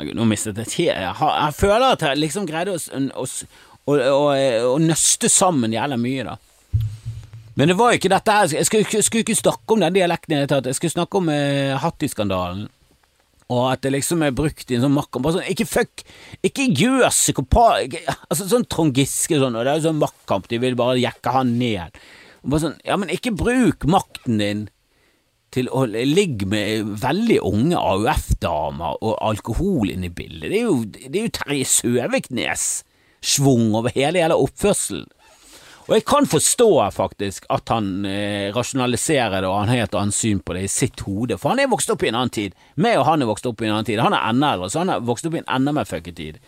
Herregud, 0.00 0.16
nå 0.16 0.24
mistet 0.30 0.56
jeg 0.62 0.72
tid. 0.72 0.86
Jeg, 0.88 1.12
jeg, 1.20 1.54
føler 1.58 1.90
at 1.92 2.02
jeg 2.06 2.16
liksom 2.16 2.46
greide 2.48 2.72
å, 2.72 2.78
å, 3.20 3.26
å, 3.92 4.22
å 4.70 4.78
nøste 4.80 5.28
sammen 5.28 5.74
jævla 5.76 5.98
mye, 6.00 6.24
da. 6.24 6.38
Men 7.58 7.68
det 7.68 7.76
var 7.76 7.92
jo 7.92 7.98
ikke 7.98 8.08
dette 8.08 8.32
her 8.32 8.52
Jeg 8.54 8.68
skulle, 8.68 8.86
jeg 8.88 9.04
skulle 9.04 9.24
ikke 9.26 9.36
snakke 9.36 9.74
om 9.74 9.82
den 9.82 9.92
dialekten 9.98 10.32
i 10.32 10.36
det 10.38 10.38
hele 10.38 10.50
tatt. 10.54 10.70
Jeg 10.70 10.78
skulle 10.78 10.94
snakke 10.94 11.20
om 11.20 11.28
eh, 11.28 11.76
Hattie-skandalen. 11.82 12.64
Og 13.50 13.66
at 13.66 13.82
det 13.84 13.92
liksom 13.92 14.24
er 14.24 14.32
brukt 14.32 14.70
i 14.70 14.78
en 14.78 14.86
sånn 14.86 14.96
makker 14.96 15.34
Sånn, 15.34 15.48
ikke 15.52 15.66
fuck 15.68 16.04
Ikke 16.46 16.68
gjør 16.70 17.08
psykopat 17.10 17.96
Altså 18.30 18.46
Sånn 18.46 18.64
Trond 18.70 18.96
Giske 18.96 19.40
sånn, 19.42 19.58
og 19.58 19.66
det 19.66 19.74
er 19.74 19.80
jo 19.82 19.88
sånn 19.90 20.00
maktkamp, 20.00 20.48
de 20.48 20.62
vil 20.62 20.78
bare 20.78 21.00
jekke 21.02 21.34
han 21.34 21.56
ned. 21.60 21.98
Og 22.40 22.54
bare 22.54 22.64
sånn, 22.64 22.78
ja, 22.86 22.96
men 22.96 23.12
ikke 23.12 23.34
bruk 23.36 23.84
makten 23.90 24.40
din 24.40 24.68
til 25.54 25.68
å 25.74 25.84
ligge 25.86 26.46
med 26.50 26.96
veldig 27.02 27.38
unge 27.46 27.78
AUF-damer 27.78 29.00
og 29.02 29.16
alkohol 29.18 29.90
inne 29.92 30.06
i 30.08 30.14
bildet. 30.14 30.50
Det 30.50 30.58
er 30.60 30.66
jo, 30.68 30.76
jo 31.10 31.32
Terje 31.34 31.66
Søviknes-schwung 31.70 33.74
over 33.78 33.90
hele 33.96 34.22
hele 34.22 34.36
oppførselen. 34.38 35.08
Og 35.90 35.96
jeg 35.96 36.04
kan 36.06 36.26
forstå 36.30 36.68
faktisk 36.94 37.48
at 37.50 37.70
han 37.72 38.04
eh, 38.06 38.54
rasjonaliserer 38.54 39.42
det 39.42 39.48
og 39.48 39.58
han 39.58 39.72
har 39.72 39.88
et 39.88 39.96
annet 39.98 40.14
syn 40.14 40.38
på 40.38 40.54
det 40.54 40.68
i 40.68 40.70
sitt 40.70 41.02
hode, 41.02 41.34
for 41.34 41.50
han 41.50 41.60
er 41.64 41.72
vokst 41.72 41.90
opp 41.90 42.04
i 42.04 42.08
en 42.12 42.18
annen 42.20 42.36
tid. 42.36 42.54
Meg 42.78 43.00
og 43.00 43.08
han 43.08 43.24
er 43.24 43.30
vokst 43.30 43.48
opp 43.50 43.58
i 43.58 43.66
en 43.66 43.74
annen 43.74 43.88
tid. 43.88 43.98
Han 43.98 44.14
er 44.14 44.28
enda 44.28 44.52
eldre, 44.54 44.68
så 44.70 44.84
han 44.84 44.92
er 44.94 45.08
vokst 45.08 45.26
opp 45.26 45.34
i 45.34 45.40
en 45.40 45.50
enda 45.50 45.74
mer 45.74 45.88
fucket 45.90 46.14
tid. 46.20 46.38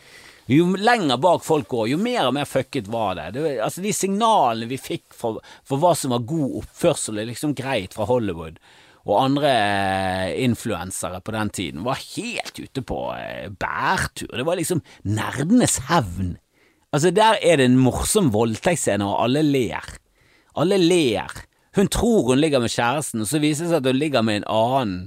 Jo 0.50 0.68
lenger 0.78 1.18
bak 1.22 1.42
folk 1.46 1.66
går, 1.70 1.88
jo 1.90 1.98
mer 2.02 2.28
og 2.28 2.36
mer 2.38 2.46
fucket 2.46 2.86
var 2.90 3.18
det. 3.18 3.26
det 3.34 3.56
altså 3.66 3.82
De 3.82 3.90
signalene 3.94 4.70
vi 4.70 4.78
fikk 4.78 5.10
for, 5.16 5.42
for 5.66 5.82
hva 5.82 5.92
som 5.98 6.14
var 6.14 6.26
god 6.28 6.62
oppførsel, 6.62 7.18
er 7.18 7.30
liksom 7.30 7.56
greit 7.58 7.98
fra 7.98 8.06
Hollywood 8.10 8.62
og 9.08 9.18
andre 9.18 9.50
eh, 9.50 10.44
influensere 10.44 11.20
på 11.24 11.34
den 11.34 11.50
tiden 11.50 11.86
var 11.86 11.98
helt 12.14 12.58
ute 12.58 12.84
på 12.86 13.00
eh, 13.16 13.48
bærtur. 13.50 14.30
Det 14.36 14.46
var 14.46 14.60
liksom 14.60 14.82
nerdenes 15.02 15.80
hevn. 15.88 16.36
Altså, 16.92 17.10
der 17.10 17.40
er 17.42 17.58
det 17.58 17.70
en 17.70 17.80
morsom 17.80 18.30
voldtektsscene, 18.34 19.06
og 19.08 19.24
alle 19.24 19.42
ler. 19.42 19.88
Alle 20.54 20.78
ler. 20.78 21.32
Hun 21.76 21.88
tror 21.88 22.28
hun 22.28 22.38
ligger 22.38 22.60
med 22.60 22.70
kjæresten, 22.70 23.24
og 23.24 23.30
så 23.30 23.40
viser 23.42 23.64
det 23.64 23.72
seg 23.72 23.80
at 23.80 23.90
hun 23.90 23.98
ligger 23.98 24.22
med 24.22 24.42
en 24.42 24.48
annen. 24.52 24.98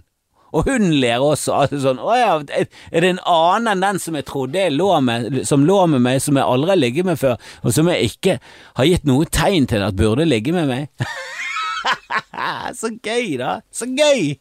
Og 0.55 0.63
hun 0.69 0.87
ler 1.01 1.23
også. 1.23 1.53
Altså 1.65 1.81
sånn, 1.83 1.99
å 1.99 2.15
ja, 2.15 2.35
er 2.55 3.03
det 3.03 3.11
en 3.11 3.23
annen 3.27 3.73
enn 3.73 3.83
den 3.83 4.01
som 4.01 4.15
jeg 4.17 4.27
trodde 4.29 4.69
lå 4.73 4.89
med, 5.03 5.41
som 5.47 5.65
lå 5.67 5.81
med 5.91 6.03
meg, 6.03 6.21
som 6.23 6.39
jeg 6.39 6.47
aldri 6.47 6.73
har 6.73 6.81
ligget 6.81 7.07
med 7.07 7.19
før, 7.21 7.39
og 7.63 7.75
som 7.75 7.91
jeg 7.91 8.11
ikke 8.11 8.37
har 8.79 8.89
gitt 8.89 9.07
noe 9.07 9.27
tegn 9.27 9.67
til 9.69 9.85
at 9.85 9.99
burde 9.99 10.27
ligge 10.27 10.55
med 10.55 10.71
meg? 10.71 10.89
så 12.79 12.91
gøy, 12.93 13.35
da. 13.41 13.59
Så 13.73 13.87
gøy! 13.89 14.35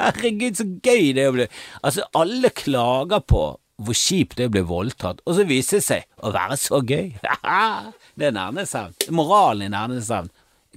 Herregud, 0.00 0.56
så 0.56 0.66
gøy 0.80 1.10
det 1.16 1.26
å 1.28 1.34
bli 1.34 1.46
Altså, 1.84 2.06
alle 2.16 2.52
klager 2.56 3.20
på 3.26 3.44
hvor 3.80 3.96
kjipt 3.96 4.36
det 4.36 4.50
bli 4.52 4.60
voldtatt, 4.68 5.22
og 5.24 5.38
så 5.38 5.46
viser 5.48 5.80
det 5.80 5.86
seg 5.86 6.02
å 6.20 6.32
være 6.34 6.56
så 6.60 6.82
gøy. 6.84 7.14
det 8.20 8.26
er 8.28 8.34
Nernesevn. 8.36 8.92
Moralen 9.16 9.70
i 9.70 9.72
Nernesevn. 9.72 10.28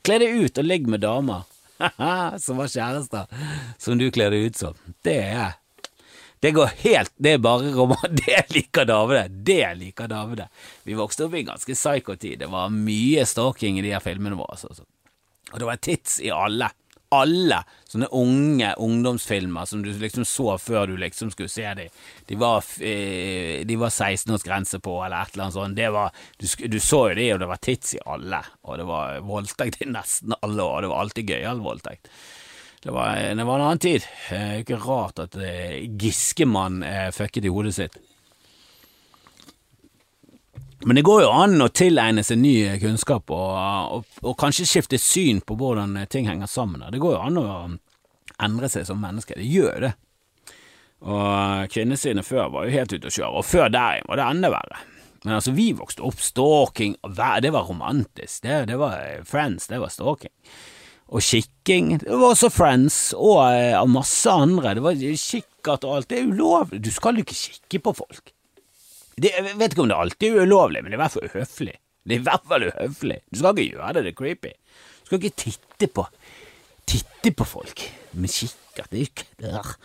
Kle 0.03 0.21
deg 0.23 0.39
ut 0.39 0.61
og 0.61 0.67
ligg 0.67 0.87
med 0.91 1.03
damer 1.03 1.43
som 2.43 2.61
var 2.61 2.71
kjærester, 2.71 3.27
som 3.81 3.99
du 3.99 4.07
kler 4.13 4.31
deg 4.31 4.47
ut 4.47 4.61
som. 4.61 4.79
Det 5.03 5.19
er 5.33 5.59
det 6.43 6.51
går 6.51 6.73
helt 6.81 7.11
Det 7.15 7.37
er 7.37 7.37
bare 7.39 7.69
roman. 7.71 8.17
Det 8.19 8.41
liker 8.51 8.83
damene! 8.83 9.29
Det 9.31 9.63
liker 9.79 10.09
damene! 10.11 10.49
Vi 10.83 10.97
vokste 10.99 11.23
opp 11.23 11.37
i 11.37 11.39
en 11.39 11.53
ganske 11.53 11.75
psyko-tid. 11.77 12.41
Det 12.41 12.49
var 12.51 12.73
mye 12.73 13.23
stalking 13.23 13.79
i 13.79 13.85
de 13.85 13.93
her 13.95 14.03
filmene 14.03 14.35
våre. 14.35 14.57
Altså. 14.59 14.83
Og 15.53 15.61
det 15.61 15.69
var 15.69 15.83
tits 15.85 16.17
i 16.19 16.33
alle 16.33 16.71
alle 17.13 17.59
sånne 17.89 18.09
unge 18.17 18.71
ungdomsfilmer 18.81 19.67
som 19.69 19.83
du 19.85 19.91
liksom 20.01 20.25
så 20.25 20.55
før 20.57 20.89
du 20.89 20.95
liksom 20.97 21.31
skulle 21.33 21.51
se 21.51 21.65
dem. 21.77 21.97
De 22.29 22.37
var, 22.39 22.65
eh, 22.81 23.61
de 23.67 23.77
var 23.79 23.93
16-årsgrense 23.93 24.79
på, 24.83 24.97
eller 25.05 25.21
et 25.21 25.35
eller 25.35 25.47
annet 25.47 25.57
sånt. 25.57 25.77
Det 25.77 25.89
var, 25.93 26.13
du, 26.37 26.47
du, 26.67 26.79
så 26.79 27.03
jo 27.11 27.17
det, 27.19 27.27
og 27.35 27.43
det 27.43 27.51
var 27.51 27.61
tits 27.69 27.95
i 27.97 28.01
alle. 28.15 28.41
Og 28.63 28.79
det 28.81 28.87
var 28.89 29.19
voldtekt 29.27 29.83
i 29.83 29.91
nesten 29.91 30.33
alle, 30.39 30.63
og 30.63 30.81
det 30.81 30.93
var 30.93 31.05
alltid 31.05 31.35
gøyal 31.35 31.61
voldtekt. 31.63 32.09
Det 32.83 32.91
var, 32.91 33.15
det 33.15 33.45
var 33.47 33.59
en 33.59 33.67
annen 33.69 33.83
tid. 33.83 34.07
Eh, 34.33 34.57
ikke 34.63 34.81
rart 34.83 35.21
at 35.23 35.37
eh, 35.39 35.83
Giskemann 35.99 36.81
eh, 36.83 37.11
fucket 37.15 37.45
i 37.45 37.53
hodet 37.53 37.77
sitt. 37.77 38.01
Men 40.85 40.95
det 40.95 41.05
går 41.07 41.21
jo 41.23 41.31
an 41.31 41.63
å 41.63 41.69
tilegne 41.71 42.23
seg 42.27 42.41
ny 42.41 42.55
kunnskap 42.81 43.31
og, 43.31 43.51
og, 43.95 44.17
og, 44.23 44.33
kanskje 44.39 44.67
skifte 44.67 44.99
syn 44.99 45.39
på 45.45 45.55
hvordan 45.59 45.95
ting 46.11 46.27
henger 46.27 46.49
sammen. 46.51 46.83
Det 46.91 46.99
går 46.99 47.15
jo 47.15 47.21
an 47.23 47.39
å 47.39 47.45
endre 48.43 48.69
seg 48.71 48.87
som 48.89 48.99
menneske. 48.99 49.37
Det 49.39 49.47
gjør 49.47 49.87
det. 49.87 49.93
Og 51.03 51.71
kvinnesynet 51.71 52.27
før 52.27 52.51
var 52.51 52.67
jo 52.67 52.75
helt 52.75 52.95
ute 52.95 53.09
å 53.09 53.15
kjøre, 53.15 53.39
og 53.39 53.47
før 53.47 53.71
der 53.71 54.03
var 54.07 54.19
det 54.19 54.27
enda 54.27 54.51
verre. 54.51 54.83
Men 55.23 55.37
altså, 55.37 55.53
vi 55.55 55.69
vokste 55.75 56.03
opp 56.03 56.19
stalking, 56.19 56.95
det 57.15 57.51
var 57.55 57.67
romantisk. 57.67 58.43
Det, 58.43 58.63
det 58.71 58.79
var 58.79 59.23
Friends, 59.27 59.69
det 59.71 59.79
var 59.79 59.91
stalking. 59.91 60.33
Og 61.13 61.23
kikking, 61.23 61.97
det 62.01 62.11
var 62.11 62.33
også 62.33 62.51
Friends, 62.51 62.97
og 63.15 63.39
av 63.43 63.87
masse 63.91 64.31
andre. 64.31 64.75
Det 64.75 64.83
var 64.83 64.99
kikkert 64.99 65.87
og 65.87 65.97
alt. 65.97 66.09
Det 66.11 66.19
er 66.19 66.31
ulovlig. 66.31 66.81
Du 66.83 66.91
skal 66.91 67.19
jo 67.19 67.23
ikke 67.23 67.39
kikke 67.39 67.83
på 67.87 67.95
folk. 68.03 68.32
Det, 69.13 69.29
jeg 69.29 69.57
vet 69.59 69.73
ikke 69.73 69.83
om 69.85 69.91
det 69.91 69.97
alltid 69.99 70.29
er 70.33 70.47
ulovlig, 70.47 70.81
men 70.83 70.91
det 70.91 70.97
er 70.97 71.01
i 71.01 71.03
hvert 71.03 71.15
fall 71.15 71.29
uhøflig. 71.29 71.75
Det 72.03 72.15
er 72.15 72.21
i 72.21 72.25
hvert 72.25 72.47
fall 72.49 72.65
uhøflig. 72.69 73.19
Du 73.29 73.39
skal 73.39 73.53
ikke 73.57 73.77
gjøre 73.77 73.93
det, 73.97 74.03
det 74.05 74.13
er 74.13 74.17
creepy. 74.19 74.53
Du 75.03 75.11
skal 75.11 75.21
ikke 75.21 75.37
titte 75.45 75.91
på 75.93 76.07
Titte 76.83 77.31
på 77.31 77.45
folk 77.47 77.79
med 78.19 78.29
kikkert. 78.29 78.89
Det 78.91 79.07
er 79.47 79.75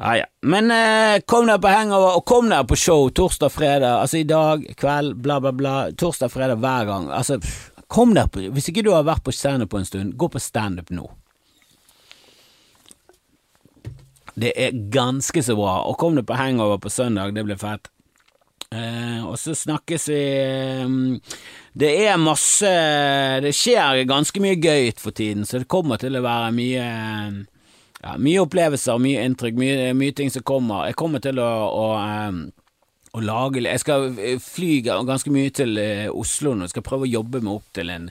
Ja, 0.00 0.16
ja. 0.16 0.26
Men 0.42 0.70
eh, 0.70 1.20
kom 1.28 1.46
dere 1.48 1.60
på 1.60 1.68
hangover, 1.72 2.18
og 2.18 2.24
kom 2.28 2.48
dere 2.48 2.64
på 2.68 2.76
show 2.76 3.08
torsdag, 3.12 3.52
fredag, 3.52 4.00
altså 4.00 4.20
i 4.20 4.24
dag, 4.28 4.64
kveld, 4.80 5.14
bla, 5.20 5.40
bla, 5.40 5.52
bla. 5.52 5.74
Torsdag, 5.92 6.32
fredag 6.32 6.60
hver 6.60 6.86
gang. 6.88 7.08
Altså, 7.12 7.38
pff, 7.40 7.70
kom 7.88 8.14
dere 8.16 8.28
på 8.32 8.44
Hvis 8.52 8.70
ikke 8.72 8.84
du 8.86 8.92
har 8.94 9.04
vært 9.08 9.24
på 9.24 9.32
standup 9.32 9.72
på 9.72 9.80
en 9.80 9.88
stund, 9.88 10.16
gå 10.16 10.28
på 10.28 10.40
standup 10.40 10.92
nå. 10.92 11.08
Det 14.40 14.52
er 14.56 14.76
ganske 14.92 15.42
så 15.44 15.56
bra. 15.58 15.80
Og 15.90 15.98
kom 16.00 16.16
det 16.16 16.26
på 16.28 16.38
hangover 16.38 16.80
på 16.80 16.92
søndag, 16.92 17.34
det 17.36 17.44
blir 17.44 17.60
fett. 17.60 17.90
Eh, 18.70 19.22
og 19.26 19.34
så 19.40 19.50
snakkes 19.58 20.04
vi 20.12 20.18
eh, 20.38 20.90
Det 21.74 21.88
er 22.04 22.20
masse 22.22 22.68
Det 23.42 23.50
skjer 23.50 24.04
ganske 24.06 24.38
mye 24.38 24.60
gøy 24.62 24.92
for 24.94 25.10
tiden, 25.10 25.42
så 25.42 25.58
det 25.58 25.66
kommer 25.66 25.98
til 25.98 26.14
å 26.14 26.22
være 26.22 26.52
mye 26.54 26.84
ja, 26.84 28.12
Mye 28.14 28.44
opplevelser, 28.44 29.02
mye 29.02 29.24
inntrykk, 29.26 29.58
mye, 29.58 29.90
mye, 29.98 30.14
ting 30.14 30.30
som 30.30 30.46
kommer. 30.46 30.86
Jeg 30.86 31.00
kommer 31.02 31.18
til 31.24 31.42
å, 31.42 31.48
å, 31.66 31.88
eh, 31.98 32.38
å 33.10 33.24
lage 33.26 33.64
Jeg 33.66 33.82
skal 33.82 34.14
fly 34.44 34.70
ganske 34.86 35.34
mye 35.34 35.50
til 35.50 35.74
eh, 35.82 36.06
Oslo 36.06 36.54
nå, 36.54 36.68
jeg 36.68 36.76
skal 36.76 36.86
prøve 36.86 37.08
å 37.08 37.14
jobbe 37.16 37.42
meg 37.42 37.58
opp 37.58 37.74
til 37.74 37.90
en 37.90 38.06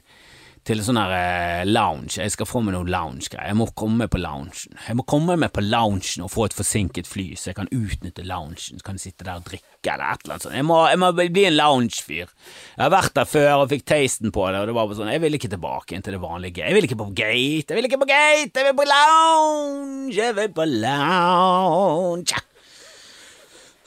til 0.70 0.82
en 0.82 0.86
sånn 0.86 1.00
her 1.02 1.14
eh, 1.16 1.66
lounge. 1.66 2.20
Jeg 2.20 2.34
skal 2.34 2.48
få 2.48 2.62
meg 2.62 2.76
noe 2.76 2.86
lounge-greier. 2.86 3.50
Jeg 3.50 3.58
må 3.58 3.70
komme 3.78 4.04
med 4.04 4.12
på 4.14 4.22
loungen. 4.22 4.76
Jeg 4.86 4.98
må 5.00 5.06
komme 5.10 5.38
med 5.40 5.50
på 5.56 5.64
loungen 5.66 6.26
og 6.26 6.30
få 6.34 6.46
et 6.46 6.56
forsinket 6.58 7.10
fly, 7.10 7.32
så 7.40 7.50
jeg 7.50 7.58
kan 7.58 7.72
utnytte 7.74 8.26
loungen. 8.28 8.60
Så 8.60 8.86
kan 8.86 9.00
jeg 9.00 9.10
sitte 9.10 9.26
der 9.26 9.42
og 9.42 9.48
drikke 9.48 9.66
eller 9.80 10.12
et 10.14 10.26
eller 10.26 10.36
annet 10.36 10.46
sånt. 10.46 10.58
Jeg 10.60 10.68
må, 10.68 10.78
jeg 10.92 11.00
må 11.02 11.10
bli 11.16 11.46
en 11.48 11.58
lounge-fyr. 11.58 12.28
Jeg 12.76 12.84
har 12.84 12.94
vært 12.94 13.16
der 13.18 13.30
før 13.32 13.64
og 13.64 13.72
fikk 13.72 13.88
tasten 13.90 14.34
på 14.36 14.46
det, 14.52 14.62
og 14.62 14.70
det 14.70 14.76
var 14.76 14.90
bare 14.90 15.00
sånn 15.00 15.12
Jeg 15.14 15.24
vil 15.24 15.40
ikke 15.40 15.52
tilbake 15.56 15.96
inn 15.96 16.06
til 16.06 16.18
det 16.18 16.22
vanlige. 16.22 16.68
Jeg 16.68 16.78
vil 16.78 16.90
ikke 16.90 17.00
på 17.00 17.10
gate, 17.18 17.72
jeg 17.72 17.80
vil 17.80 17.90
ikke 17.90 18.02
på 18.04 18.12
gate, 18.12 18.54
jeg 18.54 18.70
vil 18.70 18.78
på 18.78 18.88
lounge, 18.92 20.14
jeg 20.20 20.38
vil 20.38 20.54
på 20.54 20.70
lounge. 20.70 22.46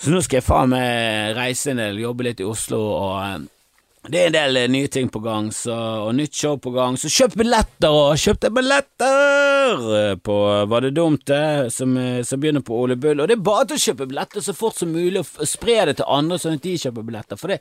Så 0.02 0.10
nå 0.10 0.18
skal 0.24 0.40
jeg 0.40 0.48
faen 0.48 0.72
meg 0.72 1.36
reise 1.38 1.76
del, 1.78 2.00
jobbe 2.02 2.26
litt 2.26 2.40
i 2.42 2.46
Oslo 2.48 2.80
og 2.90 3.18
eh, 3.22 3.42
det 4.10 4.18
er 4.18 4.26
en 4.26 4.34
del 4.34 4.56
eh, 4.58 4.70
nye 4.70 4.88
ting 4.90 5.06
på 5.14 5.20
gang, 5.22 5.52
så, 5.54 5.74
og 6.08 6.16
nytt 6.18 6.34
show 6.34 6.56
på 6.58 6.72
gang, 6.74 6.96
så 6.98 7.06
kjøp 7.06 7.36
billetter! 7.38 7.92
og 7.94 8.18
Kjøp 8.18 8.40
deg 8.42 8.54
billetter 8.56 9.84
eh, 9.94 10.14
på 10.18 10.38
Var 10.72 10.82
det 10.82 10.90
dumt, 10.96 11.22
det, 11.30 11.70
som, 11.70 11.92
eh, 11.96 12.24
som, 12.26 12.40
begynner 12.42 12.64
på 12.66 12.74
Ole 12.74 12.96
Bull. 12.98 13.22
Og 13.22 13.30
det 13.30 13.36
er 13.36 13.44
bare 13.46 13.68
til 13.70 13.78
å 13.78 13.82
kjøpe 13.84 14.08
billetter 14.10 14.42
så 14.42 14.54
fort 14.58 14.80
som 14.80 14.90
mulig, 14.90 15.22
og 15.22 15.46
spre 15.46 15.76
det 15.86 15.94
til 16.00 16.10
andre 16.10 16.40
sånn 16.42 16.58
at 16.58 16.64
de 16.66 16.72
kjøper 16.82 17.06
billetter. 17.12 17.38
For 17.38 17.54
det, 17.54 17.60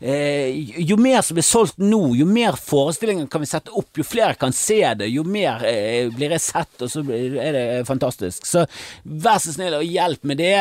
eh, 0.00 0.80
jo 0.80 0.96
mer 0.96 1.20
som 1.26 1.36
blir 1.36 1.44
solgt 1.44 1.76
nå, 1.84 2.00
jo 2.16 2.28
mer 2.30 2.56
forestillinger 2.56 3.28
kan 3.28 3.44
vi 3.44 3.50
sette 3.52 3.76
opp, 3.76 3.90
jo 4.00 4.08
flere 4.08 4.40
kan 4.40 4.56
se 4.56 4.80
det, 4.96 5.10
jo 5.12 5.26
mer 5.28 5.60
eh, 5.68 6.08
blir 6.16 6.32
jeg 6.38 6.46
sett, 6.46 6.72
og 6.80 6.94
så 6.94 7.04
er 7.04 7.52
det 7.58 7.66
fantastisk. 7.90 8.48
Så 8.48 8.64
vær 9.04 9.44
så 9.44 9.52
snill 9.58 9.76
og 9.76 9.84
hjelp 9.84 10.24
med 10.24 10.40
det. 10.40 10.56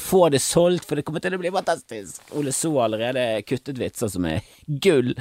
Få 0.00 0.30
det 0.32 0.40
solgt, 0.40 0.88
for 0.88 0.96
det 0.96 1.04
kommer 1.04 1.20
til 1.20 1.36
å 1.36 1.44
bli 1.44 1.52
fantastisk. 1.52 2.24
Ole 2.40 2.56
So 2.56 2.78
allerede 2.80 3.44
kuttet 3.44 3.76
vitser 3.76 4.08
som 4.08 4.24
er 4.24 4.40
gull. 4.82 5.14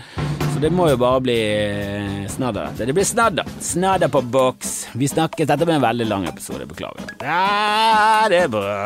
Så 0.54 0.60
det 0.62 0.70
må 0.76 0.90
jo 0.92 0.98
bare 1.02 1.22
bli 1.24 1.38
eh, 1.40 2.28
snadder. 2.30 2.70
Det 2.78 2.94
blir 2.94 3.08
snadder. 3.08 3.48
Snadder 3.60 4.08
på 4.12 4.22
boks. 4.22 4.88
Vi 4.94 5.08
snakkes. 5.08 5.48
Dette 5.48 5.66
blir 5.66 5.80
en 5.80 5.86
veldig 5.86 6.10
lang 6.10 6.28
episode, 6.30 6.66
beklager. 6.70 7.16
Ja, 7.24 8.28
det 8.30 8.44
er 8.46 8.52
bra. 8.54 8.78